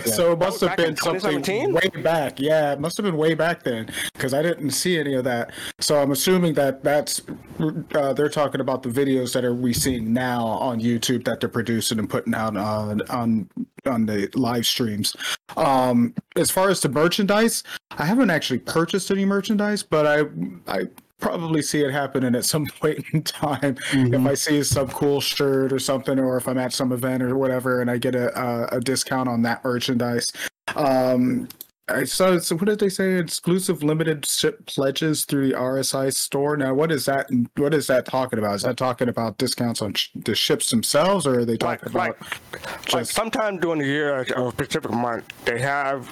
[0.05, 2.41] so it must have been something way back.
[2.41, 5.53] Yeah, it must have been way back then because I didn't see any of that.
[5.79, 7.23] So I'm assuming that that's
[7.95, 11.49] uh, they're talking about the videos that are we seeing now on YouTube that they're
[11.49, 13.49] producing and putting out on on
[13.87, 15.15] on the live streams.
[15.57, 17.63] Um, as far as the merchandise,
[17.93, 20.25] I haven't actually purchased any merchandise, but I
[20.69, 23.77] I probably see it happening at some point in time.
[23.93, 27.37] If I see some cool shirt or something, or if I'm at some event or
[27.37, 30.31] whatever, and I get a a, a discount on that merchandise.
[30.77, 31.49] Um,
[31.93, 32.39] I saw.
[32.39, 33.15] So what did they say?
[33.19, 36.57] Exclusive limited ship pledges through the RSI store.
[36.57, 37.29] Now, what is that?
[37.57, 38.55] What is that talking about?
[38.57, 42.17] Is that talking about discounts on sh- the ships themselves, or are they talking Like
[42.21, 42.53] about?
[42.53, 46.11] like, like sometime during the year or a specific month, they have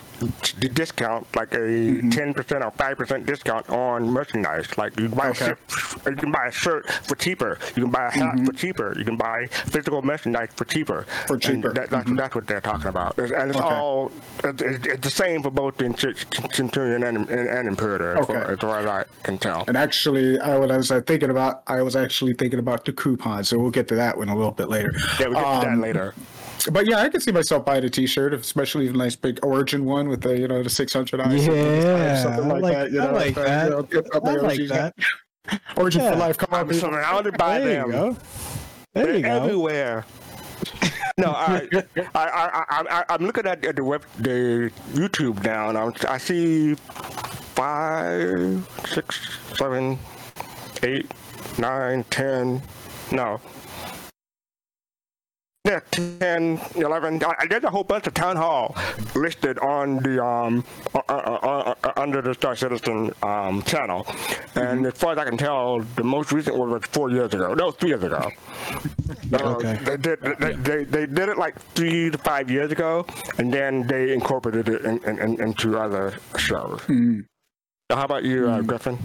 [0.61, 2.11] the discount, like a Mm-hmm.
[2.11, 4.77] 10 percent or five percent discount on merchandise.
[4.77, 5.45] Like you can buy Okay.
[5.47, 7.59] a shirt, you can buy a shirt for cheaper.
[7.77, 8.95] You can buy a hat for cheaper.
[8.99, 11.03] You can buy physical merchandise for cheaper.
[11.09, 11.27] Mm-hmm.
[11.27, 11.73] For cheaper.
[11.75, 13.19] that- that's, that's what they're talking about.
[13.19, 13.75] And it's Okay.
[13.75, 14.11] all
[14.45, 16.15] it's it's the same for both the
[16.53, 18.53] Centurion and, and, and Imperator, as, far, Okay.
[18.53, 19.65] as far as I can tell.
[19.69, 22.93] And actually, I when I was uh, thinking about, I was actually thinking about the
[22.93, 23.45] coupon.
[23.45, 24.93] So we'll get to that one a little bit later.
[25.19, 26.15] Yeah, we'll get to that Um, later.
[26.71, 30.09] But yeah, I can see myself buying a T-shirt, especially a nice big Origin one
[30.11, 32.93] with the you know the 600i, Yeah, something I like, like- that.
[32.93, 33.65] You I like that.
[33.65, 34.95] you know, I like that.
[35.77, 36.11] Origin Yeah.
[36.13, 36.37] for life.
[36.37, 36.91] Come on, I'm people.
[36.91, 37.87] surrounded by There them.
[37.87, 38.17] you go.
[38.93, 39.45] There you They're go.
[39.45, 40.05] everywhere.
[41.19, 41.69] No, I,
[42.15, 46.75] I, I, I'm looking at the web, the YouTube now, and I'm, I see
[47.55, 49.99] five, six, seven,
[50.83, 51.11] eight,
[51.59, 52.63] nine, ten.
[53.13, 53.41] No.
[55.67, 57.23] Yeah, 10, 11.
[57.23, 58.75] uh, There's a whole bunch of town hall
[59.15, 60.65] listed on the um
[60.95, 64.07] uh, uh, uh, uh, under the Star Citizen um channel,
[64.55, 67.53] and as far as I can tell, the most recent one was four years ago.
[67.53, 68.31] No, three years ago.
[69.35, 69.79] Uh, Okay.
[69.85, 70.19] They did.
[70.41, 73.05] They, they, they did it like three to five years ago,
[73.37, 76.81] and then they incorporated it in, in, in, into other shows.
[77.91, 78.99] How about you, uh, Griffin?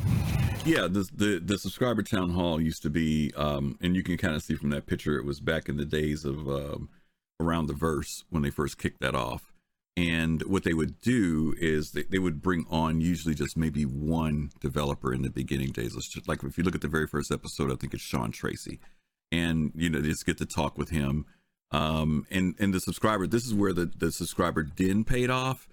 [0.66, 4.36] Yeah, the, the the subscriber town hall used to be, um, and you can kind
[4.36, 6.90] of see from that picture, it was back in the days of um,
[7.40, 9.54] around the verse when they first kicked that off.
[9.96, 14.50] And what they would do is they, they would bring on usually just maybe one
[14.60, 15.96] developer in the beginning days.
[15.96, 18.80] Just, like if you look at the very first episode, I think it's Sean Tracy,
[19.32, 21.26] and you know just get to talk with him.
[21.72, 25.68] Um, and and the subscriber, this is where the the subscriber den paid off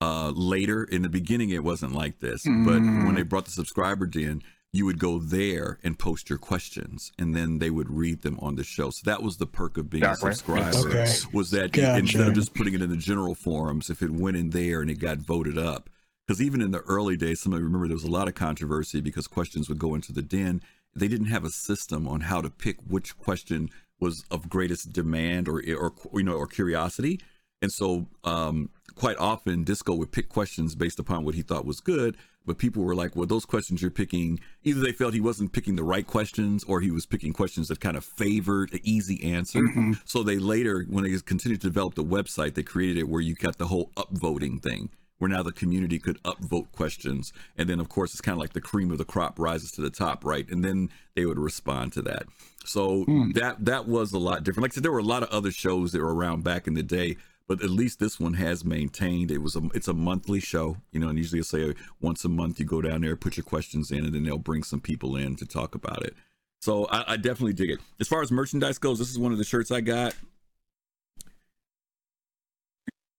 [0.00, 0.84] uh later.
[0.84, 4.42] In the beginning it wasn't like this but when they brought the subscriber in
[4.72, 8.56] you would go there and post your questions and then they would read them on
[8.56, 8.90] the show.
[8.90, 10.30] So that was the perk of being Exactly.
[10.30, 11.12] a subscriber Okay.
[11.32, 14.36] was that you- instead of just putting it in the general forums if it went
[14.36, 15.88] in there and it got voted up
[16.26, 18.34] because even in the early days some of you remember there was a lot of
[18.34, 20.60] controversy because questions would go into the den.
[20.94, 25.48] They didn't have a system on how to pick which question was of greatest demand
[25.48, 27.18] or or you know or curiosity
[27.66, 31.80] and so, um, quite often, Disco would pick questions based upon what he thought was
[31.80, 32.16] good.
[32.46, 35.74] But people were like, well, those questions you're picking, either they felt he wasn't picking
[35.74, 39.58] the right questions or he was picking questions that kind of favored an easy answer.
[40.04, 43.34] So they later, when they continued to develop the website, they created it where you
[43.34, 47.32] got the whole upvoting thing, where now the community could upvote questions.
[47.58, 49.80] And then, of course, it's kind of like the cream of the crop rises to
[49.80, 50.48] the top, right?
[50.48, 52.26] And then they would respond to that.
[52.64, 54.62] So that that was a lot different.
[54.62, 56.74] Like I said, there were a lot of other shows that were around back in
[56.74, 57.16] the day,
[57.48, 59.30] but at least this one has maintained.
[59.30, 62.28] It was a it's a monthly show, you know, and usually say uh, once a
[62.28, 65.16] month you go down there, put your questions in, and then they'll bring some people
[65.16, 66.14] in to talk about it.
[66.60, 67.80] So I, I definitely dig it.
[68.00, 70.14] As far as merchandise goes, this is one of the shirts I got.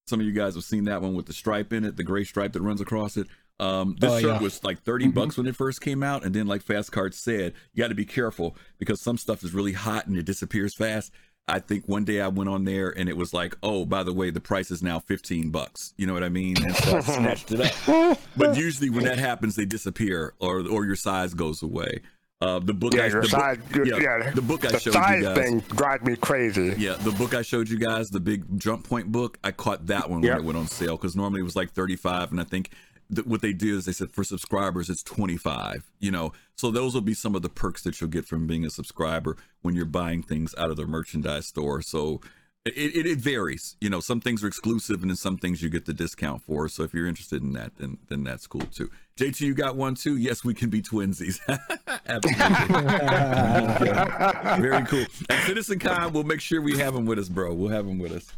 [0.08, 2.24] Some of you guys have seen that one with the stripe in it, the gray
[2.24, 3.28] stripe that runs across it.
[3.60, 4.40] Um, this Oh, shirt yeah.
[4.40, 6.24] was like 30 bucks when it first came out.
[6.24, 9.54] And then, like Fast Cart said, you got to be careful because some stuff is
[9.54, 11.12] really hot and it disappears fast.
[11.48, 14.12] I think one day I went on there and it was like, oh, by the
[14.14, 15.94] way, the price is now 15 bucks.
[15.98, 16.56] You know what I mean?
[16.62, 18.20] And so I snatched it up.
[18.36, 22.02] But usually when that happens, they disappear or or your size goes away.
[22.40, 24.80] Uh, the book, Yeah, I, your the, size, book, yeah, yeah, the book I the
[24.80, 25.38] showed size you guys.
[25.38, 26.76] thing drives me crazy.
[26.78, 30.08] Yeah, the book I showed you guys, the big jump point book, I caught that
[30.08, 32.70] one when it went on sale because normally it was like 35 and I think
[33.14, 36.34] th- what they did is they said for subscribers it's 25, you know.
[36.56, 39.38] So those will be some of the perks that you'll get from being a subscriber
[39.62, 41.82] when you're buying things out of the merchandise store.
[41.82, 42.22] So
[42.66, 44.00] it, it, it varies, you know.
[44.00, 46.68] Some things are exclusive, and then some things you get the discount for.
[46.68, 48.90] So if you're interested in that, then then that's cool too.
[49.18, 50.18] JT, you got one too?
[50.18, 51.40] Yes, we can be twinsies.
[54.60, 55.06] Very cool.
[55.30, 57.54] And Citizen Con, we'll make sure we have him with us, bro.
[57.54, 58.34] We'll have him with us.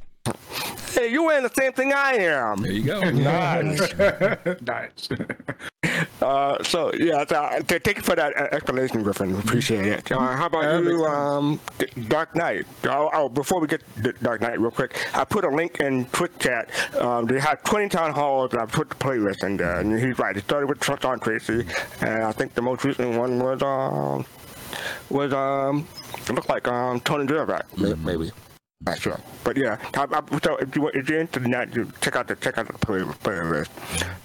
[0.99, 2.61] Hey, you wearing the same thing I am.
[2.61, 2.99] There you go.
[3.09, 3.93] Nice.
[4.61, 5.09] nice.
[6.21, 9.33] Uh, so yeah, th- uh, thank you for that uh, explanation, Griffin.
[9.39, 10.11] Appreciate it.
[10.11, 11.59] Uh, how about you, um,
[12.09, 12.65] Dark Knight?
[12.83, 16.05] Oh, oh, before we get to Dark Knight, real quick, I put a link in
[16.07, 16.69] Twitch chat.
[16.99, 19.79] Um, they have 20 town halls, and I put the playlist in there.
[19.79, 20.35] And he's right.
[20.35, 21.65] It started with Sean Tracy,
[22.01, 24.25] and I think the most recent one was um
[25.09, 25.87] was um
[26.27, 28.31] it looked like um Tony Zurovec, may- maybe.
[28.85, 29.75] Not sure, but yeah.
[29.93, 32.57] How, how- so if you if you're interested in that, you check out the check
[32.57, 33.67] out the play, playlist.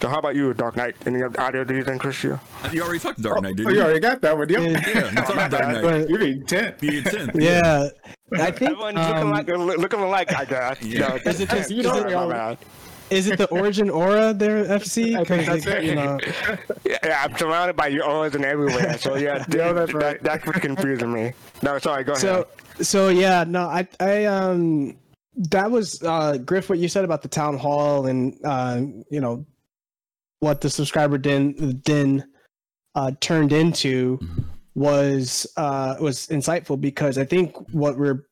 [0.01, 0.95] So how about you, Dark Knight?
[1.07, 2.23] Any audio do you think, Chris?
[2.23, 2.39] You?
[2.71, 3.83] You already talked Dark Knight, Oh, didn't you you?
[3.83, 4.49] already got that one.
[4.49, 4.61] Yep.
[4.61, 4.69] Yeah,
[5.11, 5.83] you talked to Dark Knight.
[5.83, 6.75] But- You're being 10.
[6.79, 7.31] Be intent.
[7.35, 7.89] yeah,
[8.39, 10.81] I think Everyone's looking um, like looking alike, I guess.
[10.83, 11.09] Yeah.
[11.09, 12.59] No, Is it just- you is it- my bad.
[13.15, 15.17] Is it the Origin Aura there, FC?
[15.17, 15.85] I think 'Cause, that's it.
[15.85, 16.19] you know,
[16.85, 18.99] Yeah, yeah, I'm surrounded by your O's and everywhere.
[18.99, 20.23] So yeah, Yeah, that's that- right.
[20.23, 21.33] that's what's confusing me.
[21.63, 22.05] No, sorry.
[22.05, 22.21] Go ahead.
[22.21, 22.47] so
[22.81, 24.97] so yeah, no, I I um
[25.37, 28.81] that was uh Griff what you said about the town hall and uh
[29.11, 29.45] you know
[30.41, 32.25] what the subscriber den din
[32.95, 34.19] uh turned into
[34.75, 38.27] was uh was insightful because I think what we're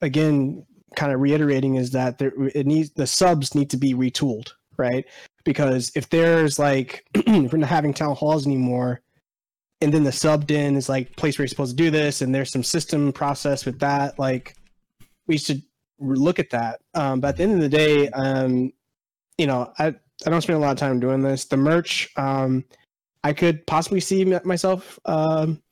[0.00, 0.64] again
[0.96, 5.04] kind of reiterating is that there it needs the subs need to be retooled, right?
[5.44, 9.00] Because if there's like if we're not having town halls anymore,
[9.80, 12.34] and then the subbed in is like place where you're supposed to do this, and
[12.34, 14.54] there's some system process with that, like
[15.26, 15.62] we should
[15.98, 16.80] look at that.
[16.94, 18.72] Um, but at the end of the day, um,
[19.38, 19.94] you know, I
[20.26, 21.46] I don't spend a lot of time doing this.
[21.46, 22.64] The merch, um,
[23.24, 25.62] I could possibly see myself um,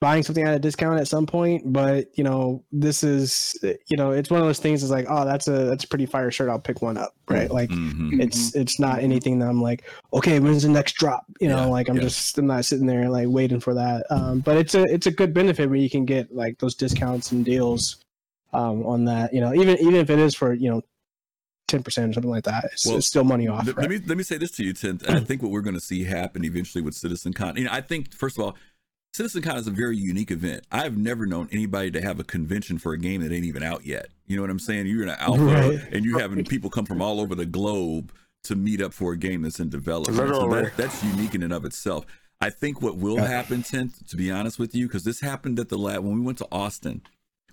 [0.00, 3.54] buying something at a discount at some point, but you know, this is
[3.86, 4.82] you know, it's one of those things.
[4.82, 6.48] Is like, oh, that's a that's a pretty fire shirt.
[6.48, 7.50] I'll pick one up, right?
[7.50, 8.20] Like, Mhm.
[8.22, 11.24] it's it's not anything that I'm like, okay, when's the next drop?
[11.40, 12.02] You know, Yeah, like I'm yeah.
[12.02, 14.06] just I'm not sitting there like waiting for that.
[14.10, 17.32] Um, but it's a it's a good benefit where you can get like those discounts
[17.32, 17.96] and deals
[18.52, 19.32] um, on that.
[19.34, 20.82] You know, even even if it is for you know
[21.68, 23.66] ten percent or something like that, it's, Well, it's still money off.
[23.66, 23.82] Let, right?
[23.82, 24.98] let me let me say this to you, Tim.
[25.08, 27.56] I think what we're going to see happen eventually with Citizen Con.
[27.56, 28.56] You know, I think first of all,
[29.12, 30.64] Citizen Con is a very unique event.
[30.70, 33.84] I've never known anybody to have a convention for a game that ain't even out
[33.84, 34.08] yet.
[34.26, 34.86] You know what I'm saying?
[34.86, 35.80] You're in an alpha, Right.
[35.92, 38.12] and you're having people come from all over the globe
[38.44, 40.16] to meet up for a game that's in development.
[40.16, 42.06] So that, that's unique in and of itself.
[42.40, 45.68] I think what will happen, Tim, to be honest with you, because this happened at
[45.68, 47.02] the lab when we went to Austin.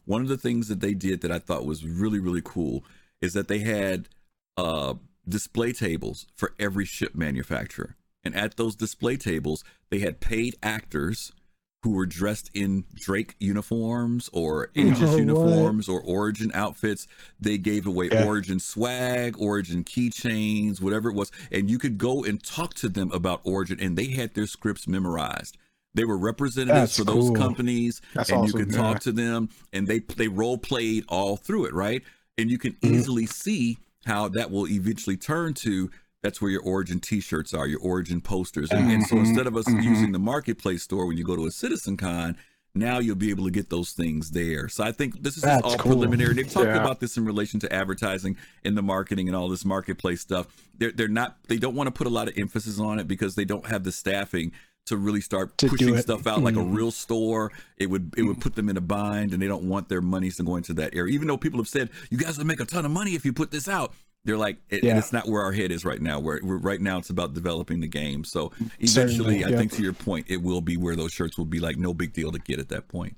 [0.05, 2.85] One of the things that they did that I thought was really really cool
[3.19, 4.07] is that they had
[4.55, 4.93] uh,
[5.27, 7.95] display tables for every ship manufacturer.
[8.23, 11.33] And at those display tables, they had paid actors
[11.83, 15.19] who were dressed in Drake uniforms or Aegis Oh, what?
[15.19, 17.07] uniforms or Origin outfits.
[17.39, 18.25] They gave away Yeah.
[18.25, 21.31] Origin swag, Origin keychains, whatever it was.
[21.51, 24.87] And you could go and talk to them about Origin, and they had their scripts
[24.87, 25.57] memorized.
[25.93, 27.35] They were representatives That's for those cool.
[27.35, 28.81] companies, That's and awesome, you could yeah.
[28.81, 32.03] talk to them, and they they role played all through it, right?
[32.37, 32.95] And you can Mm-hmm.
[32.95, 35.89] easily see how that will eventually turn to
[36.27, 39.55] that's where your origin t-shirts are your origin posters and, and so Mhm, instead of
[39.55, 39.81] us mhm.
[39.83, 42.35] using the marketplace store when you go to a citizen con
[42.75, 45.63] now you'll be able to get those things there so i think this is just
[45.63, 45.91] all cool.
[45.93, 46.81] preliminary they've talked Yeah.
[46.85, 48.35] about this in relation to advertising
[48.65, 50.45] and the marketing and all this marketplace stuff
[50.77, 53.33] they're, they're not they don't want to put a lot of emphasis on it because
[53.35, 54.51] they don't have the staffing
[54.85, 56.75] to really start To pushing stuff out like a Mhm.
[56.79, 59.89] real store it would it would put them in a bind and they don't want
[59.89, 62.45] their monies to go into that area even though people have said you guys will
[62.45, 63.93] make a ton of money if you put this out
[64.27, 64.89] They're like, it, Yeah.
[64.91, 66.19] and it's not where our head is right now.
[66.19, 68.25] Where we're, right now, it's about developing the game.
[68.25, 69.57] So eventually, Certainly, I yeah.
[69.57, 72.11] think to your point, it will be where those shirts will be like no big
[72.11, 73.15] deal to get at that point.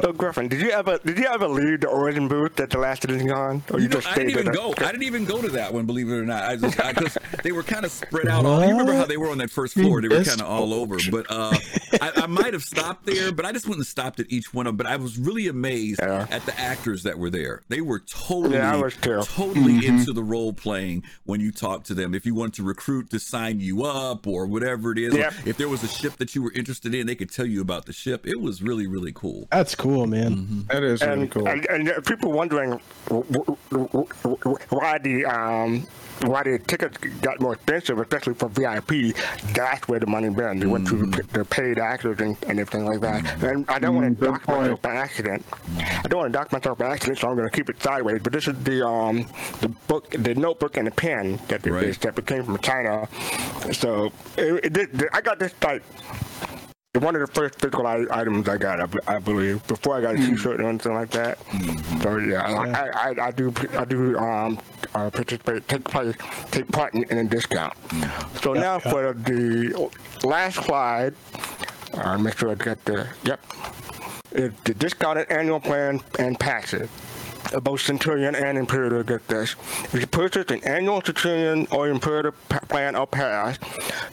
[0.00, 3.02] So Griffin, did you ever did you ever leave the Origin booth at the last
[3.02, 4.54] Citizen Con, or you, You know, just I didn't even there?
[4.54, 4.74] go.
[4.78, 6.44] I didn't even go to that one, believe it or not.
[6.44, 8.44] I just because they were kind of spread out.
[8.46, 10.00] All, you remember how they were on that first floor?
[10.02, 10.96] They were kind of all over.
[11.10, 11.54] But uh,
[12.00, 14.66] I, I might have stopped there, but I just went and stopped at each one
[14.66, 14.76] of them.
[14.78, 16.26] But I was really amazed Yeah.
[16.30, 17.62] at the actors that were there.
[17.68, 19.20] They were totally, Yeah, I was too.
[19.24, 22.14] totally into the role playing when you talked to them.
[22.14, 25.34] If you wanted to recruit to sign you up or whatever it is, Yep.
[25.46, 27.86] if there was a ship that you were interested in, they could tell you about
[27.86, 28.26] the ship.
[28.26, 29.46] It was really, really cool.
[29.50, 30.36] That's cool, man.
[30.36, 30.60] Mm-hmm.
[30.68, 31.48] That is really and, cool.
[31.48, 35.86] and, and people wondering w- w- w- w- why the um,
[36.22, 39.14] why the tickets got more expensive, especially for VIP.
[39.52, 40.60] That's where the money been.
[40.60, 43.42] They went to the paid actors and, and everything like that.
[43.42, 45.44] And I don't want to dock myself by accident.
[45.78, 48.20] I don't want to dock myself by accident, so I'm going to keep it sideways.
[48.22, 49.26] But this is the um,
[49.60, 52.00] the book, the notebook, and the pen that they, Right.
[52.00, 53.08] that came from China.
[53.72, 55.82] So it, it, it, I got this like
[57.00, 60.14] one of the first physical I- items I got, I, I believe, before I got
[60.14, 61.38] a T-shirt or anything like that.
[62.02, 64.60] So yeah, I, I, I do I do um
[64.94, 66.14] uh, participate, take place,
[66.52, 67.74] take part in, in a discount.
[68.42, 69.90] So now for the
[70.22, 71.14] last slide,
[71.94, 73.40] uh, make sure I get the yep,
[74.30, 76.88] it's the discounted annual plan and passes.
[77.52, 79.54] Uh, Both Centurion and Imperator get this.
[79.92, 83.58] If you purchase an annual Centurion or Imperator plan or pass,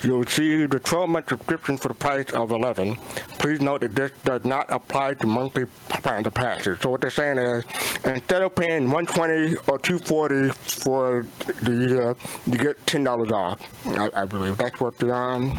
[0.03, 2.95] you'll receive the 12-month subscription for the price of 11.
[3.39, 6.79] Please note that this does not apply to monthly plans or passes.
[6.81, 7.63] So what they're saying is,
[8.05, 11.25] instead of paying 120 or 240 for
[11.61, 13.59] the year, you get $10 off.
[13.87, 15.57] I, I believe that's what the um.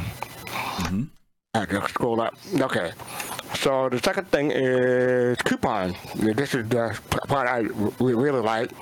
[1.54, 2.34] I just scroll up.
[2.58, 2.92] Okay.
[3.62, 5.94] So the second thing is coupon.
[6.16, 6.98] This is the
[7.28, 8.72] part I re- really like.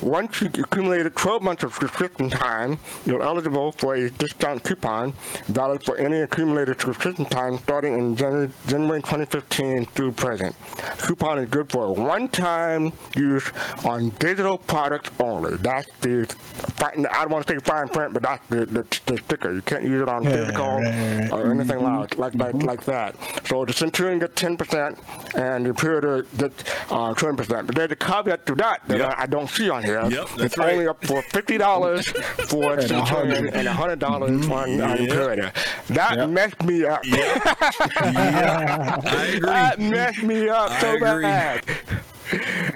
[0.00, 5.12] Once you accumulate 12 months of subscription time, you're eligible for a discount coupon
[5.46, 10.54] valid for any accumulated subscription time starting in January, January 2015 through present.
[10.98, 13.50] Coupon is good for one-time use
[13.84, 15.56] on digital products only.
[15.56, 16.32] That's the,
[16.80, 19.52] I don't want to say fine print, but that's the, the, the sticker.
[19.52, 22.00] You can't use it on physical or anything mm-hmm.
[22.00, 23.16] like like like, like that.
[23.46, 24.98] So the Centurion gets ten percent,
[25.34, 27.66] and the Imperator gets uh, twenty percent.
[27.66, 29.14] But there's a caveat to that that Yep.
[29.18, 30.04] I, I don't see on here.
[30.08, 30.72] Yep, it's right.
[30.72, 32.06] only up for fifty dollars
[32.48, 33.54] for And a Centurion hundred.
[33.54, 34.68] and hundred dollars on.
[34.70, 35.52] Imperator.
[35.88, 36.28] That Yep.
[36.30, 37.04] messed me up.
[37.04, 39.40] yeah, I agree.
[39.40, 41.22] that messed me up I so agree.
[41.22, 41.64] bad.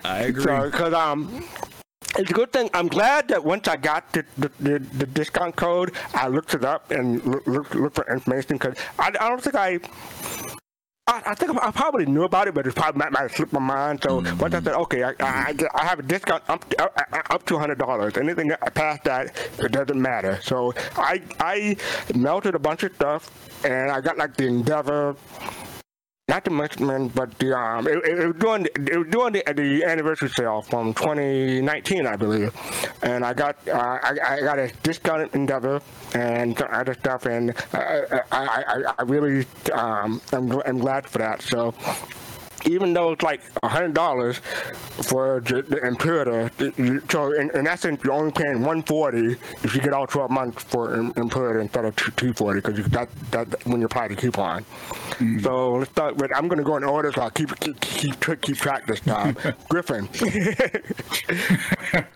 [0.04, 0.42] I agree.
[0.44, 1.44] So, because um,
[2.18, 2.70] it's a good thing.
[2.74, 6.64] I'm glad that once I got the the, the, the discount code, I looked it
[6.64, 9.78] up and looked look, look for information because I, I don't think I.
[11.08, 13.60] I, I think I probably knew about it, but it probably might, might slipped my
[13.60, 14.00] mind.
[14.02, 17.46] So once I said, okay, I, I, I- have a discount up to, up, up
[17.46, 18.16] to hundred dollars.
[18.16, 20.40] Anything past that, it doesn't matter.
[20.42, 21.76] So I I
[22.16, 23.30] melted a bunch of stuff,
[23.64, 25.14] and I got like the Endeavor
[26.28, 29.84] not the Mustman, but the um, it, it, was doing it was doing the, the
[29.84, 32.52] anniversary sale from 2019, I believe,
[33.02, 35.80] and I got uh, I, I got a discounted Endeavor
[36.14, 41.42] and other stuff, and I I, I, I really um, I'm, I'm glad for that.
[41.42, 41.74] So.
[42.66, 46.50] Even though it's like a hundred dollars for the, the Imperator,
[47.10, 50.62] so in, in essence you're only paying one forty if you get all twelve months
[50.64, 54.64] for Im- Imperator instead of two forty because that that when you apply the coupon.
[55.40, 56.30] So let's start with.
[56.36, 59.00] I'm going to go in order, so I'll keep keep keep, keep, keep track this
[59.00, 59.36] time.
[59.68, 60.08] Griffin.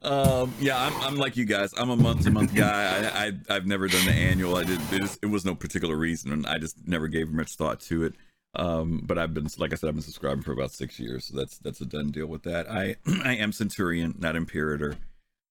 [0.00, 1.74] Um, yeah, I'm, I'm like you guys.
[1.76, 3.10] I'm a month to month guy.
[3.12, 4.56] I, I I've never done the annual.
[4.56, 4.80] I did.
[4.92, 8.04] It, just, it was no particular reason, and I just never gave much thought to
[8.04, 8.14] it.
[8.54, 11.36] Um, but I've been, like I said, I've been subscribing for about six years, so
[11.36, 12.70] that's that's a done deal with that.
[12.70, 14.96] I I am Centurion, not Imperator.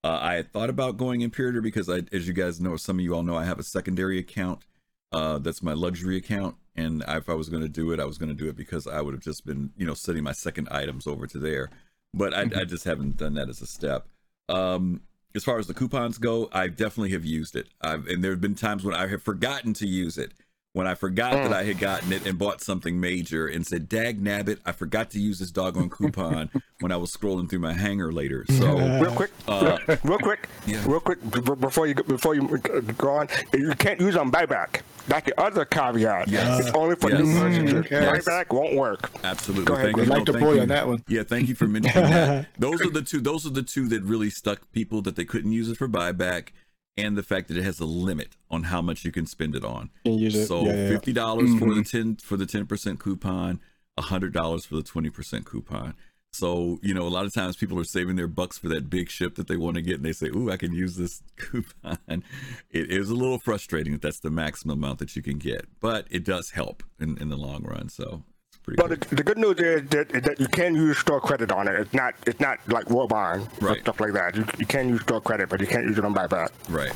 [0.03, 3.03] Uh, I had thought about going Imperator because I, as you guys know, some of
[3.03, 4.63] you all know, I have a secondary account.
[5.11, 8.17] Uh, that's my luxury account, and if I was going to do it, I was
[8.17, 10.67] going to do it because I would have just been, you know, sending my second
[10.69, 11.69] items over to there.
[12.13, 14.07] But I, I just haven't done that as a step.
[14.49, 15.01] Um,
[15.35, 17.67] as far as the coupons go, I definitely have used it.
[17.81, 20.31] I've, and there have been times when I have forgotten to use it.
[20.77, 21.53] When I forgot that mm.
[21.55, 25.19] I had gotten it and bought something major and said, Dag nabbit, I forgot to
[25.19, 26.51] use this doggone coupon
[26.81, 28.45] when I was scrolling through my hangar later.
[28.47, 30.83] So real quick, Uh, real quick, yeah.
[30.85, 34.15] real quick b- b- before you go- before you uh, go on, you can't use
[34.15, 34.81] on buyback.
[35.07, 36.27] That's the other caveat.
[36.27, 36.67] Yes.
[36.67, 37.21] It's only for Yes.
[37.21, 37.73] new purchases.
[37.73, 37.93] Mm-hmm.
[37.95, 38.25] Yes.
[38.25, 39.09] Buyback won't work.
[39.23, 39.65] Absolutely.
[39.65, 40.07] Go ahead, Thank Greg.
[40.07, 40.13] you.
[40.13, 40.61] I'd No, like to thank pull you you.
[40.61, 41.03] on that one.
[41.07, 42.47] Yeah, thank you for mentioning that.
[42.59, 43.19] Those are the two.
[43.19, 46.49] Those are the two that really stuck people that they couldn't use it for buyback,
[46.97, 49.63] and the fact that it has a limit on how much you can spend it
[49.63, 49.89] on.
[50.03, 50.47] Can use it.
[50.47, 50.89] So Yeah, yeah, yeah.
[50.89, 51.97] fifty dollars for the mm-hmm.
[51.97, 53.59] ten for the ten percent coupon,
[53.99, 55.95] hundred dollars for the twenty percent coupon.
[56.33, 59.09] So, you know, a lot of times people are saving their bucks for that big
[59.09, 62.23] ship that they want to get and they say, Ooh, I can use this coupon.
[62.69, 66.05] It is a little frustrating that that's the maximum amount that you can get, but
[66.11, 67.89] it does help in, in the long run.
[67.89, 68.23] So
[68.67, 69.01] pretty But good.
[69.01, 71.79] the, the good news is that, that you can use store credit on it.
[71.79, 74.35] It's not it's not like War Bond or stuff like that.
[74.35, 76.49] You, you can use store credit, but you can't use it on buyback.
[76.69, 76.91] Right.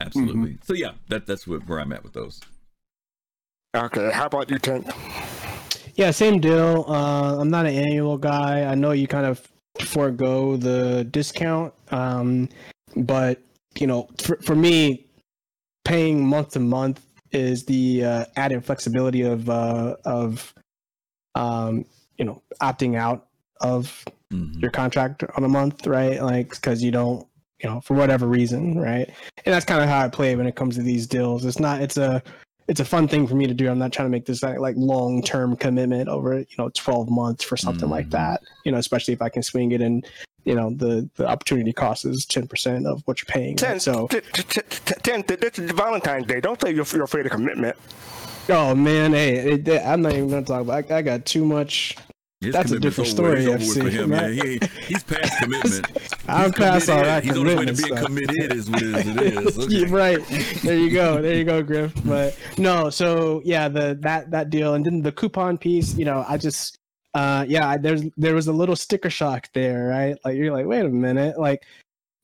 [0.00, 0.58] Absolutely.
[0.62, 2.40] So yeah, that that's where I'm at with those.
[3.76, 4.86] Okay, how about you, Tank?
[5.96, 6.84] Yeah, same deal.
[6.88, 8.64] Uh, I'm not an annual guy.
[8.64, 9.46] I know you kind of
[9.80, 12.48] forego the discount, um,
[12.96, 13.42] but
[13.78, 15.04] you know, for, for me,
[15.84, 20.54] paying month to month is the uh, added flexibility of uh, of
[21.38, 21.84] um,
[22.18, 23.26] you know opting out
[23.60, 24.60] of Mhm.
[24.60, 26.22] your contract on a month, right?
[26.22, 27.26] Like because you don't,
[27.62, 29.08] you know, for whatever reason, right?
[29.46, 31.44] And that's kind of how I play when it comes to these deals.
[31.46, 31.80] It's not.
[31.80, 32.22] It's a
[32.68, 33.70] it's a fun thing for me to do.
[33.70, 37.08] I'm not trying to make this like, like long term commitment over you know 12
[37.08, 38.18] months for something like Mhm.
[38.20, 38.42] that.
[38.64, 40.06] You know, especially if I can swing it and
[40.44, 43.56] you know the the opportunity cost is 10 percent of what you're paying.
[43.56, 43.82] Ten, right?
[43.82, 46.40] So ten, this is Valentine's Day.
[46.40, 47.76] Don't say you're, you're afraid of commitment.
[48.56, 50.90] oh man, hey, it, I'm not even gonna talk about.
[50.90, 51.96] I, I got too much.
[52.40, 54.32] His That's a different story, over FC, for him, right?
[54.36, 54.46] man.
[54.46, 55.86] He, he's past commitment.
[56.28, 58.04] I'm past all that He's on his way to being stuff.
[58.04, 59.06] committed, is what it is.
[59.08, 59.58] It is.
[59.64, 59.74] Okay.
[59.74, 60.24] Yeah, right.
[60.62, 61.20] There you go.
[61.20, 61.92] There you go, Griff.
[62.04, 65.96] But no, so yeah, the that that deal, and then the coupon piece.
[65.96, 66.78] You know, I just,
[67.14, 70.16] uh, yeah, there's there was a little sticker shock there, right?
[70.24, 71.64] Like you're like, wait a minute, like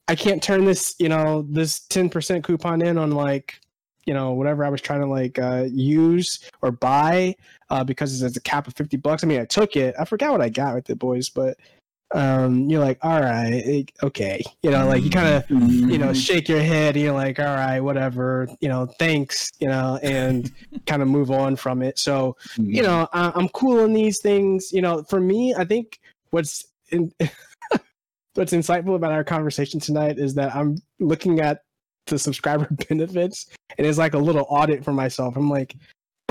[0.06, 3.58] I can't turn this, you know, this ten percent coupon in on like,
[4.06, 7.34] you know, whatever I was trying to like uh, use or buy,
[7.70, 9.24] uh, because it's a cap of fifty bucks.
[9.24, 9.94] I mean, I took it.
[9.98, 11.56] I forgot what I got with it, boys, but.
[12.14, 16.12] Um, you're like, all right, eh, okay, you know, like you kind of you know
[16.12, 20.52] shake your head you're like all right whatever you know thanks you know and
[20.86, 24.72] kind of move on from it so you know I, i'm cool on these things
[24.72, 25.98] you know for me i think
[26.30, 27.12] what's in,
[28.34, 31.63] what's insightful about our conversation tonight is that i'm looking at
[32.06, 33.46] the subscriber benefits
[33.78, 35.36] and it's like a little audit for myself.
[35.36, 35.74] I'm like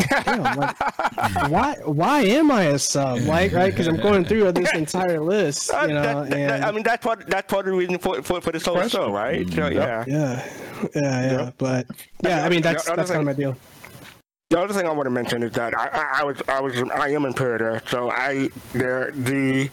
[0.10, 0.80] Damn, like,
[1.50, 3.20] why why am i a sub?
[3.22, 3.72] Like right?
[3.72, 7.04] Because i'm going through this entire list you know that- that- and I mean, that's
[7.06, 9.48] part that's part of the reason for for, for this whole show, right?
[9.50, 10.04] So, mm, yeah.
[10.08, 10.48] yeah.
[10.84, 11.52] Yeah yeah Yeah.
[11.58, 11.88] but
[12.24, 13.56] yeah i mean that's that's kind of my deal
[14.54, 16.78] The other thing I want to mention is that I, I, I was I was
[16.94, 19.68] I am Imperator, so I there the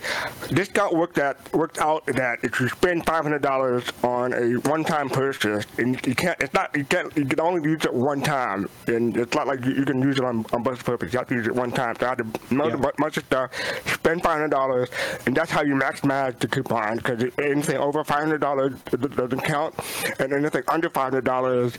[0.54, 4.82] discount worked that worked out that if you spend five hundred dollars on a one
[4.82, 8.22] time purchase and you can't it's not you can't you can only use it one
[8.22, 11.12] time and it's not like you, you can use it on on of purpose.
[11.12, 11.94] You have to use it one time.
[12.00, 12.88] So I had to melt Yeah.
[12.88, 13.50] a bunch of stuff,
[13.86, 14.88] spend five hundred dollars,
[15.26, 19.74] and that's how you maximize the coupon because anything over five hundred dollars doesn't count,
[20.18, 21.74] and anything under five hundred dollars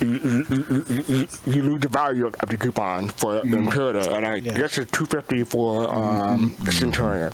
[0.00, 4.10] you, you, you, you, you lose the value of, of the coupon for the Imperator,
[4.14, 7.32] and I guess it's two fifty for um, the Centurion.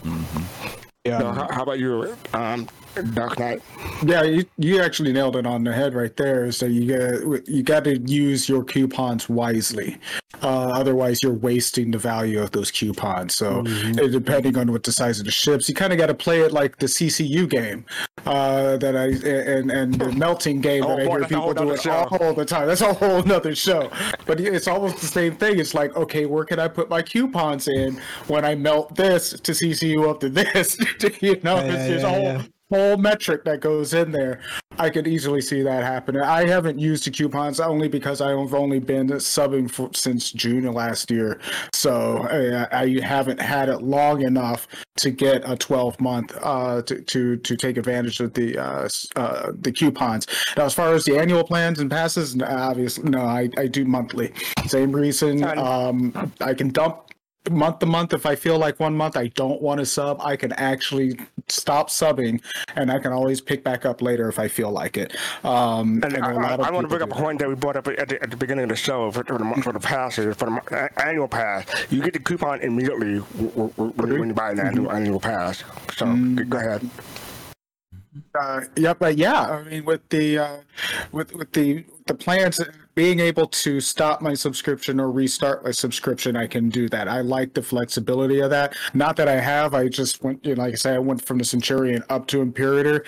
[1.04, 1.18] yeah.
[1.18, 2.68] So how, how about you, um,
[3.14, 3.62] Dark Knight?
[4.04, 6.50] Yeah, you, you actually nailed it on the head right there.
[6.52, 9.98] So you got you got to use your coupons wisely.
[10.42, 13.34] Uh, otherwise, you're wasting the value of those coupons.
[13.34, 16.14] So uh, depending on what the size of the ships, you kind of got to
[16.14, 17.84] play it like the CCU game
[18.24, 21.82] uh, that I and and the melting game Oh, that I hear people do it
[21.82, 22.08] show.
[22.20, 22.66] all the time.
[22.68, 23.90] That's a whole nother show.
[24.26, 25.58] But it's almost the same thing.
[25.58, 29.52] It's like, okay, where can I put my coupons in when I melt this to
[29.52, 30.78] CCU up to this?
[31.20, 32.42] you know, Yeah, it's, yeah, a whole yeah.
[32.70, 34.40] Whole metric that goes in there.
[34.78, 36.22] I could easily see that happening.
[36.22, 40.74] I haven't used the coupons only because I've only been subbing for, since June of
[40.74, 41.38] last year,
[41.74, 44.68] so uh, I haven't had it long enough
[44.98, 49.52] to get a 12 month uh, to, to to take advantage of the uh, uh,
[49.60, 50.26] the coupons.
[50.56, 54.32] Now, as far as the annual plans and passes, obviously no, I, I do monthly.
[54.66, 55.44] Same reason.
[55.58, 57.10] Um, I can dump
[57.50, 60.36] month to month if i feel like one month i don't want to sub i
[60.36, 61.18] can actually
[61.48, 62.40] stop subbing
[62.76, 66.12] and i can always pick back up later if i feel like it um And
[66.14, 67.76] and I, a lot of I, want to bring up a point that we brought
[67.76, 70.36] up at the, at the beginning of the show for, for, the, for the passes,
[70.36, 71.66] for the annual pass.
[71.90, 75.64] You get the coupon immediately when, when you buy an annual, annual pass.
[75.96, 76.06] So
[76.48, 76.88] go ahead.
[78.34, 80.56] Uh, yeah, but yeah, I mean, with the uh,
[81.12, 82.64] with with the the plans, uh,
[82.94, 87.06] being able to stop my subscription or restart my subscription, I can do that.
[87.06, 88.76] I like the flexibility of that.
[88.94, 89.74] Not that I have.
[89.74, 92.40] I just went, you know, like I said, I went from the Centurion up to
[92.40, 93.04] Imperator.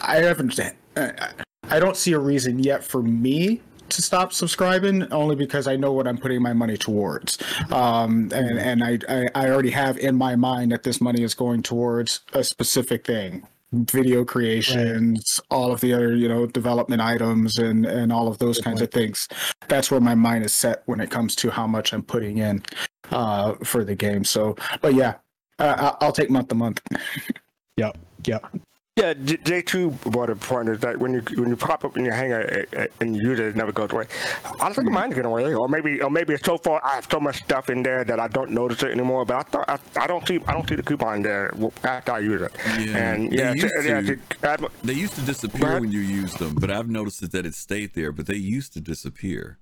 [0.00, 0.58] I haven't.
[0.96, 5.92] I don't see a reason yet for me to stop subscribing only because I know
[5.92, 7.38] what I'm putting my money towards.
[7.72, 11.34] Um, and and I, I, I already have in my mind that this money is
[11.34, 13.46] going towards a specific thing
[13.90, 18.58] video creations all of the other you know development items and and all of those
[18.60, 19.28] kinds of things
[19.68, 22.62] that's where my mind is set when it comes to how much i'm putting in
[23.10, 25.14] uh for the game so but yeah
[25.58, 26.80] Uh, I- I'll take month to month.
[27.76, 27.98] Yep.
[28.26, 28.42] Yep.
[28.96, 32.04] Yeah, J- J2 brought a point is that when you when you pop up in
[32.04, 34.06] your hangar uh, uh, and you use it, it never goes away.
[34.60, 36.94] I don't think mine is going away, or maybe or maybe it's so far I
[36.94, 39.24] have so much stuff in there that I don't notice it anymore.
[39.24, 41.52] But I thought I, I don't see I don't see the coupon there
[41.82, 42.52] after I use it.
[42.78, 44.70] Yeah, and they yeah, used to- yeah, to.
[44.84, 48.12] They used to disappear when you used them, but I've noticed that it stayed there.
[48.12, 49.58] But they used to disappear.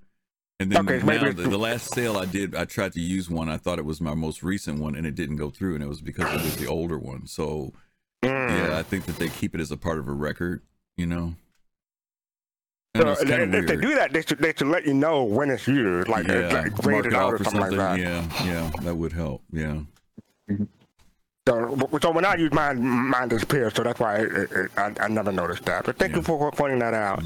[0.59, 3.31] And then Okay, now maybe- the, the last sale I did, I tried to use
[3.31, 3.49] one.
[3.49, 5.87] I thought it was my most recent one, and it didn't go through, and it
[5.87, 7.25] was because it was the older one.
[7.25, 7.73] So
[8.23, 8.69] Mm.
[8.69, 10.61] yeah, I think that they keep it as a part of a record.
[10.97, 11.35] You know.
[12.95, 15.49] Know, So, it's if they do that, they should they should let you know when
[15.49, 17.97] it's used, like, yeah, it's like graded out or something like that.
[17.97, 19.41] Yeah, yeah, that would help.
[19.51, 19.79] Yeah.
[21.47, 23.73] So, so when I use mine, mine disappears.
[23.73, 25.85] So that's why it, it, it, I, I never noticed that.
[25.85, 27.21] But thank you for pointing that out.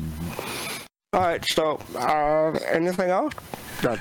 [1.13, 1.43] All right.
[1.45, 3.33] So, uh, anything else?
[3.81, 3.99] That,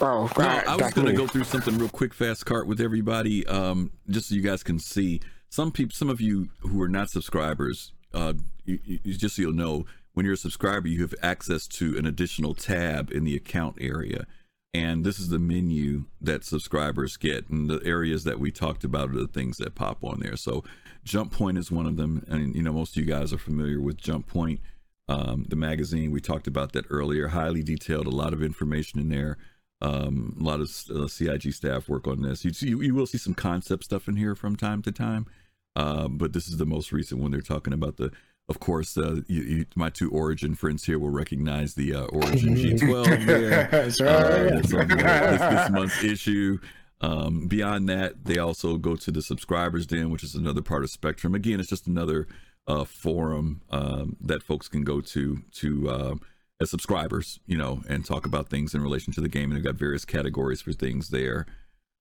[0.00, 2.80] oh, No, right, I was going to go through something real quick, fast cart with
[2.80, 5.20] everybody, um, just so you guys can see.
[5.48, 9.52] Some people, some of you who are not subscribers, uh, you, you, just so you'll
[9.52, 13.76] know, when you're a subscriber, you have access to an additional tab in the account
[13.80, 14.26] area,
[14.72, 19.10] and this is the menu that subscribers get, and the areas that we talked about
[19.10, 20.36] are the things that pop on there.
[20.36, 20.64] So,
[21.04, 23.80] Jump Point is one of them, and you know most of you guys are familiar
[23.80, 24.60] with Jump Point,
[25.08, 26.10] um, the magazine.
[26.10, 27.28] We talked about that earlier.
[27.28, 29.36] Highly detailed, a lot of information in there
[29.82, 32.44] um a lot of uh, CIG staff work on this.
[32.44, 35.26] You see you will see some concept stuff in here from time to time
[35.74, 37.30] um but this is the most recent one.
[37.30, 38.10] They're talking about the
[38.48, 42.54] of course uh you, you, my two origin friends here will recognize the uh, origin
[42.54, 44.62] g12 there That's uh, right.
[44.62, 46.58] that's on this, this month's issue.
[47.02, 50.90] Um beyond that they also go to the subscribers den which is another part of
[50.90, 51.34] spectrum.
[51.34, 52.26] Again it's just another
[52.66, 56.20] uh forum um that folks can go to to um
[56.60, 59.50] as subscribers, you know, and talk about things in relation to the game.
[59.50, 61.46] And they've got various categories for things there.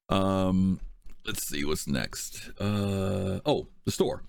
[0.10, 0.80] Um,
[1.26, 2.50] let's see what's next.
[2.60, 4.24] Uh, oh, the store.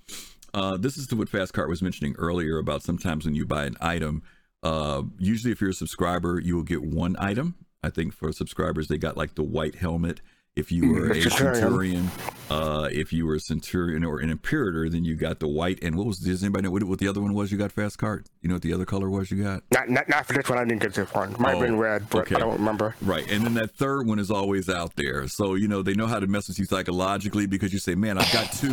[0.55, 3.77] Uh, this is what Fast Cart was mentioning earlier about sometimes when you buy an
[3.81, 4.23] item.
[4.63, 7.55] Uh, usually, if you're a subscriber, you will get one item.
[7.83, 10.21] I think for subscribers, they got like the white helmet.
[10.57, 12.11] If you were a Centurion.
[12.51, 15.79] uh, if you were a centurion or an imperator, then you got the white.
[15.83, 17.53] And what was does anybody know what, what the other one was?
[17.53, 18.27] You got fast cart.
[18.41, 19.31] You know what the other color was?
[19.31, 20.59] You got Not, not, not for this one.
[20.59, 21.35] I didn't get this one.
[21.39, 22.37] Might have been Oh, red, but okay.
[22.37, 22.95] I don't remember.
[23.03, 23.29] Right.
[23.31, 25.27] And then that third one is always out there.
[25.29, 28.17] So, you know, they know how to mess with you psychologically because you say, man,
[28.17, 28.73] I've got two.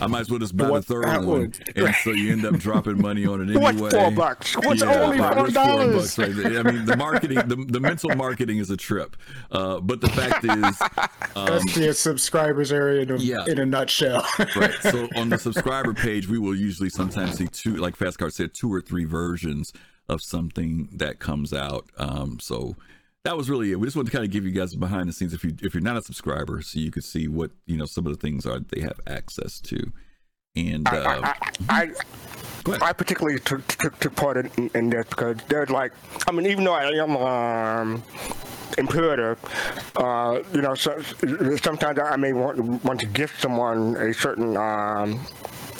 [0.00, 1.26] I might as well just buy the third one.
[1.26, 1.52] one?
[1.74, 3.72] And so you end up dropping money on it anyway.
[3.72, 4.54] What's four bucks?
[4.58, 6.16] What's only four dollars?
[6.18, 6.28] right?
[6.30, 9.16] I mean, the marketing, the, the mental marketing is a trip.
[9.50, 10.82] Uh, but the fact is,
[11.36, 13.44] um, That's the subscribers area in a, yeah.
[13.46, 14.26] in a nutshell.
[14.56, 14.74] right.
[14.82, 18.54] So on the subscriber page, we will usually sometimes see two, like Fast Cart said,
[18.54, 19.72] two or three versions
[20.08, 21.88] of something that comes out.
[21.98, 22.76] Um, so
[23.24, 23.80] that was really it.
[23.80, 25.74] We just wanted to kind of give you guys behind the scenes if you if
[25.74, 28.46] you're not a subscriber, so you could see what you know some of the things
[28.46, 29.92] are that they have access to.
[30.56, 31.34] And uh, I,
[31.68, 31.90] I.
[32.80, 35.92] I particularly took, took, took part in, in this because there's like,
[36.28, 38.02] I mean, even though I am um,
[39.96, 41.02] uh, you know, so,
[41.56, 45.20] sometimes I may want want to gift someone a certain um,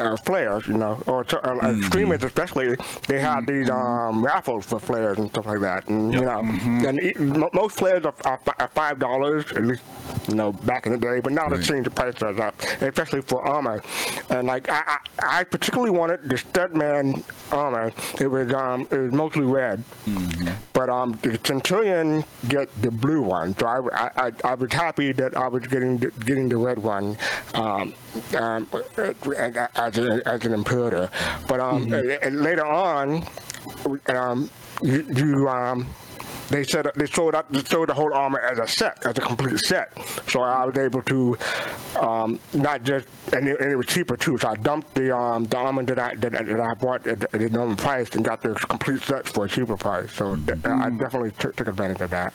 [0.01, 2.77] uh, flares, you know, or to, uh, uh, streamers especially.
[3.09, 7.03] They have these um, raffles for flares and stuff like that, and you know, and
[7.03, 9.83] e- mo- most flares are, are, are five dollars at least.
[10.29, 11.51] You know, back in the day, but now Right.
[11.55, 13.83] they're seeing the price goes up, especially for armor.
[14.31, 17.23] And like I, I, I particularly wanted the Studman
[17.53, 17.93] armor.
[18.21, 19.83] It was um, it was mostly red,
[20.73, 23.57] but um, the Centurion get the blue one.
[23.59, 26.79] So I, I, I, I was happy that I was getting the, getting the red
[26.79, 27.17] one,
[27.55, 27.95] um,
[28.39, 28.67] um,
[29.87, 31.11] as, a, as an imperator.
[31.49, 33.27] But um, and later on,
[34.09, 34.51] um,
[34.83, 35.87] you, you um.
[36.51, 39.21] They said they sold out, they sold the whole armor as a set, as a
[39.21, 39.93] complete set.
[40.29, 41.39] So I was able to
[42.01, 44.39] um, not just, and it, and it was cheaper too.
[44.39, 47.49] So I dumped the um, the armor that I that, that I bought at, the
[47.51, 50.13] normal price and got the complete set for a cheaper price.
[50.13, 52.35] So th- I definitely took, took advantage of that.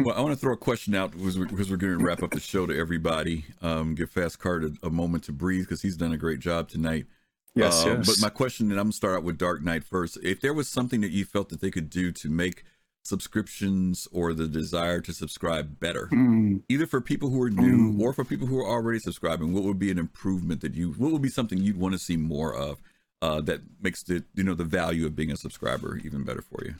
[0.00, 2.22] well, I want to throw a question out because we're, because we're going to wrap
[2.22, 3.44] up the show to everybody.
[3.62, 6.68] Um, give Fast Cart a, a moment to breathe because he's done a great job
[6.68, 7.06] tonight.
[7.54, 8.06] Yes, Uh, yes.
[8.06, 10.18] But my question, and I'm gonna start out with Dark Knight first.
[10.22, 12.64] If there was something that you felt that they could do to make
[13.04, 16.62] subscriptions or the desire to subscribe better, Mm.
[16.68, 19.78] either for people who are new or for people who are already subscribing, what would
[19.78, 20.92] be an improvement that you?
[20.92, 22.78] What would be something you'd want to see more of
[23.22, 26.64] uh, that makes the you know the value of being a subscriber even better for
[26.64, 26.74] you?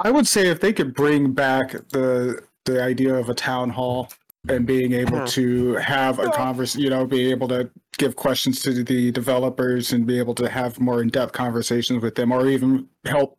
[0.00, 4.10] I would say if they could bring back the the idea of a town hall
[4.48, 8.82] and being able to have a converse, you know, be able to give questions to
[8.82, 13.38] the developers and be able to have more in-depth conversations with them, or even help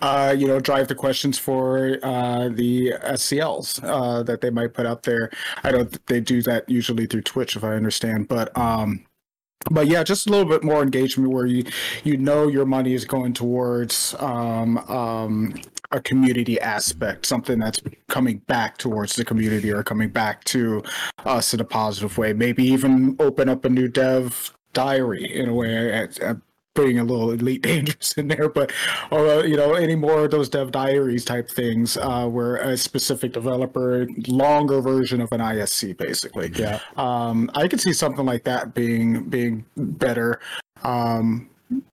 [0.00, 4.86] uh, you know, drive the questions for uh, the SCLs uh, that they might put
[4.86, 5.30] out there.
[5.64, 6.06] I don't.
[6.06, 8.28] They do that usually through Twitch, if I understand.
[8.28, 9.04] But um,
[9.70, 11.64] but yeah, just a little bit more engagement where you
[12.04, 18.38] you know your money is going towards um, um, a community aspect, something that's coming
[18.46, 20.82] back towards the community or coming back to
[21.24, 22.32] us in a positive way.
[22.32, 25.92] Maybe even open up a new dev diary in a way.
[25.92, 26.36] At, at
[26.78, 28.72] putting a little elite dangerous in there, but
[29.10, 32.76] or uh, you know any more of those dev diaries type things uh, where a
[32.76, 36.52] specific developer longer version of an ISC basically.
[36.54, 36.78] Yeah.
[36.96, 40.40] Um, I could see something like that being being better.
[40.84, 41.50] Um,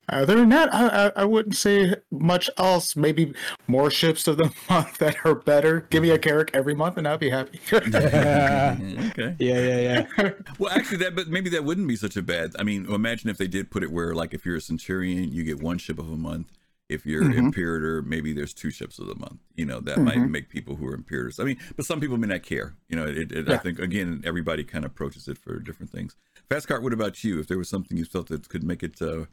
[0.09, 2.95] other than that, I, I, I wouldn't say much else.
[2.95, 3.33] Maybe
[3.67, 5.81] more ships of the month that are better.
[5.89, 7.59] Give me a Carrack every month, and I'll be happy.
[7.73, 9.35] okay.
[9.39, 10.29] Yeah, yeah, yeah.
[10.59, 12.51] Well, actually, that but maybe that wouldn't be such a bad.
[12.59, 15.43] I mean, imagine if they did put it where, like, if you're a Centurion, you
[15.43, 16.51] get one ship of a month.
[16.87, 17.37] If you're Mhm.
[17.37, 19.39] Imperator, maybe there's two ships of the month.
[19.55, 20.29] You know, that might Mhm.
[20.29, 21.39] make people who are Imperators.
[21.39, 22.75] I mean, but some people may not care.
[22.89, 26.15] You know, it, it, I think again, everybody kind of approaches it for different things.
[26.47, 27.39] Fast Cart, what about you?
[27.39, 29.25] If there was something you felt that could make it uh,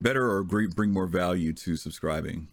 [0.00, 2.48] better or great, bring more value to subscribing?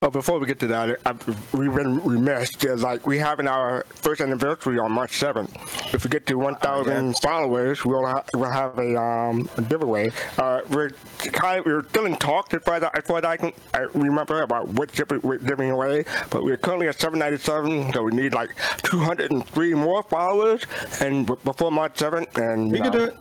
[0.00, 1.12] But before we get to that, I,
[1.56, 2.54] we've been remiss.
[2.56, 5.94] There's like we having our first anniversary on March 7th.
[5.94, 10.10] If we get to 1,000 followers, we'll ha- we'll have a, um, a giveaway.
[10.36, 10.90] Uh, we're
[11.32, 13.52] kind of, we're still in talks as far as, I- as far as I can
[13.72, 14.90] I remember about what
[15.24, 16.04] we're giving away.
[16.28, 18.50] But we're currently at 797, so we need like
[18.82, 20.64] 203 more followers,
[21.00, 23.16] and b- before March 7th, and We you can know, do it.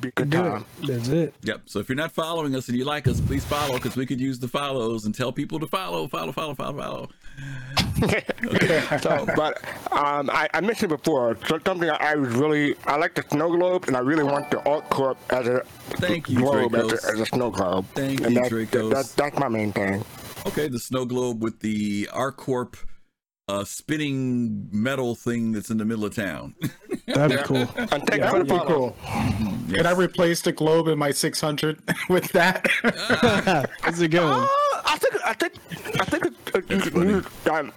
[0.00, 0.64] It'd Be a good Do time.
[0.82, 1.34] That's it.
[1.42, 1.62] Yep.
[1.66, 4.20] So if you're not following us and you like us, please follow because we could
[4.20, 7.08] use the follows and tell people to follow, follow, follow, follow, follow.
[9.00, 9.62] so, but
[9.92, 13.54] um, I, I mentioned before so something I, I was really I like the snow
[13.54, 15.60] globe and I really want the ArcCorp as a
[15.98, 17.04] Thank you, globe as Dracos.
[17.08, 17.86] a, as a snow globe.
[17.94, 18.90] Thank and you, that, Dracos.
[18.90, 20.02] That, that's my main thing.
[20.46, 22.76] Okay, the snow globe with the ArcCorp
[23.50, 26.54] uh, spinning metal thing that's in the middle of town.
[27.06, 27.68] That'd be cool.
[27.76, 28.94] And that'd be the follow.
[28.94, 28.96] cool.
[29.74, 32.66] Can I replace the globe in my 600 with that?
[33.82, 34.44] That's a good one.
[34.44, 34.46] Uh,
[34.84, 35.52] I think I think
[36.00, 37.10] I think it, it, That's you- funny.
[37.10, 37.72] you- um,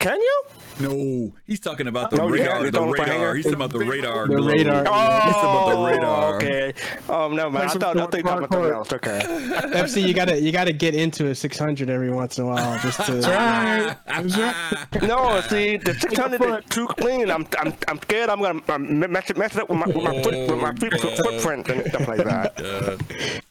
[0.00, 0.42] can you?
[0.80, 2.66] No, he's talking about the No, radar.
[2.66, 3.06] it's The radar.
[3.06, 3.34] fire.
[3.34, 4.26] He's talking about the radar.
[4.28, 4.48] The globe.
[4.50, 4.84] radar.
[4.86, 6.36] Oh, He's talking about the radar.
[6.36, 6.74] Okay.
[7.08, 7.62] Um, no, man.
[7.62, 8.92] I thought I some think about something else.
[8.92, 9.20] Okay.
[9.24, 13.00] FC, you gotta you gotta get into a 600 every once in a while just
[13.06, 13.12] to.
[13.22, 13.96] right.
[14.06, 15.02] That's right.
[15.02, 17.30] No, see, the 600 is too clean.
[17.30, 18.28] I'm, I'm, I'm scared.
[18.30, 20.74] I'm gonna um, mess it, mess it up with my, with my, foot, with my
[20.74, 23.40] feet, footprint and stuff like that.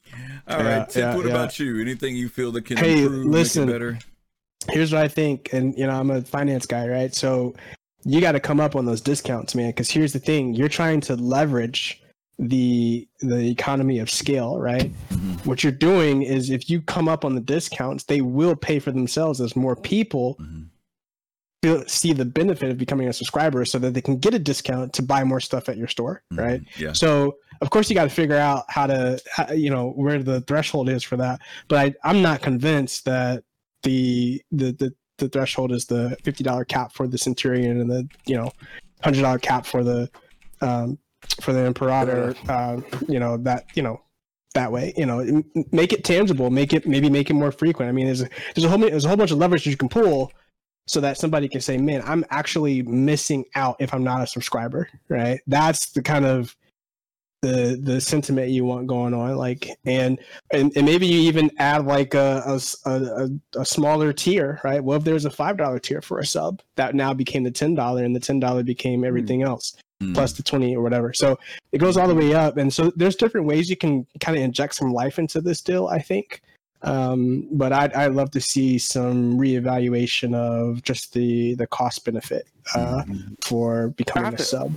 [0.48, 1.02] Uh, all Yeah, right, Tip.
[1.02, 1.32] yeah, what yeah.
[1.32, 1.82] about you?
[1.82, 3.66] Anything you feel that can Hey, improve, listen.
[3.66, 4.00] make it better?
[4.70, 7.14] Here's what I think, and you know I'm a finance guy, right?
[7.14, 7.56] So
[8.04, 9.70] you got to come up on those discounts, man.
[9.70, 12.02] Because here's the thing: you're trying to leverage
[12.40, 14.92] the the economy of scale, right?
[15.10, 15.46] Mhm.
[15.46, 18.92] What you're doing is if you come up on the discounts, they will pay for
[18.92, 20.66] themselves as more people Mhm.
[21.64, 24.92] feel, see the benefit of becoming a subscriber, so that they can get a discount
[24.94, 26.62] to buy more stuff at your store, right?
[26.62, 26.80] Mhm.
[26.80, 26.94] Yeah.
[26.94, 30.42] So of course you got to figure out how to, how, you know, where the
[30.42, 31.40] threshold is for that.
[31.70, 33.44] But I, I'm not convinced that
[33.86, 38.10] the the the, the threshold is the fifty dollar cap for the Centurion and the
[38.26, 38.52] you know
[39.02, 40.10] hundred dollar cap for the
[40.60, 40.98] um,
[41.42, 42.36] for the Imperator.
[42.50, 44.02] Um, you know that you know
[44.54, 44.94] that way.
[44.98, 46.50] You know, make it tangible.
[46.50, 47.88] Make it maybe make it more frequent.
[47.88, 49.90] I mean, there's a, there's a whole there's a whole bunch of levers you can
[49.90, 50.32] pull.
[50.88, 54.90] So that somebody can say, "Man, I'm actually missing out if I'm not a subscriber."
[55.10, 55.40] Right?
[55.48, 56.56] That's the kind of
[57.46, 60.20] the the sentiment you want going on like and
[60.52, 62.60] and, and maybe you even add like a
[63.56, 64.84] a smaller tier right?
[64.84, 67.76] Well if there's a five dollar tier for a sub that now became the ten
[67.76, 70.14] dollar and the ten dollar became everything else Mhm.
[70.14, 71.14] plus the 20 or whatever.
[71.14, 71.40] So
[71.72, 74.44] it goes all the way up and so there's different ways you can kind of
[74.44, 76.42] inject some life into this deal i think.
[76.82, 82.46] Um, but I'd, I'd love to see some reevaluation of just the the cost benefit
[82.76, 83.04] uh,
[83.42, 84.74] for becoming a After- sub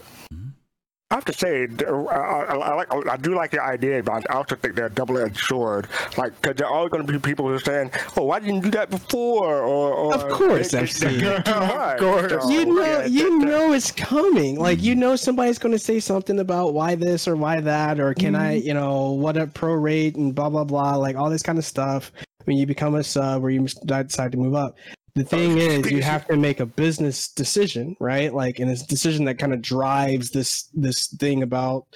[1.11, 4.03] I have to say, I, uh, uh, I, I like, I do like the idea,
[4.03, 5.89] but I also think they're a double-edged sword.
[6.19, 8.57] Like, because there are always going to be people who are saying, "Oh, why didn't
[8.57, 11.19] you do that before?" Or, or Of course, they- FC.
[11.19, 11.99] they're too hard.
[11.99, 12.43] Of course.
[12.43, 15.73] So, you know yeah, you that- that- know it's coming like you know somebody's going
[15.73, 18.67] to say something about why this or why that or can i mm-hmm.
[18.67, 22.13] you know what a prorate and blah blah blah like all this kind of stuff
[22.45, 24.77] when you become a sub or you decide to move up
[25.19, 28.87] the thing is you have to make a business decision right like and it's a
[28.87, 31.87] decision that kind of drives this this thing about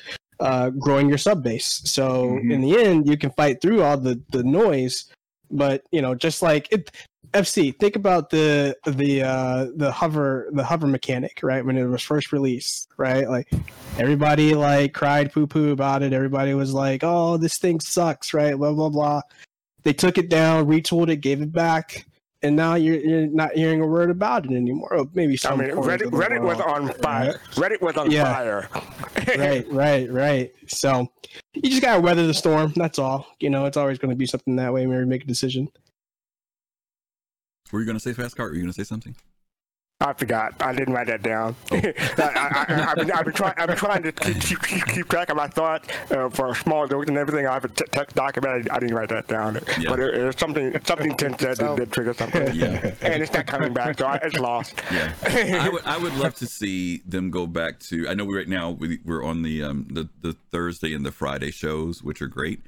[0.41, 2.53] uh, growing your sub base so Mhm.
[2.53, 5.05] in the end you can fight through all the the noise
[5.51, 6.91] but you know just like it
[7.33, 11.65] FC, think about the the uh the hover the hover mechanic, right?
[11.65, 13.27] When it was first released, right?
[13.27, 13.49] Like
[13.99, 16.13] everybody like cried poo poo about it.
[16.13, 18.55] Everybody was like, "Oh, this thing sucks," right?
[18.55, 19.23] Blah blah blah.
[19.83, 22.05] they took it down, retooled it, gave it back,
[22.43, 24.93] and now you're, you're not hearing a word about it anymore.
[24.95, 25.59] Or maybe I some.
[25.59, 27.41] mean, Reddit, Reddit was on fire.
[27.53, 28.33] Reddit was on Yeah.
[28.33, 28.69] fire.
[29.39, 30.53] right, right, right.
[30.67, 31.11] So
[31.55, 32.73] you just gotta weather the storm.
[32.77, 33.27] That's all.
[33.41, 35.69] You know, it's always going to be something that way when we make a decision.
[37.71, 38.51] Were you going to say fast cart?
[38.51, 39.15] Were you going to say something?
[40.03, 40.55] I forgot.
[40.61, 41.55] I didn't write that down.
[41.71, 41.77] Oh.
[41.77, 43.55] I, I, I, I've been, I've been trying.
[43.57, 46.55] I've been trying to keep, keep, keep, keep track of my thoughts uh, for a
[46.55, 47.47] small jokes and everything.
[47.47, 48.69] I have a t- text document.
[48.71, 49.91] I, I didn't write that down, Yeah.
[49.91, 50.75] but it, it's something.
[50.85, 52.55] Something Tim said that, that triggered something.
[52.55, 52.95] Yeah.
[53.01, 54.75] and it's not coming back, so I, it's lost.
[54.91, 58.09] Yeah, I would I would love to see them go back to.
[58.09, 61.13] I know we right now we, we're on the um the the Thursday and the
[61.13, 62.61] Friday shows, which are great.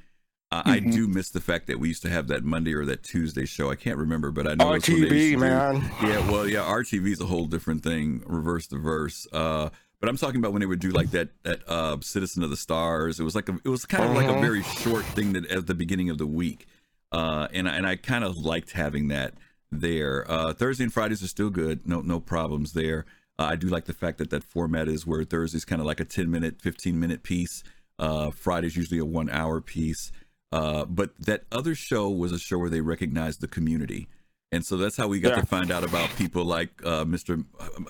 [0.51, 0.89] Uh, I Mm-hmm.
[0.91, 3.71] do miss the fact that we used to have that Monday or that Tuesday show.
[3.71, 5.81] I can't remember, but I know RTV, to do- man.
[6.03, 9.27] Yeah, well, yeah, RTV is a whole different thing, reverse the verse.
[9.33, 9.69] Uh,
[9.99, 12.57] but I'm talking about when they would do like that that uh, Citizen of the
[12.57, 13.19] Stars.
[13.19, 14.41] It was like a, it was kind of like a Uh-huh.
[14.41, 16.67] very short thing that at the beginning of the week,
[17.11, 19.33] uh, and I- and I kind of liked having that
[19.71, 20.29] there.
[20.29, 21.87] Uh, Thursday and Fridays are still good.
[21.87, 23.05] No no problems there.
[23.39, 25.99] Uh, I do like the fact that that format is where Thursday's kind of like
[25.99, 27.63] a 10 minute, 15 minute piece.
[27.97, 30.11] Uh, Friday's usually a one hour piece.
[30.55, 34.07] Uh, but that other show was a show where they recognized the community.
[34.51, 35.41] And so that's how we got Yeah.
[35.41, 37.43] to find out about people like uh, Mr.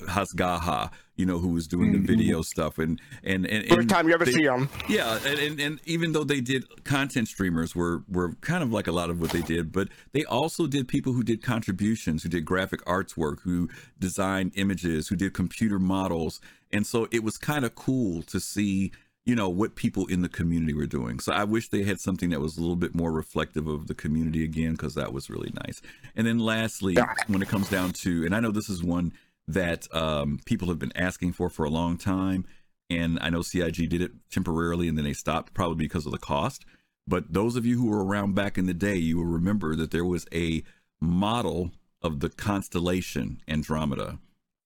[0.08, 2.80] Hasgaha, you know, who was doing the video stuff.
[2.80, 4.70] And, and, and, First time you ever they- see them.
[4.90, 8.88] yeah, and, and and even though they did content streamers were were kind of like
[8.88, 12.30] a lot of what they did, but they also did people who did contributions, who
[12.30, 13.70] did graphic arts work, who
[14.00, 16.40] designed images, who did computer models,
[16.72, 18.92] and so it was kind of cool to see
[19.26, 21.20] you know what people in the community were doing.
[21.20, 23.96] So I wish they had something that was a little bit more reflective of the
[23.96, 25.82] community again, because that was really nice.
[26.16, 26.96] And then lastly,
[27.28, 29.14] when it comes down to, and I know this is one
[29.48, 32.46] that um, people have been asking for for a long time
[32.90, 36.18] and I know CIG did it temporarily and then they stopped probably because of the
[36.18, 36.66] cost.
[37.08, 39.92] But those of you who were around back in the day, you will remember that
[39.92, 40.64] there was a
[41.00, 41.72] model
[42.02, 44.20] of the constellation Andromeda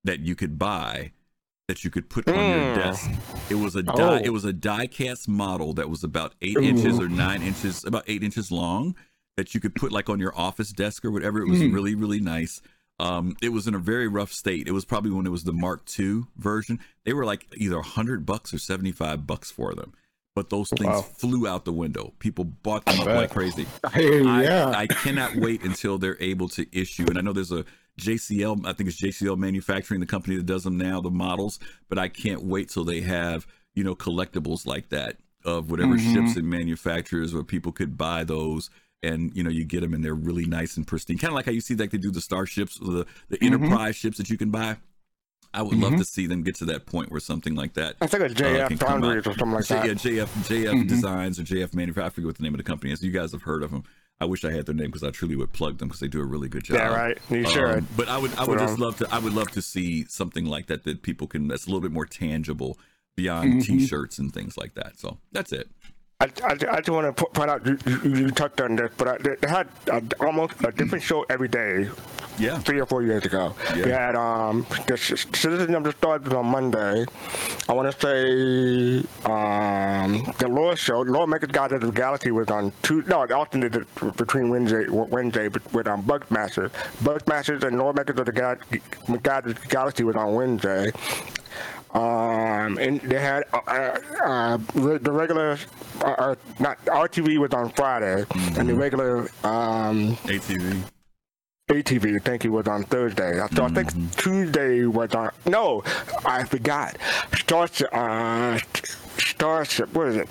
[0.04, 1.12] that you could buy
[1.70, 2.76] that you could put on your Mm.
[2.76, 3.10] desk.
[3.50, 4.22] It was a die, Oh.
[4.24, 8.04] it was a die cast model that was about eight inches or nine inches, about
[8.08, 8.96] eight inches long
[9.38, 11.40] that you could put like on your office desk or whatever.
[11.42, 12.62] It was really, really nice.
[13.00, 14.68] Um, it was in a very rough state.
[14.68, 16.80] It was probably when it was the Mark II version.
[17.06, 19.94] They were like either 100 bucks or 75 bucks for them.
[20.36, 21.02] But those things Wow.
[21.02, 22.14] flew out the window.
[22.20, 23.68] People bought them up like crazy.
[23.94, 24.70] Hey, I, yeah.
[24.76, 27.06] I cannot wait until they're able to issue.
[27.08, 27.64] And I know there's a
[28.00, 31.60] JCL, I think it's JCL Manufacturing, the company that does them now, the models.
[31.88, 36.32] But I can't wait till they have, you know, collectibles like that of whatever ships
[36.32, 36.40] mm-hmm.
[36.40, 38.70] and manufacturers where people could buy those.
[39.02, 41.46] And you know you get them and they're really nice and pristine, kind of like
[41.46, 43.54] how you see like they do the starships, the the mm-hmm.
[43.54, 44.76] Enterprise ships that you can buy.
[45.54, 46.00] I would love mm-hmm.
[46.00, 48.44] to see them get to that point where something like that I think it's uh,
[48.44, 49.88] JF come Foundries or something like J- that.
[49.88, 52.06] Yeah, JF JF Designs or JF Manufacturing.
[52.06, 53.02] I forget what the name of the company is.
[53.02, 53.84] You guys have heard of them.
[54.22, 56.20] I wish I had their name because I truly would plug them because they do
[56.22, 56.76] a really good job.
[56.76, 57.18] Yeah, right.
[57.30, 57.98] You Um, should.
[57.98, 60.68] but I would I would just love to I would love to see something like
[60.68, 62.78] that that people can that's a little bit more tangible
[63.16, 64.98] beyond t-shirts and things like that.
[65.00, 65.70] So that's it.
[66.22, 69.08] I, I, I just want to point out you, you, you touched on this, but
[69.08, 71.88] I, they had uh, almost a different show every day
[72.38, 72.60] Yeah.
[72.60, 73.56] three or four years ago.
[73.74, 73.86] Yeah.
[73.86, 77.06] We had um, the Citizen of the Stars was on Monday.
[77.70, 82.74] I want to say um, the Law Show, Loremakers Guide to the Galaxy was on
[82.82, 83.12] Tuesday.
[83.12, 83.86] No, it alternated
[84.18, 86.70] between Wednesday, Wednesday with, with um, Bugsmashers.
[87.02, 90.92] Bugsmashers and Loremakers of the Ga- Guide to the Galaxy was on Wednesday.
[91.94, 95.58] Um, and they had uh, uh, uh, re- the regular,
[96.02, 98.26] uh, uh, not RTV was on Friday,
[98.58, 100.84] and the regular um, ATV.
[101.70, 103.40] ATV, thank you, was on Thursday.
[103.54, 105.32] So I think Tuesday was on.
[105.46, 105.84] No,
[106.26, 106.98] I forgot.
[107.36, 108.60] Starship, uh,
[109.18, 110.30] Starship, what is it?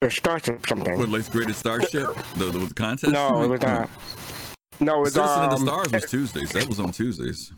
[0.00, 0.98] The Starship something.
[0.98, 2.14] What latest greatest starship?
[2.36, 3.12] The, the, the contest?
[3.12, 3.90] no, it was not.
[4.80, 6.50] no, it was Citizen of the um, Stars was Tuesdays.
[6.50, 7.52] That was on Tuesdays.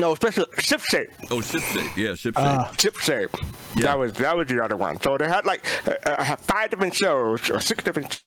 [0.00, 1.10] No, special ship shape.
[1.30, 1.96] Oh, ship shape.
[1.96, 2.36] Yeah, ship shape.
[2.36, 2.72] Ah.
[2.76, 3.30] Chip shape.
[3.76, 3.82] Yeah.
[3.82, 5.00] That was that was the other one.
[5.00, 8.22] So they had like uh, uh, five different shows or six different.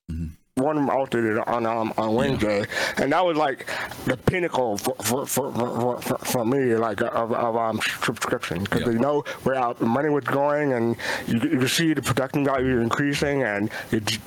[0.56, 2.64] One of them altered on um, on Wednesday,
[2.98, 3.68] and that was like
[4.06, 8.82] the pinnacle for for for, for, for, for me, like of, of um subscription, because
[8.82, 8.92] Yeah.
[8.92, 12.82] you know where our money was going, and you, you could see the production value
[12.82, 13.72] increasing, and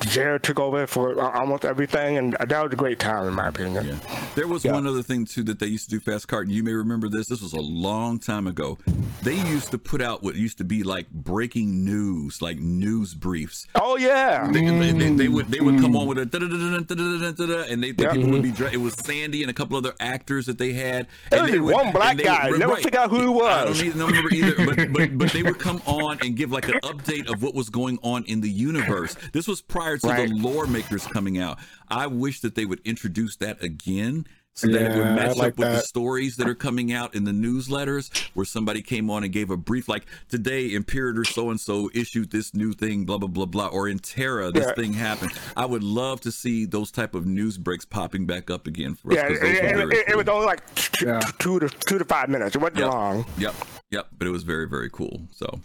[0.00, 3.46] Jared took over for uh, almost everything, and that was a great time in my
[3.46, 3.86] opinion.
[3.86, 3.98] Yeah.
[4.34, 6.64] There was one other thing too that they used to do fast cart, and you
[6.64, 7.28] may remember this.
[7.28, 8.78] This was a long time ago.
[9.22, 13.68] They used to put out what used to be like breaking news, like news briefs.
[13.76, 14.50] Oh yeah.
[14.50, 18.12] They, they, they, they would they would come on with went and they, the Yeah.
[18.12, 21.06] people would be it was Sandi and a couple other actors that they had.
[21.30, 22.50] There and was they would- one black guy.
[22.50, 23.82] would- Never figure out who he I don't was.
[23.82, 27.30] either, remember either, but, but but they would come on and give like an update
[27.32, 29.16] of what was going on in the universe.
[29.32, 30.28] This was prior to Right.
[30.28, 31.58] the lore makers coming out.
[31.88, 34.26] I wish that they would introduce that again.
[34.58, 37.24] So that it would match like up with the stories that are coming out in
[37.24, 41.60] the newsletters where somebody came on and gave a brief like today imperator so and
[41.60, 44.72] so issued this new thing blah blah blah blah or in terra this Yeah.
[44.72, 48.66] thing happened i would love to see those type of news breaks popping back up
[48.66, 51.20] again for us Yeah, 'cause it, it, very it, it was only like two, Yeah.
[51.38, 52.56] two to two to five minutes.
[52.56, 52.90] It wasn't Yep.
[52.90, 53.26] long.
[53.36, 53.54] Yep,
[53.90, 54.06] yep.
[54.16, 55.28] But it was very, very cool.
[55.32, 55.60] So,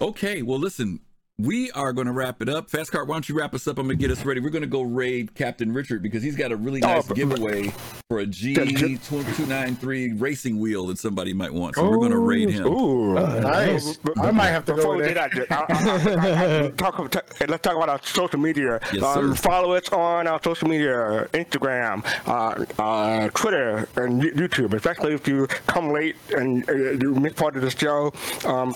[0.00, 0.40] okay.
[0.40, 1.00] Well, listen,
[1.40, 2.70] we are going to wrap it up.
[2.70, 3.78] Fast Cart, why don't you wrap us up?
[3.78, 4.40] I'm going to get us ready.
[4.40, 7.16] We're going to go raid Captain Richard because he's got a really Oh, nice but-
[7.16, 7.72] giveaway
[8.08, 11.76] for a Ju- G293 racing wheel that somebody might want.
[11.76, 12.66] So we're going to raid him.
[12.66, 13.98] Ooh, Nice.
[14.20, 15.28] I might have to Before go we there.
[15.28, 18.80] do that, I- I- I- I- talk, talk- let's talk about our social media.
[18.92, 19.42] Yes, um, sir.
[19.42, 24.74] follow us on our social media, Instagram, uh, uh, Twitter, and YouTube.
[24.74, 28.12] Especially if you come late and uh, you miss part of the show,
[28.44, 28.74] um,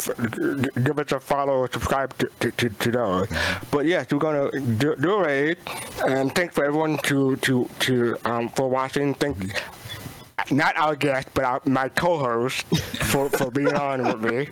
[0.84, 3.28] give us a follow, or subscribe to, to, to, to those.
[3.70, 5.58] But yes, we're gonna do, do raid,
[6.06, 9.14] and thanks for everyone to to to um, for watching.
[9.14, 9.60] Thank.
[10.50, 12.62] Not our guest, but our, my co-host
[13.04, 14.48] for, for being on with me.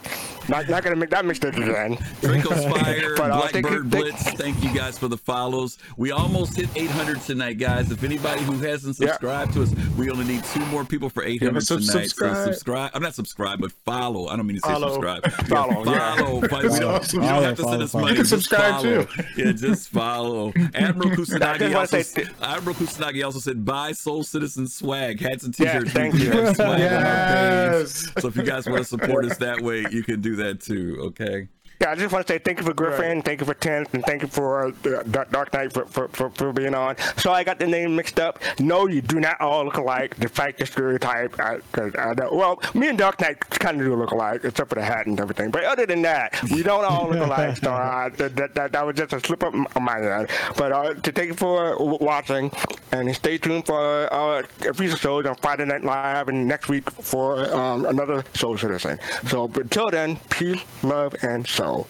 [0.48, 1.96] Not, not gonna make that mistake again.
[2.20, 5.78] Draco Spire, But, uh, thank you- Blackbird thank- Blitz, thank you guys for the follows.
[5.96, 7.90] We almost hit 800 tonight, guys.
[7.90, 9.08] If anybody who hasn't Yeah.
[9.08, 11.92] subscribed to us, we only need two more people for 800 sub- tonight.
[11.92, 12.36] subscribe.
[12.36, 12.90] So subscribe.
[12.94, 14.26] I'm not subscribe, but follow.
[14.28, 14.92] I don't mean to say Follow.
[14.92, 15.30] subscribe.
[15.48, 16.16] Follow, yeah.
[16.16, 16.40] follow.
[16.48, 16.62] Follow.
[16.62, 18.08] You don't have to Follow, send us money.
[18.10, 19.04] You can subscribe, follow.
[19.04, 19.22] too.
[19.36, 20.52] Yeah, just follow.
[20.74, 25.54] Admiral I Kusanagi also, say Admiral Kusanagi also said, buy Soul Citizen swag, hats and
[25.54, 25.92] t-shirts.
[25.92, 26.30] thank you.
[26.30, 27.82] have swag on our page.
[27.82, 28.12] Yes.
[28.18, 30.98] So if you guys want to support us that way, you can do that too.
[31.00, 31.48] Okay.
[31.82, 34.04] Yeah, I just want to say thank you for Griffin, thank you for Tenth, and
[34.04, 36.94] thank you for uh, Dark Knight for, for, for, for being on.
[37.16, 38.38] So I got the name mixed up.
[38.60, 40.14] No, you do not all look alike.
[40.20, 44.12] Despite the stereotype, I, 'cause I well, me and Dark Knight kind of do look
[44.12, 45.50] alike, except for the hat and everything.
[45.50, 47.56] But other than that, we don't all look alike.
[47.56, 50.28] So uh, that, that, that, that was just a slip up on my end.
[50.56, 52.52] But uh, to thank you for watching,
[52.92, 57.52] and stay tuned for our future shows on Friday Night Live and next week for
[57.52, 59.00] um, another Soul Citizen.
[59.26, 61.71] So until then, peace, love, and soul.
[61.72, 61.86] now.